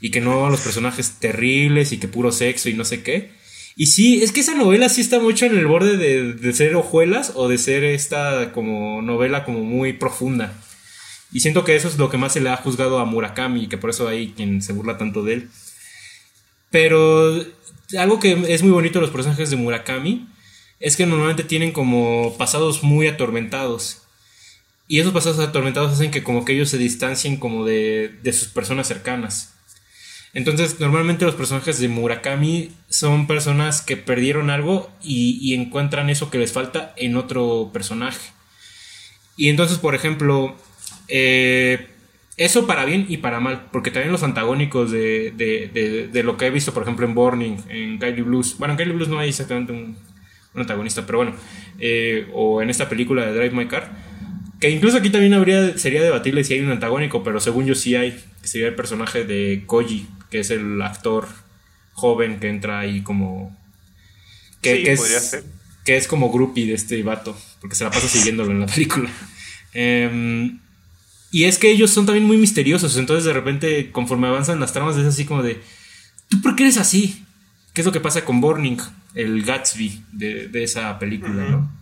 y 0.00 0.10
que 0.10 0.20
no, 0.20 0.50
los 0.50 0.62
personajes 0.62 1.20
terribles 1.20 1.92
y 1.92 1.98
que 1.98 2.08
puro 2.08 2.32
sexo 2.32 2.68
y 2.68 2.74
no 2.74 2.84
sé 2.84 3.04
qué. 3.04 3.30
Y 3.76 3.86
sí, 3.86 4.22
es 4.22 4.32
que 4.32 4.40
esa 4.40 4.54
novela 4.54 4.88
sí 4.88 5.00
está 5.00 5.20
mucho 5.20 5.46
en 5.46 5.56
el 5.56 5.66
borde 5.66 5.96
de, 5.96 6.32
de 6.32 6.52
ser 6.52 6.74
hojuelas 6.74 7.32
o 7.34 7.48
de 7.48 7.58
ser 7.58 7.84
esta 7.84 8.52
como 8.52 9.00
novela 9.02 9.44
como 9.44 9.60
muy 9.60 9.92
profunda. 9.92 10.52
Y 11.32 11.40
siento 11.40 11.64
que 11.64 11.76
eso 11.76 11.88
es 11.88 11.96
lo 11.96 12.10
que 12.10 12.18
más 12.18 12.32
se 12.32 12.40
le 12.40 12.50
ha 12.50 12.56
juzgado 12.56 12.98
a 12.98 13.04
Murakami 13.04 13.64
y 13.64 13.68
que 13.68 13.78
por 13.78 13.90
eso 13.90 14.08
hay 14.08 14.32
quien 14.32 14.62
se 14.62 14.72
burla 14.72 14.98
tanto 14.98 15.22
de 15.22 15.34
él. 15.34 15.50
Pero 16.70 17.44
algo 17.98 18.20
que 18.20 18.32
es 18.48 18.62
muy 18.62 18.72
bonito 18.72 18.98
de 18.98 19.02
los 19.02 19.10
personajes 19.10 19.50
de 19.50 19.56
Murakami 19.56 20.28
es 20.80 20.96
que 20.96 21.06
normalmente 21.06 21.44
tienen 21.44 21.72
como 21.72 22.36
pasados 22.38 22.82
muy 22.82 23.06
atormentados. 23.06 24.02
Y 24.88 24.98
esos 24.98 25.12
pasados 25.12 25.38
atormentados 25.38 25.92
hacen 25.92 26.10
que 26.10 26.22
como 26.22 26.44
que 26.44 26.54
ellos 26.54 26.70
se 26.70 26.78
distancien 26.78 27.36
como 27.36 27.64
de, 27.64 28.18
sus 28.32 28.48
personas 28.48 28.88
cercanas. 28.88 29.54
Entonces, 30.32 30.78
normalmente 30.78 31.24
los 31.24 31.34
personajes 31.34 31.80
de 31.80 31.88
Murakami 31.88 32.70
son 32.88 33.26
personas 33.26 33.82
que 33.82 33.96
perdieron 33.96 34.48
algo 34.50 34.90
y, 35.02 35.54
encuentran 35.54 36.08
eso 36.08 36.30
que 36.30 36.38
les 36.38 36.52
falta 36.52 36.94
en 36.96 37.16
otro 37.16 37.70
personaje. 37.72 38.30
Y 39.36 39.48
entonces, 39.48 39.78
por 39.78 39.94
ejemplo, 39.94 40.54
eh, 41.08 41.88
eso 42.36 42.66
para 42.66 42.84
bien 42.84 43.06
y 43.08 43.16
para 43.16 43.40
mal, 43.40 43.66
porque 43.72 43.90
también 43.90 44.12
los 44.12 44.22
antagónicos 44.22 44.92
de, 44.92 45.32
de, 45.36 46.08
de, 46.12 46.22
lo 46.22 46.36
que 46.36 46.46
he 46.46 46.50
visto, 46.50 46.72
por 46.72 46.84
ejemplo, 46.84 47.06
en 47.06 47.14
Burning, 47.14 47.56
en 47.68 47.98
Kylie 47.98 48.22
Blues, 48.22 48.56
bueno, 48.58 48.74
en 48.74 48.78
Kylie 48.78 48.94
Blues 48.94 49.08
no 49.08 49.18
hay 49.18 49.30
exactamente 49.30 49.72
un, 49.72 49.96
antagonista, 50.54 51.06
pero 51.06 51.18
bueno, 51.18 51.34
eh, 51.78 52.28
o 52.32 52.62
en 52.62 52.70
esta 52.70 52.88
película 52.88 53.26
de 53.26 53.32
Drive 53.34 53.54
My 53.54 53.66
Car, 53.66 53.92
que 54.60 54.70
incluso 54.70 54.98
aquí 54.98 55.10
también 55.10 55.34
habría, 55.34 55.76
sería 55.76 56.02
debatible 56.02 56.44
si 56.44 56.54
hay 56.54 56.60
un 56.60 56.70
antagónico, 56.70 57.22
pero 57.22 57.40
según 57.40 57.66
yo 57.66 57.74
sí 57.74 57.94
hay, 57.94 58.12
que 58.40 58.48
sería 58.48 58.68
el 58.68 58.74
personaje 58.74 59.24
de 59.24 59.64
Koji, 59.66 60.06
que 60.30 60.40
es 60.40 60.50
el 60.50 60.80
actor 60.82 61.28
joven 61.92 62.40
que 62.40 62.48
entra 62.48 62.80
ahí 62.80 63.02
como... 63.02 63.56
Que, 64.62 64.82
que 64.82 64.92
es, 64.92 65.42
que 65.84 65.96
es 65.96 66.06
como 66.06 66.30
groupie 66.30 66.66
de 66.66 66.74
este 66.74 67.02
vato, 67.02 67.36
porque 67.60 67.76
se 67.76 67.84
la 67.84 67.90
pasa 67.90 68.08
siguiéndolo 68.08 68.50
en 68.50 68.60
la 68.60 68.66
película. 68.66 69.10
Eh, 69.72 70.52
y 71.30 71.44
es 71.44 71.58
que 71.58 71.70
ellos 71.70 71.90
son 71.90 72.06
también 72.06 72.26
muy 72.26 72.36
misteriosos, 72.36 72.96
entonces 72.96 73.24
de 73.24 73.32
repente 73.32 73.92
conforme 73.92 74.26
avanzan 74.26 74.60
las 74.60 74.72
tramas 74.72 74.96
es 74.96 75.06
así 75.06 75.24
como 75.24 75.42
de, 75.42 75.60
¿tú 76.28 76.42
por 76.42 76.56
qué 76.56 76.64
eres 76.64 76.76
así? 76.76 77.24
¿Qué 77.72 77.82
es 77.82 77.86
lo 77.86 77.92
que 77.92 78.00
pasa 78.00 78.24
con 78.24 78.40
Burning, 78.40 78.78
el 79.14 79.44
Gatsby 79.44 80.04
de, 80.12 80.50
esa 80.54 80.98
película, 80.98 81.48
¿no? 81.48 81.79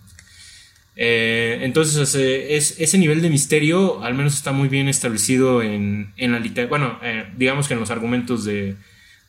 Eh, 1.01 1.61
entonces 1.63 2.17
es, 2.17 2.75
ese 2.81 2.99
nivel 2.99 3.23
de 3.23 3.31
misterio 3.31 4.03
al 4.03 4.15
menos 4.15 4.35
está 4.35 4.51
muy 4.51 4.69
bien 4.69 4.89
establecido 4.89 5.63
en, 5.63 6.13
en 6.17 6.33
la 6.33 6.41
literatura, 6.41 6.69
bueno, 6.77 6.99
eh, 7.05 7.33
digamos 7.37 7.69
que 7.69 7.75
en 7.75 7.81
los 7.81 7.93
argumentos 7.93 8.45
de, 8.45 8.75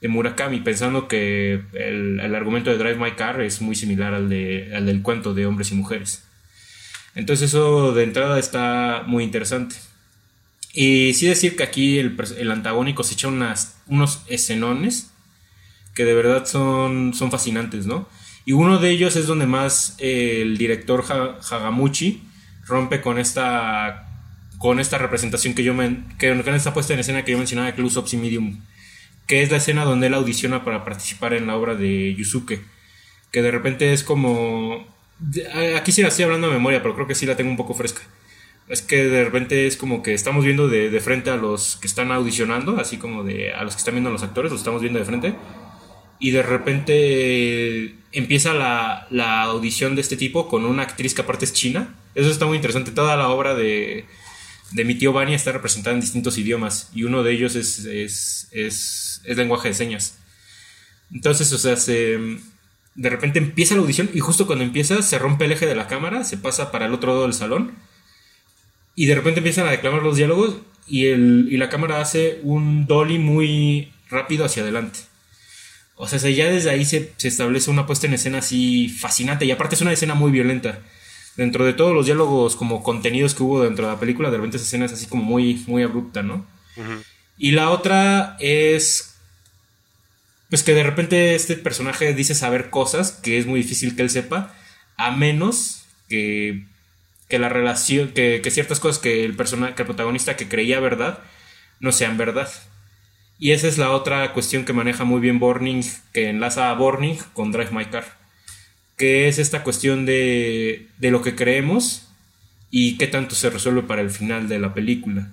de 0.02 0.08
Murakami, 0.08 0.62
pensando 0.62 1.08
que 1.08 1.62
el, 1.74 2.20
el, 2.22 2.34
argumento 2.34 2.72
de 2.72 2.80
Drive 2.80 2.96
My 2.96 3.12
Car 3.12 3.40
es 3.42 3.62
muy 3.62 3.76
similar 3.76 4.16
al, 4.16 4.30
de, 4.30 4.76
al 4.76 4.88
del 4.88 5.04
cuento 5.04 5.36
de 5.36 5.46
hombres 5.46 5.72
y 5.72 5.76
mujeres. 5.76 6.24
Entonces 7.14 7.50
eso 7.50 7.94
de 7.94 8.04
entrada 8.04 8.40
está 8.40 9.04
muy 9.06 9.24
interesante. 9.24 9.76
Y 10.74 11.14
sí 11.14 11.28
decir 11.28 11.56
que 11.56 11.62
aquí 11.62 12.00
el, 12.00 12.18
el 12.40 12.50
antagónico 12.50 13.04
se 13.04 13.14
echa 13.14 13.28
unas, 13.28 13.78
unos 13.86 14.24
escenones 14.28 15.12
que 15.94 16.04
de 16.04 16.16
verdad 16.16 16.48
son, 16.48 17.14
son 17.14 17.30
fascinantes, 17.30 17.86
¿no? 17.86 18.08
Y 18.50 18.54
uno 18.54 18.80
de 18.80 18.89
ellos 18.89 19.16
es 19.16 19.28
donde 19.28 19.45
más 19.45 19.95
eh, 20.00 20.39
el 20.41 20.58
director 20.58 21.06
Hagamuchi 21.08 22.24
rompe 22.66 23.00
con 23.00 23.20
esta 23.20 24.08
con 24.58 24.80
esta 24.80 24.97
representación 24.97 25.54
que 25.54 25.64
yo 25.64 25.76
me, 25.76 26.04
que 26.18 26.36
con 26.41 26.56
esta 26.56 26.74
puesta 26.74 26.95
en 26.95 27.00
escena 27.00 27.24
que 27.24 27.34
yo 27.34 27.38
mencionaba 27.38 27.68
de 27.68 27.76
Close 27.76 28.18
Medium 28.18 28.60
que 29.28 29.43
es 29.43 29.52
la 29.52 29.58
escena 29.58 29.86
donde 29.86 30.08
él 30.08 30.16
audiciona 30.16 30.66
para 30.66 30.84
participar 30.84 31.36
en 31.36 31.45
la 31.45 31.58
obra 31.58 31.76
de 31.76 32.16
Yusuke 32.16 32.60
que 33.32 33.43
de 33.43 33.52
repente 33.52 33.93
es 33.93 34.04
como 34.04 34.84
aquí 35.76 35.91
sí 35.91 36.02
la 36.02 36.08
estoy 36.08 36.26
hablando 36.26 36.47
de 36.47 36.54
memoria 36.54 36.82
pero 36.82 36.95
creo 36.95 37.06
que 37.06 37.14
sí 37.14 37.28
la 37.28 37.38
tengo 37.38 37.52
un 37.52 37.58
poco 37.58 37.76
fresca 37.76 38.02
es 38.68 38.82
que 38.82 39.04
de 39.04 39.26
repente 39.26 39.68
es 39.68 39.78
como 39.78 40.02
que 40.02 40.16
estamos 40.16 40.43
viendo 40.43 40.68
de, 40.68 40.89
de, 40.89 41.00
frente 41.02 41.30
a 41.30 41.38
los 41.38 41.76
que 41.76 41.86
están 41.86 42.12
audicionando, 42.12 42.80
así 42.80 42.97
como 42.97 43.24
de 43.24 43.54
a 43.54 43.64
los 43.64 43.76
que 43.76 43.80
están 43.80 43.93
viendo 43.93 44.10
a 44.10 44.14
los 44.14 44.22
actores, 44.22 44.52
los 44.52 44.62
estamos 44.62 44.82
viendo 44.82 45.00
de 45.00 45.06
frente. 45.06 45.34
Y 46.20 46.30
de 46.30 46.43
repente 46.43 47.99
empieza 48.12 48.53
la, 48.53 49.07
la 49.10 49.43
audición 49.43 49.95
de 49.95 50.01
este 50.01 50.18
tipo 50.18 50.47
con 50.47 50.66
una 50.66 50.84
actriz 50.84 51.14
que 51.14 51.22
aparte 51.22 51.45
es 51.45 51.53
china. 51.53 51.95
Eso 52.16 52.30
está 52.30 52.45
muy 52.45 52.55
interesante. 52.55 52.91
Toda 52.91 53.16
la 53.16 53.30
obra 53.30 53.55
de, 53.55 54.05
de 54.72 54.86
mi 54.86 54.95
tío 54.95 55.14
Bania 55.14 55.36
está 55.36 55.51
representada 55.51 55.93
en 55.95 56.01
distintos 56.01 56.38
idiomas 56.38 56.89
y 56.93 57.03
uno 57.03 57.24
de 57.24 57.34
ellos 57.34 57.55
es, 57.55 57.80
es, 57.86 58.47
es, 58.51 59.22
es 59.24 59.38
lenguaje 59.38 59.70
de 59.70 59.74
señas. 59.74 60.18
Entonces, 61.12 61.51
o 61.53 61.57
sea, 61.57 61.76
se, 61.76 62.20
de 62.95 63.10
repente 63.10 63.39
empieza 63.39 63.76
la 63.76 63.82
audición 63.82 64.10
y 64.14 64.20
justo 64.20 64.45
cuando 64.45 64.64
empieza 64.64 65.01
se 65.01 65.18
rompe 65.20 65.45
el 65.45 65.51
eje 65.51 65.66
de 65.66 65.76
la 65.76 65.88
cámara, 65.88 66.24
se 66.24 66.38
pasa 66.38 66.72
para 66.72 66.86
el 66.86 66.93
otro 66.93 67.12
lado 67.12 67.24
del 67.24 67.34
salón 67.34 67.76
y 68.95 69.05
de 69.05 69.16
repente 69.16 69.39
empiezan 69.39 69.68
a 69.68 69.72
declamar 69.72 70.03
los 70.03 70.18
diálogos 70.18 70.57
y, 70.88 71.07
el, 71.07 71.47
y 71.49 71.57
la 71.57 71.70
cámara 71.70 72.01
hace 72.01 72.39
un 72.43 72.86
dolly 72.86 73.18
muy 73.18 73.91
rápido 74.10 74.45
hacia 74.45 74.64
adelante. 74.64 74.99
O 76.02 76.08
sea, 76.08 76.18
ya 76.30 76.50
desde 76.50 76.70
ahí 76.70 76.86
se, 76.86 77.12
se, 77.18 77.28
establece 77.28 77.70
una 77.70 77.86
puesta 77.86 78.08
en 78.08 78.14
escena 78.14 78.38
así 78.38 78.88
fascinante 78.88 79.43
y 79.43 79.52
aparte 79.52 79.76
es 79.76 79.82
una 79.82 79.91
escena 79.91 80.16
muy 80.16 80.32
violenta. 80.32 80.80
Dentro 81.36 81.66
de 81.66 81.74
todos 81.74 81.93
los 81.93 82.06
diálogos 82.06 82.56
como 82.56 82.84
contenidos 82.84 83.36
que 83.36 83.43
hubo 83.43 83.64
dentro 83.64 83.86
de 83.86 83.93
la 83.93 84.00
película, 84.00 84.32
de 84.32 84.38
repente 84.38 84.58
esa 84.58 84.66
escena 84.66 84.86
es 84.86 84.93
así 84.93 85.08
como 85.08 85.24
muy, 85.24 85.64
muy 85.68 85.84
abrupta, 85.84 86.24
¿no? 86.24 86.45
Y 87.38 87.52
la 87.52 87.70
otra 87.70 88.38
es 88.39 89.16
pues 90.50 90.64
que 90.64 90.74
de 90.74 90.84
repente 90.84 91.36
este 91.36 91.56
personaje 91.56 92.14
dice 92.14 92.34
saber 92.34 92.70
cosas 92.70 93.12
que 93.12 93.38
es 93.38 93.45
muy 93.45 93.62
difícil 93.62 93.95
que 93.95 94.02
él 94.02 94.10
sepa, 94.10 94.56
a 94.95 95.12
menos 95.12 95.86
que 96.08 96.64
que 97.30 97.38
la 97.38 97.47
relación, 97.47 98.10
que, 98.10 98.41
ciertas 98.50 98.80
cosas 98.80 99.00
que 99.00 99.24
el, 99.24 99.36
persona, 99.36 99.76
que 99.76 99.84
el 99.84 99.86
protagonista 99.86 100.36
que 100.36 100.50
creía 100.50 100.80
verdad 100.80 101.20
no 101.80 101.91
sean 101.91 102.18
verdad. 102.18 102.50
Y 103.40 103.52
esa 103.52 103.68
es 103.70 103.78
la 103.78 103.92
otra 103.92 104.34
cuestión 104.34 104.66
que 104.66 104.74
maneja 104.74 105.06
muy 105.06 105.22
bien 105.22 105.40
Borning, 105.40 105.82
que 106.14 106.30
enlaza 106.30 106.70
a 106.70 106.74
Borning 106.74 107.16
con 107.34 107.54
Drive 107.54 107.72
My 107.72 107.86
Car, 107.86 108.06
que 108.98 109.30
es 109.30 109.40
esta 109.40 109.64
cuestión 109.64 110.06
de, 110.06 110.90
de 110.98 111.10
lo 111.10 111.22
que 111.22 111.36
creemos 111.36 112.10
y 112.70 112.98
qué 112.98 113.08
tanto 113.08 113.36
se 113.36 113.50
resuelve 113.50 113.84
para 113.84 114.02
el 114.02 114.10
final 114.10 114.50
de 114.50 114.60
la 114.60 114.74
película. 114.74 115.32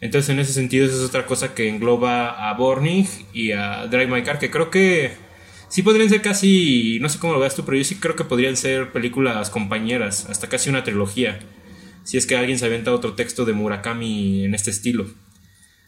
Entonces, 0.00 0.30
en 0.30 0.38
ese 0.38 0.54
sentido, 0.54 0.86
esa 0.86 0.96
es 0.96 1.02
otra 1.02 1.26
cosa 1.26 1.54
que 1.54 1.68
engloba 1.68 2.48
a 2.48 2.54
Borning 2.54 3.04
y 3.34 3.52
a 3.52 3.86
Drive 3.88 4.06
My 4.06 4.22
Car, 4.22 4.38
que 4.38 4.50
creo 4.50 4.70
que 4.70 5.12
sí 5.68 5.82
podrían 5.82 6.08
ser 6.08 6.22
casi, 6.22 6.98
no 7.00 7.10
sé 7.10 7.18
cómo 7.18 7.34
lo 7.34 7.40
veas 7.40 7.54
tú, 7.54 7.64
pero 7.64 7.76
yo 7.76 7.84
sí 7.84 7.96
creo 7.96 8.16
que 8.16 8.24
podrían 8.24 8.56
ser 8.56 8.90
películas 8.92 9.50
compañeras, 9.50 10.26
hasta 10.30 10.48
casi 10.48 10.70
una 10.70 10.82
trilogía, 10.82 11.40
si 12.04 12.16
es 12.16 12.26
que 12.26 12.36
alguien 12.36 12.58
se 12.58 12.66
avienta 12.66 12.92
otro 12.92 13.14
texto 13.14 13.44
de 13.44 13.52
Murakami 13.52 14.44
en 14.44 14.54
este 14.54 14.70
estilo. 14.70 15.06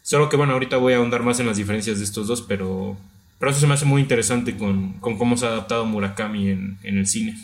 Solo 0.07 0.29
que 0.29 0.37
bueno, 0.37 0.53
ahorita 0.53 0.77
voy 0.77 0.93
a 0.93 0.97
ahondar 0.97 1.21
más 1.21 1.41
en 1.41 1.47
las 1.47 1.57
diferencias 1.57 1.97
de 1.97 2.05
estos 2.05 2.27
dos, 2.27 2.41
pero, 2.41 2.95
pero 3.39 3.51
eso 3.51 3.59
se 3.59 3.67
me 3.67 3.73
hace 3.73 3.83
muy 3.83 4.01
interesante 4.01 4.55
con, 4.55 5.01
cómo 5.01 5.35
se 5.35 5.45
ha 5.45 5.49
adaptado 5.49 5.83
Murakami 5.83 6.49
en, 6.49 6.79
el 6.81 7.05
cine. 7.05 7.35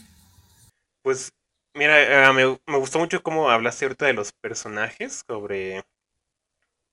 Pues 1.02 1.34
Mira, 1.74 2.30
eh, 2.30 2.32
me, 2.32 2.58
me 2.66 2.78
gustó 2.78 3.00
mucho 3.00 3.22
cómo 3.22 3.50
hablaste 3.50 3.84
ahorita 3.84 4.06
de 4.06 4.14
los 4.14 4.32
personajes, 4.32 5.26
sobre 5.28 5.84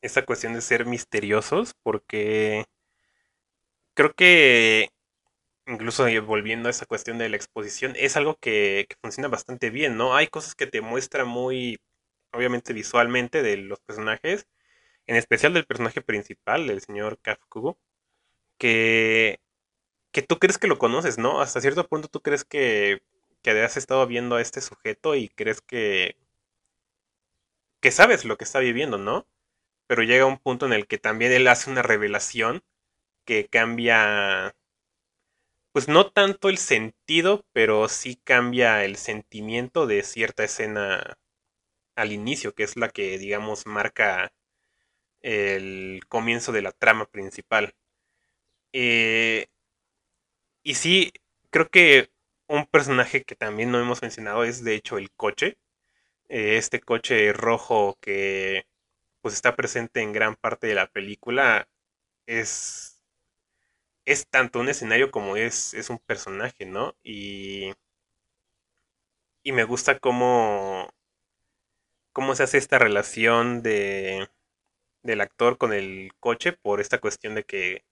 esa 0.03 0.25
cuestión 0.25 0.55
de 0.55 0.61
ser 0.61 0.87
misteriosos, 0.87 1.73
porque 1.85 2.64
creo 3.95 4.12
que 4.12 4.89
incluso 5.68 6.05
volviendo 6.27 6.66
a 6.66 6.71
esa 6.71 6.87
cuestión 6.87 7.16
de 7.16 7.29
la 7.29 7.37
exposición, 7.37 7.93
es 7.95 8.16
algo 8.16 8.37
que, 8.41 8.87
que 8.89 8.97
funciona 9.01 9.29
bastante 9.29 9.71
bien, 9.71 9.97
¿no? 9.97 10.16
Hay 10.16 10.27
cosas 10.27 10.57
que 10.57 10.66
te 10.66 10.81
muestran 10.81 11.29
muy, 11.29 11.79
obviamente 12.33 12.73
visualmente, 12.73 13.45
de 13.45 13.57
los 13.59 13.79
personajes, 13.79 14.49
en 15.11 15.17
especial 15.17 15.53
del 15.53 15.67
personaje 15.67 16.03
principal, 16.03 16.69
del 16.69 16.81
señor 16.83 17.19
Kafkugo, 17.21 17.77
que, 18.59 19.41
que 20.13 20.23
tú 20.23 20.39
crees 20.39 20.59
que 20.59 20.69
lo 20.69 20.79
conoces, 20.79 21.19
¿no? 21.19 21.41
Hasta 21.41 21.61
cierto 21.61 21.89
punto 21.89 22.09
tú 22.09 22.23
crees 22.23 22.45
que, 22.45 23.03
que 23.43 23.51
has 23.53 23.77
estado 23.77 24.07
viendo 24.07 24.37
a 24.37 24.41
este 24.43 24.61
sujeto 24.61 25.17
y 25.17 25.29
crees 25.29 25.63
que, 25.63 26.17
que 27.81 27.91
sabes 27.91 28.25
lo 28.25 28.39
que 28.39 28.45
está 28.45 28.61
viviendo, 28.61 28.99
¿no? 28.99 29.27
Pero 29.89 30.05
llega 30.05 30.27
un 30.27 30.39
punto 30.39 30.67
en 30.67 30.73
el 30.73 30.87
que 30.87 30.99
también 30.99 31.33
él 31.33 31.49
hace 31.49 31.71
una 31.71 31.83
revelación 31.83 32.63
que 33.25 33.49
cambia, 33.49 34.55
pues 35.73 35.89
no 35.89 36.09
tanto 36.13 36.49
el 36.49 36.59
sentido, 36.59 37.45
pero 37.53 37.89
sí 37.89 38.15
cambia 38.15 38.85
el 38.85 38.95
sentimiento 38.95 39.89
de 39.89 40.05
cierta 40.05 40.45
escena 40.45 41.19
al 41.97 42.13
inicio, 42.13 42.55
que 42.55 42.65
es 42.65 42.77
la 42.77 42.91
que, 42.91 43.19
digamos, 43.19 43.67
marca 43.67 44.33
el 45.23 46.03
comienzo 46.09 46.53
de 46.53 46.62
la 46.62 46.73
trama 46.73 47.07
principal. 47.07 47.75
Eh, 48.73 49.47
y 50.62 50.75
sí, 50.75 51.12
creo 51.51 51.68
que 51.71 52.11
un 52.49 52.66
personaje 52.66 53.25
que 53.25 53.37
también 53.37 53.71
no 53.71 53.81
hemos 53.81 54.03
mencionado 54.03 54.45
es 54.45 54.64
de 54.64 54.75
hecho 54.75 54.99
el 54.99 55.11
coche. 55.12 55.59
Eh, 56.29 56.59
este 56.59 56.81
coche 56.81 57.33
rojo 57.35 57.99
que 58.03 58.66
pues 59.23 59.35
está 59.35 59.57
presente 59.57 60.03
en 60.03 60.12
gran 60.12 60.37
parte 60.37 60.66
de 60.68 60.75
la 60.77 60.89
película 60.89 61.68
es, 62.27 63.03
es 64.05 64.27
tanto 64.29 64.61
un 64.61 64.68
escenario 64.68 65.11
como 65.11 65.37
es, 65.39 65.73
es 65.75 65.89
un 65.89 65.99
personaje, 65.99 66.66
¿no? 66.66 66.95
Y, 67.03 67.73
y 69.43 69.53
me 69.53 69.64
gusta 69.64 69.99
cómo, 69.99 70.89
cómo 72.12 72.35
se 72.35 72.43
hace 72.45 72.59
esta 72.59 72.79
relación 72.79 73.62
de, 73.62 74.29
del 75.03 75.21
actor 75.21 75.59
con 75.59 75.73
el 75.73 76.13
coche 76.21 76.53
por 76.53 76.81
esta 76.81 76.99
cuestión 77.01 77.35
de 77.35 77.45
que 77.45 77.85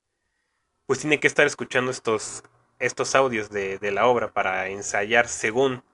pues 0.86 1.00
tiene 1.00 1.20
que 1.20 1.26
estar 1.28 1.46
escuchando 1.46 1.90
estos, 1.90 2.42
estos 2.78 3.14
audios 3.14 3.50
de, 3.50 3.78
de 3.78 3.92
la 3.92 4.06
obra 4.06 4.32
para 4.32 4.68
ensayar 4.68 5.28
según, 5.28 5.84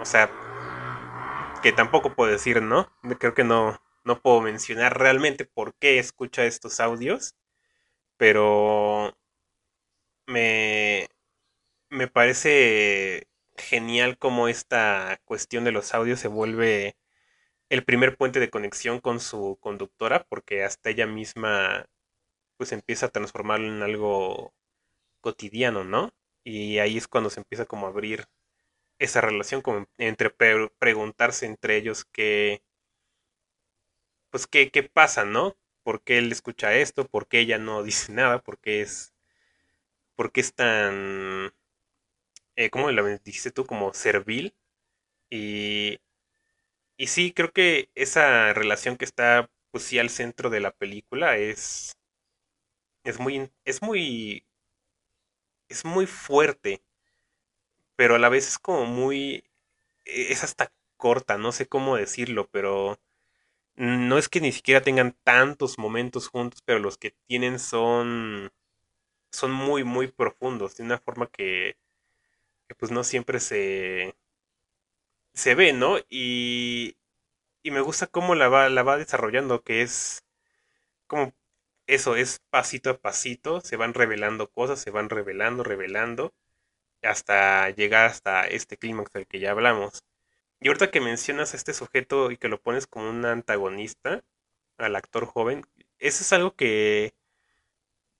o 0.00 0.04
sea, 0.04 0.30
que 1.62 1.72
tampoco 1.72 2.14
puedo 2.14 2.30
decir, 2.32 2.62
¿no? 2.62 2.90
Creo 3.18 3.34
que 3.34 3.44
no, 3.44 3.80
no 4.04 4.20
puedo 4.20 4.40
mencionar 4.40 4.98
realmente 4.98 5.44
por 5.44 5.74
qué 5.74 5.98
escucha 5.98 6.44
estos 6.44 6.80
audios, 6.80 7.34
pero 8.18 9.14
me, 10.26 11.08
me 11.90 12.08
parece 12.08 13.28
genial 13.56 14.18
cómo 14.18 14.48
esta 14.48 15.20
cuestión 15.26 15.64
de 15.64 15.72
los 15.72 15.94
audios 15.94 16.20
se 16.20 16.28
vuelve 16.28 16.96
el 17.70 17.84
primer 17.84 18.16
puente 18.16 18.40
de 18.40 18.50
conexión 18.50 19.00
con 19.00 19.20
su 19.20 19.58
conductora, 19.60 20.26
porque 20.28 20.64
hasta 20.64 20.90
ella 20.90 21.06
misma 21.06 21.86
pues 22.58 22.72
empieza 22.72 23.06
a 23.06 23.10
transformarlo 23.10 23.68
en 23.68 23.82
algo 23.82 24.54
cotidiano, 25.22 25.84
¿no? 25.84 26.12
Y 26.44 26.78
ahí 26.78 26.98
es 26.98 27.08
cuando 27.08 27.30
se 27.30 27.40
empieza 27.40 27.66
como 27.66 27.86
a 27.86 27.90
abrir 27.90 28.26
esa 28.98 29.20
relación 29.22 29.62
entre 29.98 30.30
preguntarse 30.30 31.46
entre 31.46 31.76
ellos 31.78 32.04
qué 32.06 32.62
pues 34.30 34.46
qué, 34.46 34.70
qué 34.70 34.82
pasa, 34.84 35.24
¿no? 35.24 35.56
¿Por 35.82 36.02
qué 36.02 36.18
él 36.18 36.30
escucha 36.32 36.74
esto? 36.74 37.06
¿Por 37.08 37.28
qué 37.28 37.40
ella 37.40 37.58
no 37.58 37.82
dice 37.84 38.12
nada? 38.12 38.42
¿Por 38.42 38.58
qué 38.58 38.82
es 38.82 39.14
por 40.16 40.32
qué 40.32 40.40
es 40.42 40.54
tan 40.54 41.52
eh, 42.56 42.70
¿cómo 42.70 42.90
lo 42.90 43.06
dijiste 43.18 43.50
tú? 43.50 43.64
como 43.66 43.94
servil 43.94 44.54
y 45.30 46.00
y 47.00 47.06
sí, 47.06 47.32
creo 47.32 47.50
que 47.52 47.88
esa 47.94 48.52
relación 48.52 48.96
que 48.98 49.06
está 49.06 49.48
pues 49.70 49.84
sí 49.84 49.98
al 49.98 50.10
centro 50.10 50.50
de 50.50 50.60
la 50.60 50.70
película 50.72 51.38
es 51.38 51.92
es 53.04 53.20
muy 53.20 53.50
es 53.64 53.82
muy 53.82 54.44
es 55.70 55.86
muy 55.86 56.04
fuerte, 56.04 56.82
pero 57.96 58.14
a 58.14 58.18
la 58.18 58.28
vez 58.28 58.48
es 58.48 58.58
como 58.58 58.86
muy 58.86 59.44
e, 60.06 60.32
es 60.32 60.44
hasta 60.44 60.72
corta, 60.96 61.38
no 61.38 61.52
sé 61.52 61.68
cómo 61.68 61.96
decirlo, 61.96 62.48
pero 62.50 62.98
no 63.76 64.18
es 64.18 64.28
que 64.28 64.40
ni 64.42 64.52
siquiera 64.52 64.82
tengan 64.82 65.16
tantos 65.24 65.78
momentos 65.78 66.28
juntos, 66.28 66.62
pero 66.64 66.78
los 66.80 66.98
que 66.98 67.12
tienen 67.28 67.58
son 67.60 68.52
son 69.32 69.52
muy 69.52 69.84
muy 69.84 70.08
profundos, 70.08 70.76
de 70.76 70.84
una 70.84 70.98
forma 70.98 71.28
que, 71.28 71.76
que 72.68 72.74
pues 72.76 72.92
no 72.92 73.04
siempre 73.04 73.40
se 73.40 74.16
se 75.40 75.54
ve, 75.54 75.72
¿no? 75.72 75.98
Y, 76.08 76.96
y 77.62 77.70
me 77.72 77.80
gusta 77.82 78.06
cómo 78.08 78.34
la 78.34 78.48
va, 78.48 78.68
la 78.70 78.82
va 78.84 78.98
desarrollando, 78.98 79.62
que 79.64 79.82
es 79.82 80.24
como 81.06 81.34
eso, 81.86 82.16
es 82.16 82.40
pasito 82.50 82.90
a 82.90 82.98
pasito, 82.98 83.60
se 83.62 83.76
van 83.76 83.94
revelando 83.94 84.50
cosas, 84.50 84.80
se 84.80 84.90
van 84.90 85.10
revelando, 85.10 85.64
revelando, 85.64 86.34
hasta 87.02 87.70
llegar 87.70 88.06
hasta 88.06 88.46
este 88.48 88.78
clímax 88.78 89.12
del 89.12 89.26
que 89.26 89.40
ya 89.40 89.52
hablamos. 89.52 90.04
Y 90.60 90.68
ahorita 90.68 90.90
que 90.92 91.00
mencionas 91.02 91.54
a 91.54 91.58
este 91.58 91.74
sujeto 91.74 92.30
y 92.32 92.38
que 92.38 92.48
lo 92.48 92.60
pones 92.62 92.86
como 92.86 93.10
un 93.10 93.24
antagonista, 93.26 94.24
al 94.78 94.96
actor 94.96 95.26
joven, 95.26 95.66
eso 96.00 96.22
es 96.24 96.32
algo 96.34 96.54
que 96.56 97.14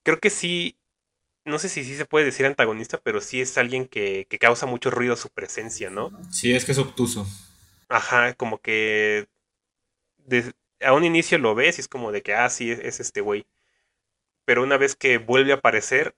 creo 0.03 0.19
que 0.21 0.31
sí, 0.31 0.79
no 1.45 1.59
sé 1.59 1.69
si 1.69 1.85
sí 1.85 1.97
se 1.97 2.07
puede 2.07 2.27
decir 2.27 2.47
antagonista, 2.47 3.01
pero 3.03 3.21
sí 3.21 3.41
es 3.41 3.57
alguien 3.59 3.87
que, 3.87 4.27
que 4.29 4.39
causa 4.39 4.67
mucho 4.67 4.91
ruido 4.91 5.17
su 5.17 5.29
presencia, 5.31 5.91
¿no? 5.91 6.11
Sí, 6.31 6.53
es 6.55 6.65
que 6.65 6.73
es 6.73 6.79
obtuso. 6.79 7.27
Ajá, 7.89 8.35
como 8.35 8.59
que 8.59 9.27
de- 10.19 10.53
a 10.81 10.95
un 10.95 11.05
inicio 11.05 11.39
lo 11.39 11.55
ves 11.55 11.79
y 11.79 11.83
es 11.83 11.89
como 11.89 12.13
de 12.13 12.23
que, 12.23 12.35
ah, 12.35 12.51
sí, 12.51 12.71
es, 12.73 12.79
es 12.81 13.01
este 13.01 13.21
güey. 13.23 13.47
Pero 14.45 14.63
una 14.63 14.77
vez 14.77 14.97
que 14.97 15.19
vuelve 15.19 15.53
a 15.53 15.57
aparecer, 15.57 16.15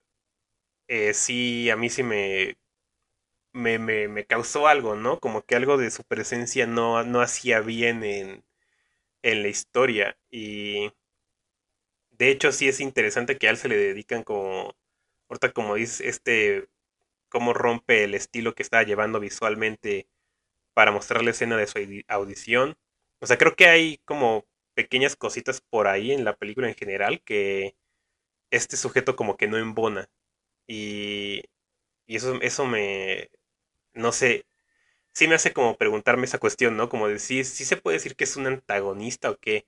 eh, 0.89 1.14
sí, 1.14 1.70
a 1.70 1.77
mí 1.77 1.91
sí 1.91 2.03
me, 2.03 2.57
me, 3.53 3.79
me, 3.79 4.09
me 4.09 4.27
causó 4.27 4.68
algo, 4.68 4.97
¿no? 4.97 5.20
Como 5.20 5.43
que 5.43 5.57
algo 5.57 5.79
de 5.79 5.91
su 5.91 6.05
presencia 6.05 6.66
no, 6.66 7.05
no 7.05 7.20
hacía 7.23 7.61
bien 7.61 8.05
en, 8.05 8.45
en 9.23 9.43
la 9.43 9.49
historia. 9.49 10.18
Y 10.31 10.93
de 12.12 12.31
hecho 12.31 12.53
sí 12.53 12.68
es 12.68 12.81
interesante 12.81 13.37
que 13.39 13.49
a 13.49 13.51
él 13.51 13.57
se 13.57 13.68
le 13.68 13.77
dedican 13.77 14.23
como, 14.23 14.75
ahorita 15.33 15.53
como 15.55 15.76
dice, 15.76 16.09
este, 16.09 16.68
cómo 17.30 17.55
rompe 17.55 18.05
el 18.05 18.14
estilo 18.14 18.55
que 18.55 18.62
estaba 18.64 18.85
llevando 18.85 19.20
visualmente 19.20 20.09
para 20.74 20.93
mostrar 20.93 21.24
la 21.24 21.30
escena 21.33 21.57
de 21.57 21.66
su 21.66 21.78
audi- 21.78 22.05
audición. 22.09 22.76
O 23.20 23.26
sea, 23.26 23.39
creo 23.39 23.57
que 23.57 23.66
hay 23.68 23.99
como 24.07 24.47
pequeñas 24.74 25.16
cositas 25.16 25.61
por 25.62 25.89
ahí 25.89 26.12
en 26.12 26.24
la 26.24 26.37
película 26.37 26.68
en 26.68 26.74
general 26.76 27.22
que 27.24 27.76
este 28.51 28.76
sujeto 28.76 29.16
como 29.16 29.37
que 29.37 29.49
no 29.49 29.59
embona. 29.59 30.09
Y, 30.68 31.45
y 32.07 32.16
eso, 32.16 32.41
eso 32.43 32.66
me, 32.66 33.30
no 33.95 34.12
sé, 34.12 34.47
sí 35.12 35.28
me 35.28 35.37
hace 35.37 35.53
como 35.53 35.76
preguntarme 35.78 36.26
esa 36.26 36.39
cuestión, 36.41 36.76
¿no? 36.76 36.89
Como 36.89 37.09
decir, 37.09 37.45
sí 37.47 37.64
se 37.64 37.76
puede 37.78 37.99
decir 37.99 38.16
que 38.16 38.24
es 38.24 38.37
un 38.37 38.47
antagonista 38.47 39.30
o 39.30 39.39
qué. 39.39 39.66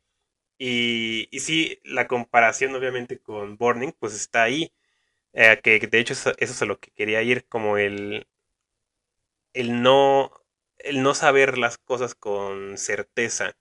Y, 0.59 1.29
y 1.33 1.41
sí, 1.41 1.81
la 1.85 2.09
comparación 2.09 2.75
obviamente 2.77 3.21
con 3.21 3.57
Burning, 3.59 3.93
pues 3.99 4.15
está 4.15 4.45
ahí. 4.45 4.73
Eh, 5.35 5.61
que 5.63 5.79
de 5.81 5.99
hecho 6.01 6.15
eso, 6.15 6.33
es 6.39 6.63
a 6.63 6.67
lo 6.67 6.79
que 6.81 6.91
quería 6.93 7.23
ir, 7.23 7.47
como 7.49 7.79
el, 7.79 8.27
el 9.53 9.83
no, 9.83 10.31
el 10.79 11.03
no 11.03 11.15
saber 11.15 11.59
las 11.59 11.79
cosas 11.79 12.15
con 12.15 12.77
certeza. 12.79 13.53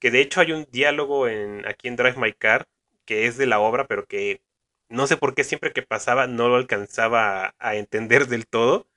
Que 0.00 0.10
de 0.12 0.20
hecho 0.22 0.40
hay 0.42 0.52
un 0.52 0.66
diálogo 0.70 1.28
en, 1.28 1.66
aquí 1.68 1.88
en 1.88 1.96
Drive 1.96 2.18
My 2.18 2.32
Car 2.34 2.68
que 3.06 3.26
es 3.26 3.38
de 3.38 3.46
la 3.46 3.60
obra, 3.60 3.86
pero 3.88 4.06
que 4.06 4.42
no 4.90 5.06
sé 5.08 5.16
por 5.18 5.34
qué 5.34 5.44
siempre 5.44 5.72
que 5.72 5.82
pasaba 5.82 6.26
no 6.28 6.48
lo 6.48 6.56
alcanzaba 6.56 7.46
a, 7.48 7.54
a 7.58 7.76
entender 7.76 8.28
del 8.28 8.46
todo, 8.48 8.88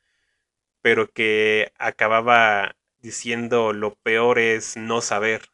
pero 0.81 1.09
que 1.11 1.71
acababa 1.79 2.75
diciendo 2.99 3.73
lo 3.73 3.95
peor 3.97 4.39
es 4.39 4.77
no 4.77 5.01
saber. 5.01 5.49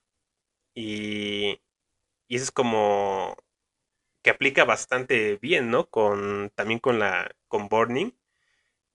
Y, 0.75 1.61
y 2.27 2.35
eso 2.37 2.45
es 2.45 2.51
como 2.51 3.37
que 4.24 4.32
aplica 4.32 4.65
bastante 4.65 5.38
bien, 5.38 5.71
¿no? 5.71 5.89
Con, 5.89 6.51
también 6.55 6.80
con 6.80 6.99
la, 6.99 7.36
con 7.49 7.69
Burning, 7.69 8.11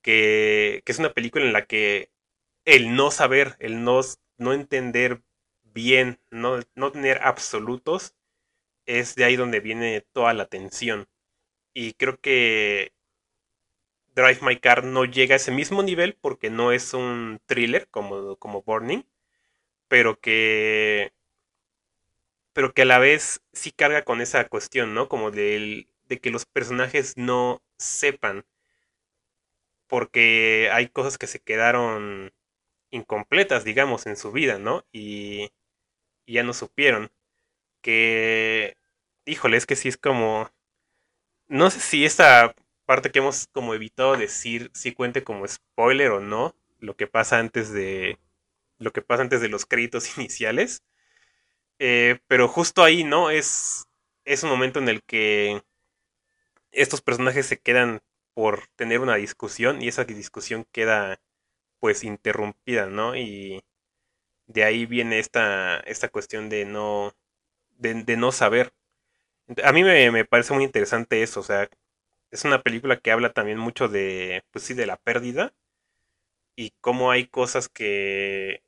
que, 0.03 0.83
que 0.85 0.93
es 0.93 0.99
una 0.99 1.15
película 1.15 1.45
en 1.47 1.53
la 1.53 1.67
que 1.67 2.11
el 2.65 2.97
no 2.97 3.11
saber, 3.11 3.57
el 3.61 3.85
no, 3.85 4.01
no 4.39 4.53
entender 4.55 5.23
bien, 5.65 6.21
no, 6.31 6.61
no 6.75 6.93
tener 6.93 7.21
absolutos, 7.23 8.15
es 8.87 9.15
de 9.17 9.25
ahí 9.25 9.37
donde 9.37 9.61
viene 9.61 10.03
toda 10.13 10.35
la 10.35 10.47
tensión. 10.47 11.09
Y 11.75 11.95
creo 11.95 12.21
que 12.21 12.93
Drive 14.15 14.41
My 14.43 14.59
Car 14.59 14.85
no 14.85 15.05
llega 15.05 15.35
a 15.35 15.37
ese 15.37 15.53
mismo 15.53 15.83
nivel 15.83 16.15
porque 16.21 16.51
no 16.51 16.73
es 16.73 16.93
un 16.95 17.41
thriller 17.47 17.89
como, 17.89 18.37
como 18.37 18.63
Burning, 18.63 19.03
pero 19.89 20.21
que 20.21 21.13
pero 22.59 22.75
que 22.75 22.83
a 22.83 22.87
la 22.87 22.99
vez 22.99 23.41
sí 23.53 23.71
carga 23.71 24.03
con 24.03 24.21
esa 24.21 24.49
cuestión, 24.49 24.93
¿no? 24.93 25.09
Como 25.09 25.31
de, 25.31 25.87
que 26.21 26.31
los 26.33 26.45
personajes 26.45 27.17
no 27.17 27.63
sepan, 27.79 28.45
porque 29.87 30.69
hay 30.73 30.89
cosas 30.89 31.19
que 31.19 31.29
se 31.29 31.39
quedaron 31.39 32.33
incompletas, 32.91 33.63
digamos, 33.63 34.09
en 34.09 34.17
su 34.17 34.33
vida, 34.33 34.59
¿no? 34.59 34.85
Y, 34.91 35.53
y 36.27 36.33
ya 36.33 36.43
no 36.43 36.53
supieron. 36.53 37.13
Que, 37.81 38.77
híjole, 39.25 39.57
es 39.57 39.65
que 39.67 39.77
sí 39.77 39.87
es 39.89 39.97
como... 39.97 40.51
No 41.47 41.71
sé 41.71 41.79
si 41.79 42.05
esta 42.05 42.57
parte 42.87 43.13
que 43.13 43.21
hemos 43.21 43.47
como 43.53 43.73
evitado 43.73 44.17
decir 44.17 44.73
si 44.75 44.93
cuente 44.93 45.23
como 45.23 45.47
spoiler 45.47 46.11
o 46.11 46.19
no, 46.19 46.57
lo 46.81 46.97
que 46.97 47.07
pasa 47.07 47.39
antes 47.39 47.73
de... 47.73 48.19
Lo 48.79 48.93
que 48.93 49.03
pasa 49.03 49.23
antes 49.23 49.41
de 49.43 49.49
los 49.49 49.65
créditos 49.65 50.19
iniciales. 50.19 50.83
Eh, 51.79 52.21
pero 52.27 52.49
justo 52.49 52.83
ahí, 52.85 53.05
¿no? 53.05 53.31
Es, 53.31 53.87
es 54.25 54.43
un 54.43 54.51
momento 54.51 54.79
en 54.79 54.89
el 54.89 55.03
que 55.03 55.63
estos 56.73 57.01
personajes 57.03 57.47
se 57.47 57.59
quedan 57.59 58.01
por 58.35 58.69
tener 58.77 59.01
una 59.01 59.17
discusión 59.17 59.83
y 59.83 59.89
esa 59.89 60.05
discusión 60.05 60.67
queda 60.73 61.21
pues 61.81 62.05
interrumpida, 62.05 62.87
¿no? 62.87 63.17
Y 63.17 63.63
de 64.47 64.65
ahí 64.65 64.87
viene 64.87 65.19
esta, 65.21 65.81
esta 65.81 66.09
cuestión 66.11 66.49
de 66.51 66.65
no, 66.67 67.15
de, 67.79 68.17
no 68.17 68.33
saber. 68.33 68.73
A 69.65 69.73
mí 69.73 69.85
me, 69.85 70.11
me, 70.13 70.25
parece 70.25 70.55
muy 70.55 70.65
interesante 70.65 71.23
eso, 71.23 71.41
o 71.41 71.43
sea, 71.45 71.69
es 72.31 72.45
una 72.45 72.63
película 72.63 72.99
que 73.01 73.13
habla 73.13 73.33
también 73.35 73.59
mucho 73.59 73.89
de, 73.89 74.45
pues 74.53 74.65
sí, 74.65 74.75
de 74.75 74.87
la 74.87 74.97
pérdida 74.99 75.55
y 76.57 76.73
cómo 76.81 77.11
hay 77.11 77.27
cosas 77.27 77.69
que 77.69 78.63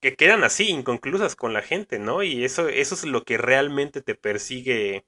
que 0.00 0.16
quedan 0.16 0.44
así, 0.44 0.68
inconclusas 0.70 1.36
con 1.36 1.52
la 1.52 1.62
gente, 1.62 1.98
¿no? 1.98 2.22
Y 2.22 2.44
eso, 2.44 2.68
eso 2.68 2.94
es 2.94 3.04
lo 3.04 3.24
que 3.24 3.38
realmente 3.38 4.02
te 4.02 4.14
persigue 4.14 5.06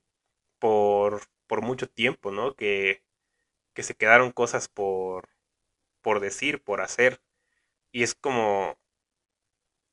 por, 0.60 1.22
por 1.48 1.62
mucho 1.62 1.88
tiempo, 1.88 2.32
¿no? 2.32 2.56
Que, 2.56 3.02
que 3.74 3.82
se 3.84 3.96
quedaron 3.96 4.32
cosas 4.32 4.68
por, 4.68 5.28
por 6.02 6.20
decir, 6.20 6.62
por 6.62 6.80
hacer. 6.82 7.22
Y 7.92 8.02
es 8.04 8.14
como, 8.14 8.78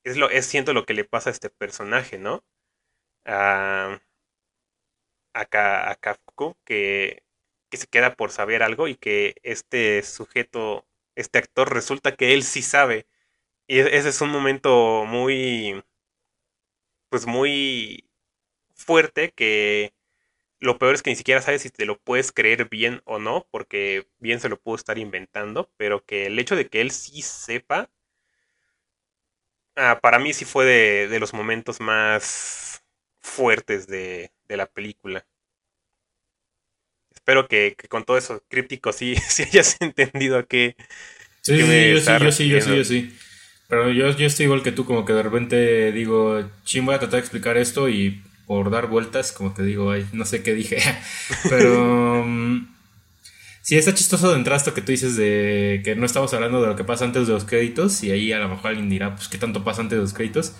es, 0.04 0.16
lo, 0.16 0.30
es 0.30 0.46
siento 0.46 0.72
lo 0.72 0.84
que 0.86 0.94
le 0.94 1.04
pasa 1.04 1.30
a 1.30 1.32
este 1.32 1.50
personaje, 1.50 2.18
¿no? 2.18 2.44
A, 3.26 4.00
a, 5.34 5.90
a 5.90 5.94
Kafko, 5.96 6.58
que, 6.64 7.22
que 7.70 7.76
se 7.76 7.86
queda 7.86 8.16
por 8.16 8.30
saber 8.32 8.62
algo 8.62 8.88
y 8.88 8.96
que 8.96 9.34
este 9.42 10.02
sujeto, 10.02 10.86
este 11.14 11.38
actor, 11.38 11.72
resulta 11.72 12.16
que 12.16 12.34
él 12.34 12.42
sí 12.42 12.62
sabe 12.62 13.06
y 13.70 13.78
ese 13.78 14.08
es 14.08 14.20
un 14.20 14.30
momento 14.30 15.04
muy, 15.06 15.80
pues 17.08 17.24
muy 17.24 18.10
fuerte 18.74 19.30
que 19.30 19.94
lo 20.58 20.76
peor 20.76 20.96
es 20.96 21.04
que 21.04 21.10
ni 21.10 21.16
siquiera 21.16 21.40
sabes 21.40 21.62
si 21.62 21.70
te 21.70 21.84
lo 21.86 21.96
puedes 21.96 22.32
creer 22.32 22.68
bien 22.68 23.00
o 23.04 23.20
no, 23.20 23.46
porque 23.52 24.08
bien 24.18 24.40
se 24.40 24.48
lo 24.48 24.58
pudo 24.58 24.74
estar 24.74 24.98
inventando, 24.98 25.70
pero 25.76 26.04
que 26.04 26.26
el 26.26 26.36
hecho 26.40 26.56
de 26.56 26.66
que 26.66 26.80
él 26.80 26.90
sí 26.90 27.22
sepa, 27.22 27.88
ah, 29.76 30.00
para 30.02 30.18
mí 30.18 30.32
sí 30.32 30.44
fue 30.44 30.64
de, 30.64 31.20
los 31.20 31.32
momentos 31.32 31.78
más 31.78 32.82
fuertes 33.20 33.86
de, 33.86 34.32
la 34.48 34.66
película. 34.66 35.24
Espero 37.14 37.46
que, 37.46 37.76
con 37.88 38.04
todo 38.04 38.18
eso 38.18 38.42
críptico 38.48 38.92
sí, 38.92 39.14
sí 39.28 39.44
hayas 39.44 39.76
entendido 39.80 40.38
a 40.38 40.42
qué... 40.42 40.74
Sí, 41.42 41.56
yo, 41.56 41.66
sí 41.66 41.92
yo 41.92 42.32
sí, 42.32 42.48
yo 42.48 42.60
sí, 42.60 42.76
yo 42.76 42.84
sí. 42.84 43.16
Pero 43.70 43.88
yo, 43.92 44.10
yo 44.10 44.26
estoy 44.26 44.46
igual 44.46 44.64
que 44.64 44.72
tú, 44.72 44.84
como 44.84 45.04
que 45.04 45.12
de 45.12 45.22
repente 45.22 45.92
digo, 45.92 46.42
ching, 46.64 46.84
voy 46.84 46.96
a 46.96 46.98
tratar 46.98 47.14
de 47.14 47.20
explicar 47.20 47.56
esto 47.56 47.88
y 47.88 48.20
por 48.44 48.68
dar 48.68 48.88
vueltas, 48.88 49.30
como 49.30 49.54
que 49.54 49.62
digo, 49.62 49.92
ay, 49.92 50.04
no 50.12 50.24
sé 50.24 50.42
qué 50.42 50.54
dije. 50.54 50.78
Pero 51.48 52.22
um, 52.22 52.66
sí, 53.62 53.78
está 53.78 53.94
chistoso 53.94 54.32
de 54.32 54.38
entrar 54.38 54.56
esto 54.56 54.74
que 54.74 54.82
tú 54.82 54.90
dices 54.90 55.14
de 55.16 55.82
que 55.84 55.94
no 55.94 56.04
estamos 56.04 56.34
hablando 56.34 56.60
de 56.60 56.66
lo 56.66 56.74
que 56.74 56.82
pasa 56.82 57.04
antes 57.04 57.28
de 57.28 57.32
los 57.32 57.44
créditos 57.44 58.02
y 58.02 58.10
ahí 58.10 58.32
a 58.32 58.40
lo 58.40 58.48
mejor 58.48 58.70
alguien 58.70 58.90
dirá, 58.90 59.14
pues, 59.14 59.28
¿qué 59.28 59.38
tanto 59.38 59.62
pasa 59.62 59.82
antes 59.82 59.96
de 59.96 60.02
los 60.02 60.14
créditos? 60.14 60.52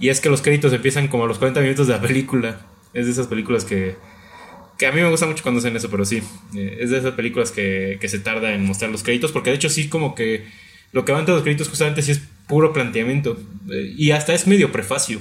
Y 0.00 0.08
es 0.08 0.20
que 0.20 0.28
los 0.28 0.42
créditos 0.42 0.72
empiezan 0.72 1.06
como 1.06 1.24
a 1.24 1.28
los 1.28 1.38
40 1.38 1.60
minutos 1.60 1.86
de 1.86 1.92
la 1.92 2.00
película. 2.00 2.60
Es 2.92 3.06
de 3.06 3.12
esas 3.12 3.28
películas 3.28 3.64
que, 3.64 3.94
que 4.78 4.88
a 4.88 4.90
mí 4.90 5.00
me 5.00 5.08
gusta 5.08 5.26
mucho 5.26 5.44
cuando 5.44 5.60
hacen 5.60 5.76
eso, 5.76 5.90
pero 5.90 6.04
sí, 6.04 6.24
eh, 6.56 6.78
es 6.80 6.90
de 6.90 6.98
esas 6.98 7.14
películas 7.14 7.52
que, 7.52 7.98
que 8.00 8.08
se 8.08 8.18
tarda 8.18 8.52
en 8.52 8.66
mostrar 8.66 8.90
los 8.90 9.04
créditos, 9.04 9.30
porque 9.30 9.50
de 9.50 9.56
hecho 9.56 9.68
sí 9.68 9.88
como 9.88 10.16
que 10.16 10.44
lo 10.90 11.04
que 11.04 11.12
va 11.12 11.18
antes 11.18 11.32
de 11.32 11.36
los 11.36 11.42
créditos 11.42 11.68
justamente 11.68 12.02
sí 12.02 12.10
es 12.12 12.22
puro 12.46 12.72
planteamiento. 12.72 13.38
Eh, 13.70 13.94
y 13.96 14.10
hasta 14.10 14.34
es 14.34 14.46
medio 14.46 14.72
prefacio. 14.72 15.20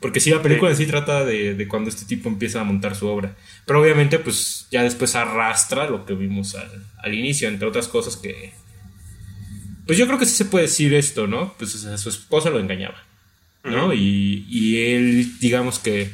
Porque 0.00 0.20
si 0.20 0.30
la 0.30 0.42
película 0.42 0.70
en 0.70 0.76
sí 0.76 0.86
trata 0.86 1.24
de, 1.24 1.66
cuando 1.68 1.90
este 1.90 2.04
tipo 2.04 2.28
empieza 2.28 2.60
a 2.60 2.64
montar 2.64 2.94
su 2.94 3.08
obra. 3.08 3.36
Pero 3.66 3.80
obviamente, 3.80 4.18
pues 4.18 4.68
ya 4.70 4.82
después 4.82 5.16
arrastra 5.16 5.90
lo 5.90 6.06
que 6.06 6.14
vimos 6.14 6.54
al, 6.54 7.14
inicio, 7.14 7.48
entre 7.48 7.66
otras 7.66 7.88
cosas 7.88 8.16
que. 8.16 8.52
Pues 9.86 9.98
yo 9.98 10.06
creo 10.06 10.18
que 10.18 10.26
sí 10.26 10.36
se 10.36 10.44
puede 10.44 10.66
decir 10.66 10.94
esto, 10.94 11.26
¿no? 11.26 11.54
Pues 11.58 11.70
su 11.72 12.08
esposa 12.08 12.50
lo 12.50 12.60
engañaba, 12.60 13.02
¿no? 13.64 13.92
y, 13.94 14.46
y, 14.48 14.78
él, 14.82 15.38
digamos 15.40 15.78
que. 15.78 16.10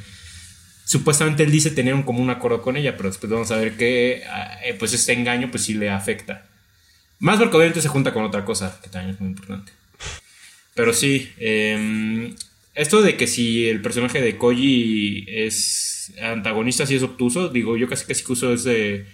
Supuestamente 0.87 1.43
él 1.43 1.51
dice 1.51 1.71
tener 1.71 1.95
un 1.95 2.03
común 2.03 2.29
acuerdo 2.31 2.63
con 2.63 2.77
ella, 2.77 2.97
pero 2.97 3.09
después 3.09 3.33
vamos 3.33 3.51
a 3.51 3.57
ver 3.57 3.77
que 3.77 4.23
ah, 4.29 4.59
eh, 4.65 4.75
pues 4.79 4.93
este 4.93 5.15
engaño 5.15 5.51
pues 5.51 5.65
sí 5.65 5.75
le 5.75 5.91
afecta. 5.91 6.47
Más 7.19 7.39
porque 7.39 7.57
obviamente 7.57 7.81
se 7.81 7.89
junta 7.89 8.13
con 8.13 8.23
otra 8.23 8.45
cosa, 8.45 8.79
que 8.83 8.91
también 8.91 9.15
es 9.15 9.21
muy 9.21 9.31
importante. 9.31 9.73
Pero 10.75 10.93
sí, 10.93 11.31
em, 11.39 12.35
esto 12.75 13.03
de 13.03 13.17
que 13.17 13.27
si 13.27 13.69
el 13.69 13.81
personaje 13.81 14.21
de 14.21 14.37
Koji 14.37 15.25
es 15.29 16.13
antagonista, 16.21 16.87
si 16.87 16.97
es 16.97 17.03
obtuso, 17.03 17.49
digo, 17.49 17.77
yo 17.77 17.89
casi 17.89 18.05
casi 18.07 18.25
uso 18.29 18.53
ese 18.53 19.07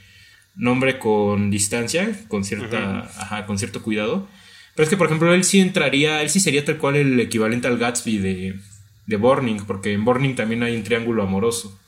nombre 0.57 0.99
con 0.99 1.51
distancia, 1.51 2.19
con 2.29 2.45
cierta, 2.45 3.11
ajá, 3.17 3.47
con 3.47 3.59
cierto 3.59 3.83
cuidado. 3.83 4.29
Pero 4.75 4.85
es 4.85 4.91
que, 4.91 4.97
por 4.97 5.07
ejemplo, 5.07 5.35
él 5.35 5.45
sí 5.45 5.61
entraría, 5.61 6.23
él 6.23 6.31
sí 6.31 6.41
sería 6.41 6.65
tal 6.65 6.79
cual 6.79 6.97
el 6.97 7.21
equivalente 7.21 7.69
al 7.69 7.79
Gatsby 7.79 8.19
de, 8.19 8.55
de 9.07 9.17
Burning, 9.17 9.65
porque 9.67 9.93
en 9.93 10.05
Burning 10.05 10.35
también 10.35 10.63
hay 10.63 10.75
un 10.77 10.85
triángulo 10.85 11.23
amoroso. 11.23 11.79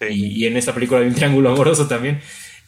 Y, 0.00 0.42
y, 0.42 0.46
en 0.46 0.56
esta 0.56 0.74
película 0.74 1.00
hay 1.00 1.06
un 1.06 1.14
triángulo 1.14 1.50
amoroso 1.50 1.86
también 1.86 2.20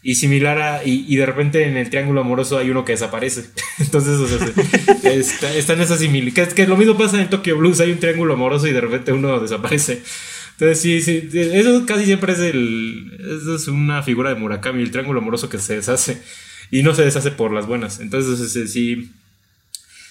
y 0.07 0.14
similar 0.14 0.61
a. 0.61 0.84
Y, 0.84 1.16
de 1.16 1.26
repente 1.26 1.66
en 1.66 1.76
el 1.76 1.90
triángulo 1.90 2.20
amoroso 2.20 2.59
hay 2.59 2.70
uno 2.70 2.84
que 2.84 2.92
desaparece. 2.92 3.46
Entonces, 3.80 4.20
o 4.20 4.28
sea, 4.28 5.11
está, 5.11 5.52
están 5.52 5.80
esas 5.80 5.98
similitudes. 5.98 6.54
Que, 6.54 6.64
lo 6.64 6.76
mismo 6.76 6.96
pasa 6.96 7.20
en 7.20 7.28
Tokyo 7.28 7.57
Blues: 7.59 7.80
hay 7.80 7.90
un 7.90 7.98
triángulo 7.98 8.34
amoroso 8.34 8.68
y 8.68 8.72
de 8.72 8.80
repente 8.80 9.11
uno 9.11 9.40
desaparece. 9.40 10.04
Entonces, 10.52 10.80
sí, 10.80 11.02
sí, 11.02 11.28
eso 11.32 11.84
casi 11.86 12.04
siempre 12.04 12.34
es 12.34 12.38
el. 12.38 13.18
Eso 13.18 13.57
es 13.57 13.66
una 13.66 14.04
figura 14.04 14.32
de 14.32 14.36
Murakami, 14.36 14.80
el 14.80 14.92
triángulo 14.92 15.18
amoroso 15.18 15.48
que 15.48 15.59
se 15.59 15.74
deshace 15.74 16.22
y 16.70 16.84
no 16.84 16.94
se 16.94 17.02
deshace 17.02 17.32
por 17.32 17.52
las 17.52 17.66
buenas. 17.66 17.98
Entonces, 17.98 18.52
sí. 18.70 19.11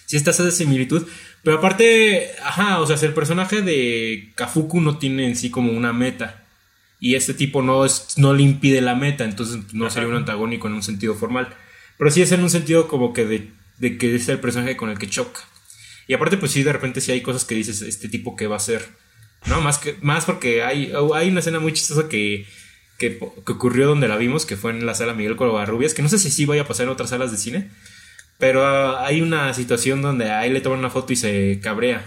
Sí 0.07 0.17
está 0.17 0.31
esa 0.31 0.51
similitud. 0.51 1.07
Pero 1.41 1.59
aparte, 1.59 2.31
ajá, 2.43 2.81
o 2.81 2.85
sea, 2.85 2.97
el 3.07 3.13
personaje 3.13 3.61
de 3.61 4.33
Kafuku 4.35 4.81
no 4.81 4.97
tiene 4.97 5.25
en 5.25 5.37
sí 5.37 5.49
como 5.49 5.71
una 5.71 5.93
meta 5.93 6.44
y 6.99 7.15
este 7.15 7.33
tipo 7.33 7.61
no, 7.61 7.85
es, 7.85 8.17
no 8.17 8.33
le 8.33 8.43
impide 8.43 8.81
la 8.81 8.95
meta, 8.95 9.23
entonces 9.25 9.73
no 9.73 9.89
sería 9.89 10.09
un 10.09 10.15
antagónico 10.15 10.67
en 10.67 10.73
un 10.73 10.83
sentido 10.83 11.15
formal. 11.15 11.55
Pero 11.97 12.11
sí 12.11 12.21
es 12.21 12.31
en 12.31 12.41
un 12.41 12.49
sentido 12.49 12.87
como 12.87 13.13
que 13.13 13.25
de, 13.25 13.51
de 13.77 13.97
que 13.97 14.15
es 14.15 14.27
el 14.29 14.39
personaje 14.39 14.77
con 14.77 14.89
el 14.89 14.97
que 14.97 15.09
choca. 15.09 15.41
Y 16.07 16.13
aparte, 16.13 16.37
pues 16.37 16.51
sí, 16.51 16.63
de 16.63 16.73
repente 16.73 17.01
sí 17.01 17.11
hay 17.11 17.21
cosas 17.21 17.45
que 17.45 17.55
dices, 17.55 17.81
este 17.81 18.09
tipo 18.09 18.35
que 18.35 18.47
va 18.47 18.57
a 18.57 18.59
ser. 18.59 18.87
¿No? 19.47 19.61
Más, 19.61 19.77
que, 19.77 19.97
más 20.01 20.25
porque 20.25 20.63
hay, 20.63 20.91
hay 21.13 21.29
una 21.29 21.39
escena 21.39 21.59
muy 21.59 21.73
chistosa 21.73 22.09
que, 22.09 22.47
que, 22.97 23.19
ocurrió 23.19 23.87
donde 23.87 24.07
la 24.07 24.17
vimos, 24.17 24.45
que 24.45 24.55
fue 24.55 24.71
en 24.71 24.85
la 24.85 24.95
sala 24.95 25.13
Miguel 25.13 25.35
Covarrubias, 25.35 25.93
que 25.93 26.01
no 26.01 26.09
sé 26.09 26.17
si 26.17 26.31
sí 26.31 26.45
vaya 26.45 26.63
a 26.63 26.67
pasar 26.67 26.85
en 26.85 26.91
otras 26.91 27.11
salas 27.11 27.31
de 27.31 27.37
cine, 27.37 27.69
pero 28.39 28.65
ah, 28.65 29.05
hay 29.05 29.21
una 29.21 29.53
situación 29.53 30.01
donde 30.01 30.31
ahí 30.31 30.51
le 30.51 30.61
toman 30.61 30.79
una 30.79 30.89
foto 30.89 31.13
y 31.13 31.15
se 31.15 31.59
cabrea. 31.61 32.03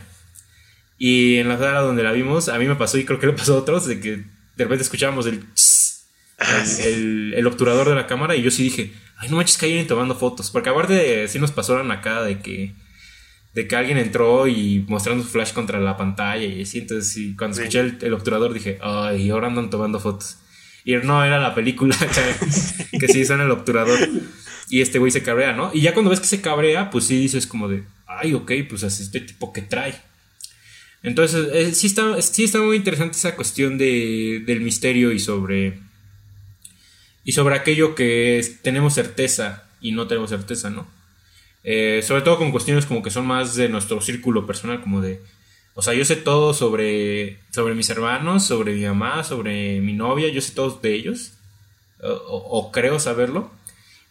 Y 0.98 1.36
en 1.36 1.48
la 1.48 1.58
sala 1.58 1.80
donde 1.80 2.02
la 2.02 2.10
vimos, 2.10 2.48
a 2.48 2.58
mí 2.58 2.66
me 2.66 2.74
pasó 2.74 2.98
y 2.98 3.04
creo 3.04 3.20
que 3.20 3.26
le 3.28 3.32
pasó 3.34 3.54
a 3.54 3.58
otros, 3.58 3.86
de 3.86 4.00
que 4.00 4.24
de 4.58 4.64
repente 4.64 4.82
escuchábamos 4.82 5.26
el, 5.26 5.44
el, 6.84 7.34
el, 7.34 7.46
obturador 7.46 7.88
de 7.88 7.94
la 7.94 8.08
cámara 8.08 8.34
y 8.34 8.42
yo 8.42 8.50
sí 8.50 8.64
dije, 8.64 8.92
ay, 9.16 9.28
no 9.28 9.36
manches 9.36 9.56
que 9.56 9.66
alguien 9.66 9.86
tomando 9.86 10.16
fotos. 10.16 10.50
Porque 10.50 10.68
aparte 10.68 11.28
sí 11.28 11.38
nos 11.38 11.52
pasó 11.52 11.80
la 11.80 12.00
cara 12.00 12.24
de 12.24 12.40
que, 12.40 12.74
de 13.54 13.68
que 13.68 13.76
alguien 13.76 13.98
entró 13.98 14.48
y 14.48 14.84
mostrando 14.88 15.22
su 15.22 15.30
flash 15.30 15.52
contra 15.52 15.78
la 15.78 15.96
pantalla 15.96 16.44
y 16.44 16.62
así. 16.62 16.78
Entonces 16.78 17.36
cuando 17.38 17.56
escuché 17.56 17.96
el, 18.00 18.12
obturador 18.12 18.52
dije, 18.52 18.78
ay, 18.82 19.30
ahora 19.30 19.46
andan 19.46 19.70
tomando 19.70 20.00
fotos. 20.00 20.38
Y 20.84 20.96
no, 20.96 21.24
era 21.24 21.38
la 21.38 21.54
película 21.54 21.96
que 22.98 23.06
sí 23.06 23.24
son 23.24 23.40
el 23.40 23.52
obturador. 23.52 23.96
Y 24.70 24.80
este 24.80 24.98
güey 24.98 25.12
se 25.12 25.22
cabrea, 25.22 25.52
¿no? 25.52 25.70
Y 25.72 25.82
ya 25.82 25.94
cuando 25.94 26.10
ves 26.10 26.18
que 26.18 26.26
se 26.26 26.40
cabrea, 26.40 26.90
pues 26.90 27.04
sí 27.04 27.16
dices 27.16 27.46
como 27.46 27.68
de, 27.68 27.84
ay, 28.08 28.34
ok, 28.34 28.50
pues 28.68 28.82
así 28.82 29.04
este 29.04 29.20
tipo 29.20 29.52
que 29.52 29.62
trae. 29.62 29.94
Entonces, 31.02 31.48
eh, 31.52 31.74
sí, 31.74 31.86
está, 31.86 32.20
sí 32.20 32.44
está 32.44 32.60
muy 32.60 32.76
interesante 32.76 33.16
esa 33.16 33.36
cuestión 33.36 33.78
de, 33.78 34.42
del 34.44 34.60
misterio 34.60 35.12
y 35.12 35.18
sobre. 35.20 35.78
y 37.24 37.32
sobre 37.32 37.54
aquello 37.54 37.94
que 37.94 38.44
tenemos 38.62 38.94
certeza 38.94 39.68
y 39.80 39.92
no 39.92 40.06
tenemos 40.06 40.30
certeza, 40.30 40.70
¿no? 40.70 40.88
Eh, 41.64 42.00
sobre 42.02 42.22
todo 42.22 42.38
con 42.38 42.50
cuestiones 42.50 42.86
como 42.86 43.02
que 43.02 43.10
son 43.10 43.26
más 43.26 43.54
de 43.54 43.68
nuestro 43.68 44.00
círculo 44.00 44.46
personal, 44.46 44.80
como 44.80 45.00
de, 45.00 45.20
o 45.74 45.82
sea, 45.82 45.94
yo 45.94 46.04
sé 46.04 46.16
todo 46.16 46.54
sobre, 46.54 47.38
sobre 47.50 47.74
mis 47.74 47.90
hermanos, 47.90 48.44
sobre 48.44 48.74
mi 48.74 48.84
mamá, 48.84 49.22
sobre 49.24 49.80
mi 49.80 49.92
novia, 49.92 50.28
yo 50.28 50.40
sé 50.40 50.54
todo 50.54 50.78
de 50.82 50.94
ellos, 50.94 51.34
o, 52.00 52.70
creo 52.72 52.98
saberlo, 53.00 53.50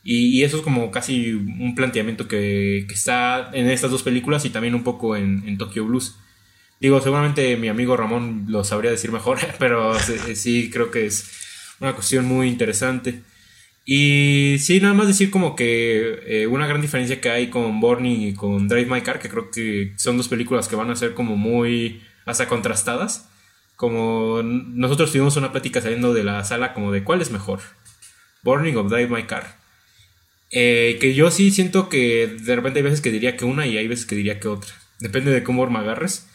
y, 0.03 0.43
eso 0.43 0.57
es 0.57 0.63
como 0.63 0.91
casi 0.91 1.33
un 1.33 1.73
planteamiento 1.75 2.27
que, 2.27 2.79
está 2.89 3.49
en 3.53 3.69
estas 3.69 3.91
dos 3.91 4.03
películas 4.03 4.45
y 4.45 4.49
también 4.49 4.75
un 4.75 4.83
poco 4.83 5.15
en, 5.15 5.43
en 5.47 5.57
Tokyo 5.57 5.85
Blues. 5.85 6.15
Digo, 6.79 7.01
seguramente 7.01 7.57
mi 7.57 7.69
amigo 7.69 7.97
Ramón 7.97 8.45
lo 8.47 8.63
sabría 8.63 8.91
decir 8.91 9.11
mejor, 9.11 9.39
pero 9.59 9.97
sí 9.99 10.69
creo 10.71 10.91
que 10.91 11.05
es 11.05 11.29
una 11.79 11.93
cuestión 11.93 12.25
muy 12.25 12.47
interesante. 12.47 13.23
Y 13.89 14.57
sí, 14.59 14.81
nada 14.81 14.93
más 14.93 15.07
decir 15.07 15.31
como 15.31 15.55
que 15.55 16.19
eh, 16.25 16.47
una 16.47 16.67
gran 16.67 16.81
diferencia 16.81 17.21
que 17.21 17.29
hay 17.29 17.49
con 17.49 17.79
Borning 17.79 18.21
y 18.21 18.33
con 18.33 18.67
Drive 18.67 18.93
My 18.93 19.01
Car, 19.01 19.19
que 19.19 19.29
creo 19.29 19.49
que 19.49 19.93
son 19.95 20.17
dos 20.17 20.27
películas 20.27 20.67
que 20.67 20.75
van 20.75 20.89
a 20.89 20.95
ser 20.97 21.13
como 21.13 21.37
muy 21.37 22.01
hasta 22.25 22.49
contrastadas. 22.49 23.29
Como 23.77 24.41
nosotros 24.43 25.11
tuvimos 25.11 25.37
una 25.37 25.51
plática 25.51 25.79
saliendo 25.81 26.13
de 26.13 26.23
la 26.25 26.43
sala 26.43 26.73
como 26.73 26.91
de 26.91 27.03
cuál 27.03 27.21
es 27.21 27.31
mejor, 27.31 27.61
Burning 28.43 28.75
o 28.75 28.83
Drive 28.83 29.07
My 29.07 29.23
Car. 29.23 29.57
Eh, 30.51 30.97
que 30.99 31.13
yo 31.13 31.31
sí 31.31 31.51
siento 31.51 31.87
que 31.87 32.27
de 32.27 32.55
repente 32.55 32.79
hay 32.79 32.83
veces 32.83 33.01
que 33.01 33.11
diría 33.11 33.37
que 33.37 33.45
una 33.45 33.67
y 33.67 33.77
hay 33.77 33.87
veces 33.87 34.05
que 34.05 34.15
diría 34.15 34.39
que 34.41 34.49
otra. 34.49 34.73
Depende 34.99 35.31
de 35.31 35.43
cómo 35.43 35.65
me 35.69 35.79
agarres. 35.79 36.27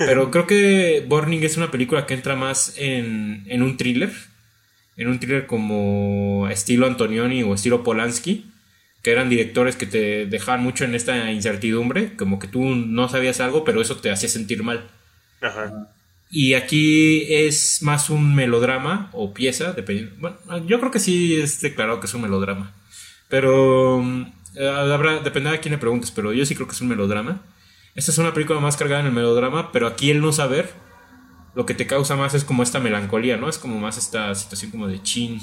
Pero 0.00 0.30
creo 0.30 0.46
que 0.46 1.04
Burning 1.06 1.42
es 1.42 1.56
una 1.56 1.70
película 1.70 2.06
que 2.06 2.14
entra 2.14 2.34
más 2.34 2.74
en, 2.76 3.44
en 3.46 3.62
un 3.62 3.76
thriller 3.76 4.10
en 5.00 5.08
un 5.08 5.18
thriller 5.18 5.46
como 5.46 6.46
estilo 6.50 6.86
Antonioni 6.86 7.42
o 7.42 7.54
estilo 7.54 7.82
Polanski, 7.82 8.52
que 9.02 9.10
eran 9.10 9.30
directores 9.30 9.74
que 9.74 9.86
te 9.86 10.26
dejaban 10.26 10.62
mucho 10.62 10.84
en 10.84 10.94
esta 10.94 11.32
incertidumbre, 11.32 12.16
como 12.16 12.38
que 12.38 12.48
tú 12.48 12.62
no 12.62 13.08
sabías 13.08 13.40
algo, 13.40 13.64
pero 13.64 13.80
eso 13.80 13.96
te 13.96 14.10
hacía 14.10 14.28
sentir 14.28 14.62
mal. 14.62 14.90
Y 16.30 16.52
aquí 16.52 17.32
es 17.32 17.82
más 17.82 18.10
un 18.10 18.34
melodrama 18.34 19.08
o 19.14 19.32
pieza, 19.32 19.72
dependiendo. 19.72 20.14
Bueno, 20.18 20.66
yo 20.66 20.78
creo 20.78 20.90
que 20.90 21.00
sí 21.00 21.40
es 21.40 21.62
declarado 21.62 21.98
que 21.98 22.06
es 22.06 22.12
un 22.12 22.20
melodrama. 22.20 22.74
Pero 23.30 24.04
eh, 24.54 24.68
habrá, 24.68 25.20
dependerá 25.20 25.52
de 25.52 25.60
quién 25.60 25.72
le 25.72 25.78
preguntes, 25.78 26.10
pero 26.10 26.34
yo 26.34 26.44
sí 26.44 26.54
creo 26.54 26.66
que 26.66 26.74
es 26.74 26.80
un 26.82 26.88
melodrama. 26.88 27.40
Esta 27.94 28.12
es 28.12 28.18
una 28.18 28.32
película 28.32 28.60
más 28.60 28.76
cargada 28.76 29.00
en 29.00 29.06
el 29.06 29.12
melodrama, 29.12 29.72
pero 29.72 29.86
aquí 29.86 30.10
el 30.10 30.20
no 30.20 30.32
saber 30.32 30.72
lo 31.54 31.66
que 31.66 31.74
te 31.74 31.86
causa 31.86 32.16
más 32.16 32.34
es 32.34 32.44
como 32.44 32.62
esta 32.62 32.78
melancolía, 32.78 33.36
¿no? 33.36 33.48
Es 33.48 33.58
como 33.58 33.78
más 33.80 33.98
esta 33.98 34.34
situación 34.34 34.70
como 34.70 34.86
de 34.86 35.02
chin. 35.02 35.40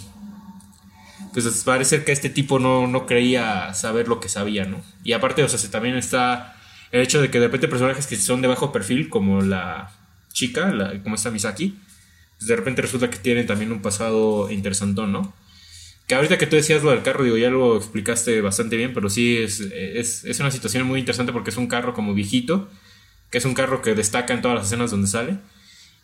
Entonces 1.22 1.64
parece 1.64 2.04
que 2.04 2.12
este 2.12 2.30
tipo 2.30 2.58
no, 2.60 2.88
no 2.88 3.06
creía 3.06 3.74
saber 3.74 4.08
lo 4.08 4.20
que 4.20 4.30
sabía, 4.30 4.66
¿no? 4.66 4.82
Y 5.04 5.12
aparte, 5.12 5.44
o 5.44 5.50
sea, 5.50 5.70
también 5.70 5.96
está 5.96 6.56
el 6.92 7.02
hecho 7.02 7.22
de 7.22 7.30
que 7.30 7.40
de 7.40 7.48
repente 7.48 7.68
personajes 7.68 8.08
que 8.08 8.16
son 8.16 8.42
de 8.42 8.48
bajo 8.48 8.72
perfil, 8.72 9.10
como 9.10 9.42
la 9.42 9.92
chica, 10.32 10.74
como 11.04 11.16
esta 11.16 11.32
Misaki, 11.32 11.78
pues 12.38 12.48
de 12.48 12.56
repente 12.56 12.82
resulta 12.82 13.10
que 13.10 13.18
tienen 13.18 13.46
también 13.46 13.72
un 13.72 13.82
pasado 13.82 14.50
interesantón, 14.50 15.12
¿no? 15.12 15.34
Que 16.08 16.16
ahorita 16.16 16.38
que 16.38 16.48
tú 16.48 16.56
decías 16.56 16.84
lo 16.84 16.92
del 16.92 17.04
carro, 17.04 17.24
digo, 17.24 17.38
ya 17.38 17.50
lo 17.50 17.76
explicaste 17.78 18.40
bastante 18.42 18.78
bien, 18.78 18.94
pero 18.94 19.10
sí 19.10 19.38
es, 19.38 19.60
es, 19.60 20.24
es 20.24 20.40
una 20.40 20.52
situación 20.52 20.88
muy 20.88 21.00
interesante 21.00 21.34
porque 21.34 21.50
es 21.50 21.58
un 21.58 21.68
carro 21.68 21.94
como 21.94 22.14
viejito, 22.14 22.70
que 23.30 23.40
es 23.40 23.46
un 23.46 23.54
carro 23.54 23.82
que 23.82 23.94
destaca 23.94 24.34
en 24.34 24.42
todas 24.42 24.58
las 24.58 24.68
escenas 24.68 24.92
donde 24.92 25.08
sale 25.08 25.38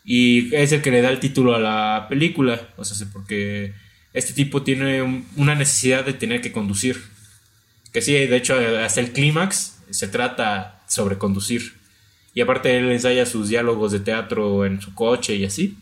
y 0.05 0.53
es 0.55 0.71
el 0.71 0.81
que 0.81 0.91
le 0.91 1.01
da 1.01 1.09
el 1.09 1.19
título 1.19 1.55
a 1.55 1.59
la 1.59 2.07
película. 2.09 2.69
O 2.77 2.83
sea, 2.83 3.07
porque 3.11 3.73
este 4.13 4.33
tipo 4.33 4.63
tiene 4.63 5.23
una 5.35 5.55
necesidad 5.55 6.05
de 6.05 6.13
tener 6.13 6.41
que 6.41 6.51
conducir. 6.51 7.01
Que 7.91 8.01
sí, 8.01 8.13
de 8.13 8.35
hecho, 8.35 8.55
hasta 8.83 9.01
el 9.01 9.11
clímax 9.11 9.77
se 9.89 10.07
trata 10.07 10.83
sobre 10.87 11.17
conducir. 11.17 11.75
Y 12.33 12.41
aparte 12.41 12.77
él 12.77 12.91
ensaya 12.91 13.25
sus 13.25 13.49
diálogos 13.49 13.91
de 13.91 13.99
teatro 13.99 14.65
en 14.65 14.81
su 14.81 14.93
coche 14.93 15.35
y 15.35 15.45
así. 15.45 15.77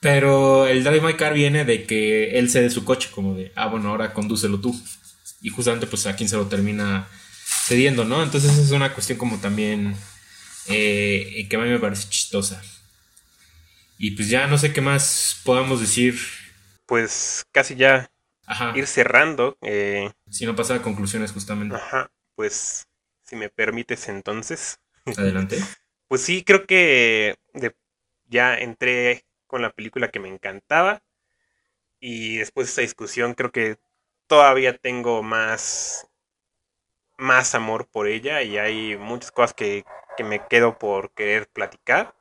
Pero 0.00 0.66
el 0.66 0.82
Drive 0.82 1.02
My 1.02 1.14
Car 1.14 1.34
viene 1.34 1.64
de 1.64 1.84
que 1.84 2.38
él 2.38 2.50
cede 2.50 2.70
su 2.70 2.84
coche, 2.84 3.10
como 3.12 3.34
de, 3.34 3.52
ah, 3.54 3.66
bueno, 3.66 3.90
ahora 3.90 4.14
condúcelo 4.14 4.58
tú. 4.58 4.78
Y 5.42 5.50
justamente 5.50 5.86
pues 5.86 6.06
a 6.06 6.16
quien 6.16 6.28
se 6.28 6.36
lo 6.36 6.46
termina 6.46 7.06
cediendo, 7.44 8.04
¿no? 8.04 8.22
Entonces 8.22 8.56
es 8.56 8.70
una 8.70 8.94
cuestión 8.94 9.18
como 9.18 9.38
también 9.38 9.94
eh, 10.66 11.46
que 11.48 11.56
a 11.56 11.58
mí 11.58 11.68
me 11.68 11.78
parece 11.78 12.08
chistosa. 12.08 12.62
Y 13.98 14.12
pues 14.12 14.28
ya 14.28 14.46
no 14.46 14.56
sé 14.56 14.72
qué 14.72 14.80
más 14.80 15.40
podamos 15.44 15.80
decir. 15.80 16.18
Pues 16.86 17.44
casi 17.52 17.74
ya 17.76 18.10
ir 18.74 18.86
cerrando. 18.86 19.58
Eh, 19.60 20.10
si 20.30 20.46
no 20.46 20.56
pasa 20.56 20.76
a 20.76 20.82
conclusiones 20.82 21.32
justamente. 21.32 21.76
Ajá, 21.76 22.10
pues 22.34 22.86
si 23.22 23.36
me 23.36 23.50
permites 23.50 24.08
entonces. 24.08 24.78
Adelante. 25.04 25.62
pues 26.08 26.22
sí, 26.22 26.42
creo 26.42 26.66
que 26.66 27.36
ya 28.28 28.54
entré 28.54 29.24
con 29.50 29.62
la 29.62 29.70
película 29.70 30.10
que 30.10 30.20
me 30.20 30.28
encantaba. 30.28 31.02
Y 32.00 32.38
después 32.38 32.66
de 32.66 32.70
esta 32.70 32.82
discusión 32.82 33.34
creo 33.34 33.52
que 33.52 33.78
todavía 34.28 34.78
tengo 34.78 35.22
más 35.22 36.10
más 37.18 37.54
amor 37.54 37.86
por 37.88 38.08
ella 38.08 38.42
y 38.42 38.58
hay 38.58 38.96
muchas 38.96 39.30
cosas 39.32 39.54
que, 39.54 39.84
me 40.24 40.46
quedo 40.48 40.78
por 40.78 41.12
querer 41.12 41.48
platicar. 41.48 42.14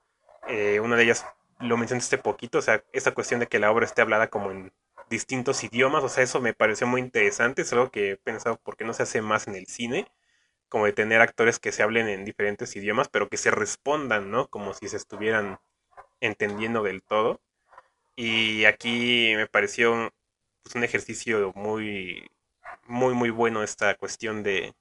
Eh, 0.48 0.80
una 0.80 0.96
de 0.96 1.04
ellas 1.04 1.26
lo 1.60 1.76
mencionaste 1.78 2.18
poquito, 2.18 2.60
o 2.60 2.62
sea, 2.62 2.84
esa 2.94 3.14
cuestión 3.14 3.42
de 3.42 3.48
que 3.48 3.60
la 3.60 3.72
obra 3.72 3.86
esté 3.86 4.02
hablada 4.02 4.30
como 4.30 4.52
en 4.52 4.72
distintos 5.10 5.64
idiomas, 5.66 6.04
o 6.04 6.10
sea, 6.10 6.24
eso 6.24 6.40
me 6.42 6.54
pareció 6.54 6.88
muy 6.88 7.02
interesante, 7.02 7.64
es 7.64 7.74
algo 7.74 7.92
que 7.92 8.12
he 8.12 8.18
pensado 8.18 8.58
por 8.58 8.78
qué 8.78 8.86
no 8.86 8.94
se 8.94 9.04
hace 9.04 9.22
más 9.22 9.48
en 9.48 9.56
el 9.56 9.68
cine, 9.68 10.08
como 10.70 10.86
de 10.86 10.94
tener 10.94 11.22
actores 11.22 11.60
que 11.60 11.72
se 11.74 11.84
hablen 11.84 12.08
en 12.08 12.26
diferentes 12.26 12.76
idiomas, 12.76 13.10
pero 13.10 13.28
que 13.30 13.38
se 13.38 13.52
respondan, 13.52 14.32
¿no? 14.32 14.48
Como 14.50 14.74
si 14.74 14.88
se 14.88 14.98
estuvieran 14.98 15.60
entendiendo 16.22 16.84
del 16.84 17.04
todo. 17.04 17.42
Y 18.16 18.66
aquí 18.66 19.34
me 19.36 19.48
pareció 19.48 20.14
pues, 20.64 20.76
un 20.76 20.84
ejercicio 20.84 21.54
muy, 21.56 22.30
muy, 22.88 23.14
muy 23.16 23.30
bueno 23.32 23.64
esta 23.64 23.96
cuestión 23.96 24.44
de, 24.44 24.74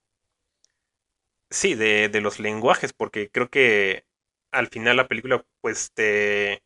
Sí, 1.50 1.74
de, 1.74 2.08
de 2.10 2.20
los 2.20 2.40
lenguajes, 2.40 2.92
porque 2.92 3.30
creo 3.30 3.48
que 3.50 4.04
al 4.50 4.68
final 4.68 4.96
la 4.96 5.08
película 5.08 5.44
pues 5.60 5.92
te 5.92 6.62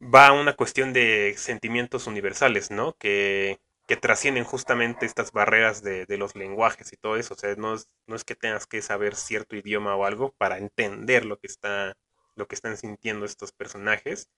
va 0.00 0.28
a 0.28 0.32
una 0.32 0.54
cuestión 0.56 0.92
de 0.92 1.34
sentimientos 1.36 2.06
universales, 2.06 2.70
¿no? 2.70 2.94
Que, 2.98 3.60
que 3.86 3.96
trascienden 3.96 4.44
justamente 4.44 5.06
estas 5.06 5.32
barreras 5.32 5.82
de, 5.82 6.06
de, 6.06 6.16
los 6.18 6.34
lenguajes 6.36 6.92
y 6.92 6.96
todo 6.96 7.16
eso. 7.16 7.34
O 7.34 7.36
sea, 7.36 7.54
no 7.56 7.74
es, 7.74 7.88
no 8.06 8.16
es 8.16 8.24
que 8.24 8.34
tengas 8.36 8.66
que 8.66 8.82
saber 8.82 9.16
cierto 9.16 9.56
idioma 9.56 9.96
o 9.96 10.04
algo 10.04 10.32
para 10.38 10.58
entender 10.58 11.24
lo 11.24 11.38
que 11.38 11.48
está, 11.48 11.96
lo 12.38 12.48
que 12.48 12.56
están 12.56 12.76
sintiendo 12.78 13.26
estos 13.26 13.52
personajes. 13.52 14.30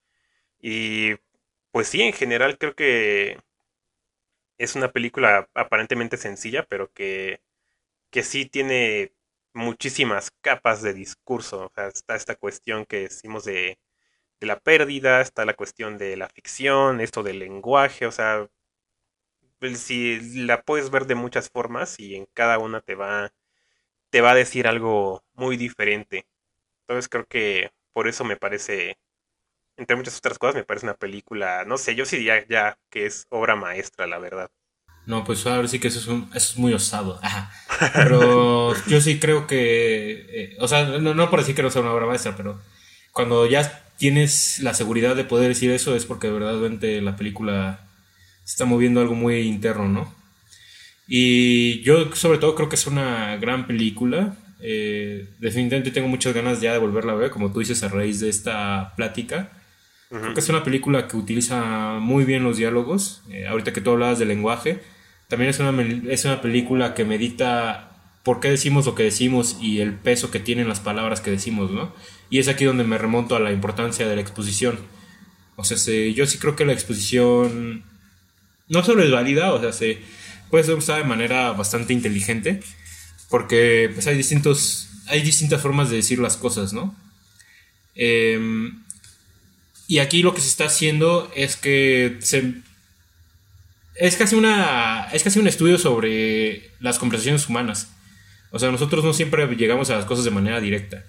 Y 0.61 1.15
pues 1.73 1.89
sí, 1.89 2.03
en 2.03 2.13
general 2.15 2.59
creo 2.59 2.75
que 2.77 3.39
es 4.59 4.75
una 4.77 4.93
película 4.93 5.49
aparentemente 5.55 6.17
sencilla, 6.17 6.67
pero 6.69 6.93
que, 6.93 7.41
que 8.11 8.23
sí 8.25 8.47
tiene 8.47 9.15
muchísimas 9.55 10.31
capas 10.43 10.83
de 10.83 10.95
discurso. 10.95 11.67
O 11.67 11.73
sea, 11.75 11.89
está 11.89 12.17
esta 12.17 12.37
cuestión 12.37 12.87
que 12.87 13.03
decimos 13.03 13.45
de, 13.45 13.79
de 14.41 14.47
la 14.49 14.61
pérdida, 14.61 15.21
está 15.23 15.45
la 15.47 15.55
cuestión 15.55 15.99
de 15.99 16.17
la 16.17 16.29
ficción, 16.31 17.01
esto 17.03 17.23
del 17.25 17.41
lenguaje, 17.41 18.07
o 18.07 18.13
sea, 18.13 18.49
si 19.77 20.21
la 20.47 20.63
puedes 20.63 20.91
ver 20.91 21.07
de 21.07 21.15
muchas 21.15 21.51
formas 21.51 21.99
y 22.01 22.15
en 22.17 22.27
cada 22.35 22.59
una 22.59 22.81
te 22.81 22.95
va, 22.95 23.33
te 24.11 24.21
va 24.21 24.33
a 24.33 24.35
decir 24.35 24.69
algo 24.69 25.25
muy 25.35 25.57
diferente. 25.57 26.27
Entonces 26.83 27.09
creo 27.09 27.27
que 27.27 27.73
por 27.93 28.09
eso 28.09 28.25
me 28.25 28.37
parece, 28.37 28.97
entre 29.77 29.97
muchas 29.97 30.19
otras 30.19 30.39
cosas, 30.39 30.57
me 30.57 30.65
parece 30.65 30.87
una 30.87 30.95
película, 30.95 31.65
no 31.67 31.79
sé, 31.79 31.95
yo 31.95 32.05
sí 32.05 32.17
diría 32.17 32.47
ya 32.49 32.79
que 32.91 33.07
es 33.07 33.27
obra 33.31 33.57
maestra, 33.57 34.07
la 34.07 34.19
verdad. 34.19 34.51
No, 35.07 35.25
pues 35.25 35.47
ahora 35.47 35.67
sí 35.67 35.79
que 35.81 35.89
eso 35.89 35.99
es, 35.99 36.07
un, 36.07 36.31
eso 36.35 36.53
es 36.53 36.59
muy 36.59 36.73
osado. 36.73 37.21
Pero 37.95 38.75
yo 38.87 39.01
sí 39.01 39.19
creo 39.19 39.47
que, 39.47 40.27
eh, 40.29 40.57
o 40.61 40.69
sea, 40.69 40.85
no, 40.85 41.15
no 41.15 41.31
por 41.31 41.41
decir 41.41 41.55
que 41.55 41.63
no 41.63 41.71
sea 41.71 41.83
una 41.83 41.93
obra 41.93 42.07
maestra, 42.07 42.37
pero 42.37 42.61
cuando 43.13 43.47
ya 43.47 43.85
tienes 43.97 44.61
la 44.61 44.75
seguridad 44.75 45.17
de 45.17 45.25
poder 45.25 45.49
decir 45.49 45.71
eso 45.71 45.95
es 45.95 46.07
porque 46.07 46.29
de 46.29 46.33
verdad 46.35 46.55
la 47.03 47.17
película 47.17 47.87
se 48.45 48.53
está 48.53 48.65
moviendo 48.65 49.01
algo 49.01 49.15
muy 49.15 49.41
interno, 49.41 49.89
¿no? 49.89 50.15
Y 51.07 51.83
yo 51.83 52.15
sobre 52.15 52.39
todo 52.39 52.55
creo 52.55 52.69
que 52.69 52.77
es 52.77 52.87
una 52.87 53.37
gran 53.37 53.67
película. 53.67 54.37
Eh, 54.63 55.29
definitivamente 55.39 55.91
tengo 55.91 56.09
muchas 56.09 56.35
ganas 56.35 56.61
ya 56.61 56.73
de 56.73 56.79
volverla 56.79 57.13
a 57.13 57.17
ver, 57.17 57.31
como 57.31 57.53
tú 57.53 57.61
dices, 57.61 57.83
a 57.83 57.89
raíz 57.89 58.21
de 58.21 58.29
esta 58.29 58.95
plática. 58.97 59.53
Creo 60.09 60.35
que 60.35 60.41
es 60.41 60.49
una 60.49 60.65
película 60.65 61.07
que 61.07 61.17
utiliza 61.17 61.99
muy 62.01 62.25
bien 62.25 62.43
los 62.43 62.57
diálogos. 62.57 63.23
Eh, 63.31 63.47
ahorita 63.47 63.73
que 63.73 63.81
tú 63.81 63.91
hablabas 63.91 64.19
del 64.19 64.29
lenguaje, 64.29 64.81
también 65.29 65.51
es 65.51 65.61
una, 65.61 65.83
es 66.11 66.25
una 66.25 66.41
película 66.41 66.95
que 66.95 67.05
medita 67.05 67.91
por 68.25 68.41
qué 68.41 68.51
decimos 68.51 68.87
lo 68.87 68.95
que 68.95 69.05
decimos 69.05 69.57
y 69.61 69.81
el 69.81 69.95
peso 69.95 70.31
que 70.31 70.41
tienen 70.41 70.69
las 70.69 70.81
palabras 70.81 71.21
que 71.21 71.31
decimos, 71.31 71.71
¿no? 71.71 71.95
Y 72.29 72.39
es 72.39 72.49
aquí 72.49 72.65
donde 72.65 72.85
me 72.85 72.99
remonto 72.99 73.37
a 73.37 73.41
la 73.41 73.53
importancia 73.53 74.07
de 74.09 74.17
la 74.17 74.21
exposición. 74.21 74.79
O 75.57 75.65
sea, 75.65 75.77
yo 76.13 76.27
sí 76.27 76.39
creo 76.39 76.57
que 76.57 76.65
la 76.65 76.73
exposición 76.73 77.85
no 78.69 78.83
solo 78.83 79.03
es 79.03 79.11
válida, 79.11 79.53
o 79.53 79.61
sea, 79.61 79.73
se 79.73 79.99
puede 80.51 80.65
ser 80.65 80.75
usada 80.75 80.99
de 80.99 81.05
manera 81.05 81.53
bastante 81.53 81.93
inteligente, 81.93 82.61
porque 83.31 83.91
pues 83.95 84.07
hay 84.07 84.17
distintos, 84.17 84.89
hay 85.07 85.23
distintas 85.23 85.63
formas 85.63 85.89
de 85.89 85.97
decir 85.97 86.19
las 86.19 86.37
cosas, 86.37 86.73
¿no? 86.73 86.95
Em, 87.95 88.83
y 89.87 89.99
aquí 89.99 90.23
lo 90.23 90.35
que 90.35 90.41
se 90.41 90.49
está 90.49 90.67
haciendo 90.67 91.31
es 91.35 91.57
que 91.57 92.19
se, 92.21 92.55
es 93.95 94.17
casi 94.17 94.35
una 94.35 95.09
es 95.13 95.23
casi 95.23 95.39
un 95.39 95.49
estudio 95.49 95.79
sobre 95.79 96.71
las 96.81 96.99
conversaciones 96.99 97.49
humanas. 97.49 97.91
O 98.51 98.59
sea, 98.59 98.71
nosotros 98.73 99.05
no 99.05 99.13
siempre 99.13 99.47
llegamos 99.57 99.91
a 99.91 99.97
las 99.97 100.07
cosas 100.07 100.25
de 100.25 100.33
manera 100.33 100.61
directa, 100.61 101.05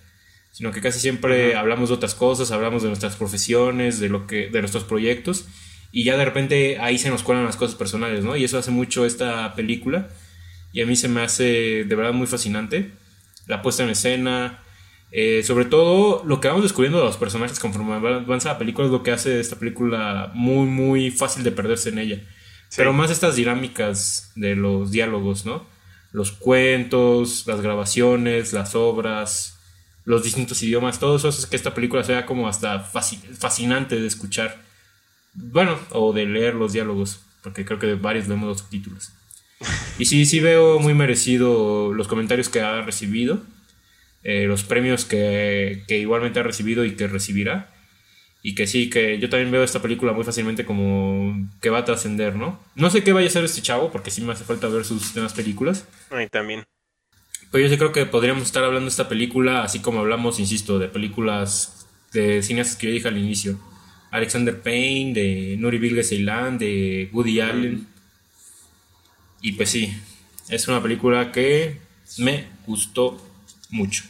sino 0.52 0.72
que 0.72 0.82
casi 0.82 1.00
siempre 1.00 1.56
hablamos 1.56 1.90
de 1.90 1.96
otras 1.96 2.14
cosas, 2.14 2.52
hablamos 2.52 2.84
de 2.84 2.90
nuestras 2.90 3.16
profesiones, 3.16 4.00
de 4.00 4.10
lo 4.10 4.28
que 4.28 4.50
de 4.50 4.60
nuestros 4.60 4.84
proyectos 4.84 5.46
y 5.92 6.04
ya 6.04 6.18
de 6.18 6.26
repente 6.26 6.78
ahí 6.80 6.98
se 6.98 7.10
nos 7.10 7.24
cuelan 7.24 7.46
las 7.46 7.58
cosas 7.58 7.76
personales, 7.76 8.24
¿no? 8.24 8.36
Y 8.36 8.44
eso 8.44 8.60
hace 8.60 8.72
mucho 8.72 9.06
esta 9.06 9.56
película 9.56 10.10
y 10.74 10.82
a 10.82 10.86
mí 10.86 10.96
se 10.96 11.08
me 11.08 11.22
hace 11.22 11.84
de 11.84 11.96
verdad 11.96 12.14
muy 12.14 12.28
fascinante 12.28 12.92
la 13.48 13.62
puesta 13.62 13.84
en 13.84 13.90
escena, 13.90 14.64
eh, 15.12 15.44
sobre 15.44 15.66
todo 15.66 16.24
lo 16.26 16.40
que 16.40 16.48
vamos 16.48 16.64
descubriendo 16.64 17.00
de 17.00 17.06
los 17.06 17.18
personajes 17.18 17.60
conforme 17.60 17.96
avanza 17.96 18.54
la 18.54 18.58
película 18.58 18.86
es 18.86 18.92
lo 18.92 19.04
que 19.04 19.12
hace 19.12 19.42
esta 19.42 19.58
película 19.58 20.32
muy 20.34 20.68
muy 20.68 21.12
fácil 21.12 21.44
de 21.44 21.52
perderse 21.52 21.90
en 21.90 22.00
ella. 22.00 22.22
Pero 22.76 22.94
más 22.94 23.12
estas 23.12 23.36
dinámicas 23.36 24.32
de 24.36 24.56
los 24.56 24.92
diálogos, 24.92 25.46
¿no? 25.46 25.66
Los 26.14 26.32
cuentos, 26.32 27.46
las 27.46 27.62
grabaciones, 27.62 28.54
las 28.54 28.76
obras, 28.76 29.60
los 30.06 30.24
distintos 30.24 30.64
idiomas, 30.64 31.00
todo 31.00 31.18
eso 31.18 31.28
hace 31.28 31.50
que 31.50 31.58
esta 31.58 31.74
película 31.74 32.04
sea 32.04 32.26
como 32.26 32.48
hasta 32.48 32.80
fascinante 32.80 34.00
de 34.00 34.08
escuchar. 34.08 34.62
Bueno, 35.34 35.78
o 35.92 36.14
de 36.14 36.26
leer 36.26 36.56
los 36.56 36.74
diálogos, 36.74 37.22
porque 37.44 37.66
creo 37.66 37.80
que 37.80 37.96
varios 37.96 38.28
leemos 38.28 38.48
los 38.48 38.60
subtítulos. 38.60 39.12
Y 39.98 40.06
sí, 40.06 40.26
sí 40.26 40.40
veo 40.40 40.80
muy 40.80 40.94
merecido 40.94 41.94
los 41.94 42.08
comentarios 42.08 42.50
que 42.50 42.62
ha 42.62 42.82
recibido, 42.82 43.42
eh, 44.24 44.46
los 44.46 44.64
premios 44.64 45.06
que, 45.06 45.84
que 45.88 46.00
igualmente 46.00 46.40
ha 46.40 46.44
recibido 46.44 46.86
y 46.86 46.96
que 46.96 47.08
recibirá. 47.08 47.74
Y 48.44 48.56
que 48.56 48.66
sí, 48.66 48.90
que 48.90 49.20
yo 49.20 49.30
también 49.30 49.52
veo 49.52 49.64
esta 49.64 49.84
película 49.84 50.14
muy 50.14 50.24
fácilmente 50.24 50.66
como 50.66 51.48
que 51.62 51.70
va 51.70 51.80
a 51.80 51.86
trascender, 51.86 52.36
¿no? 52.36 52.60
No 52.74 52.90
sé 52.90 53.04
qué 53.04 53.14
vaya 53.14 53.28
a 53.28 53.32
ser 53.32 53.44
este 53.44 53.62
chavo, 53.62 53.92
porque 53.92 54.10
sí 54.10 54.22
me 54.22 54.34
hace 54.34 54.44
falta 54.44 54.68
ver 54.68 54.84
sus 54.84 55.14
demás 55.14 55.34
películas. 55.34 55.88
A 56.10 56.26
también. 56.28 56.64
Pero 57.52 57.64
yo 57.64 57.70
sí 57.70 57.78
creo 57.78 57.92
que 57.92 58.06
podríamos 58.08 58.44
estar 58.44 58.64
hablando 58.64 58.86
de 58.86 58.92
esta 58.92 59.10
película, 59.10 59.64
así 59.64 59.80
como 59.80 60.00
hablamos, 60.00 60.40
insisto, 60.40 60.80
de 60.80 60.88
películas 60.88 61.86
de 62.14 62.42
cineastas 62.42 62.78
que 62.78 62.88
yo 62.88 62.94
dije 62.94 63.10
al 63.10 63.18
inicio. 63.18 63.60
Alexander 64.10 64.60
Payne, 64.60 65.14
de 65.14 65.56
Nuri 65.58 65.78
Bilge 65.78 66.04
Ceylan, 66.04 66.58
de 66.58 67.10
Woody 67.14 67.42
Allen. 67.42 67.88
Y 69.42 69.54
pues 69.54 69.72
sí, 69.72 70.00
es 70.50 70.68
una 70.68 70.82
película 70.82 71.32
que 71.32 71.80
me 72.18 72.48
gustó 72.66 73.18
mucho. 73.70 74.04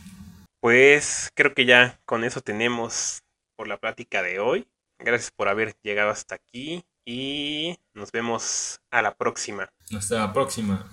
Pues 0.59 1.29
creo 1.35 1.53
que 1.53 1.65
ya 1.65 1.99
con 2.05 2.23
eso 2.23 2.41
tenemos 2.41 3.23
por 3.55 3.67
la 3.67 3.77
plática 3.77 4.21
de 4.21 4.39
hoy. 4.39 4.67
Gracias 4.99 5.31
por 5.31 5.47
haber 5.47 5.75
llegado 5.81 6.11
hasta 6.11 6.35
aquí 6.35 6.83
y 7.05 7.77
nos 7.93 8.11
vemos 8.11 8.79
a 8.91 9.01
la 9.01 9.15
próxima. 9.15 9.69
Hasta 9.95 10.19
la 10.19 10.33
próxima. 10.33 10.91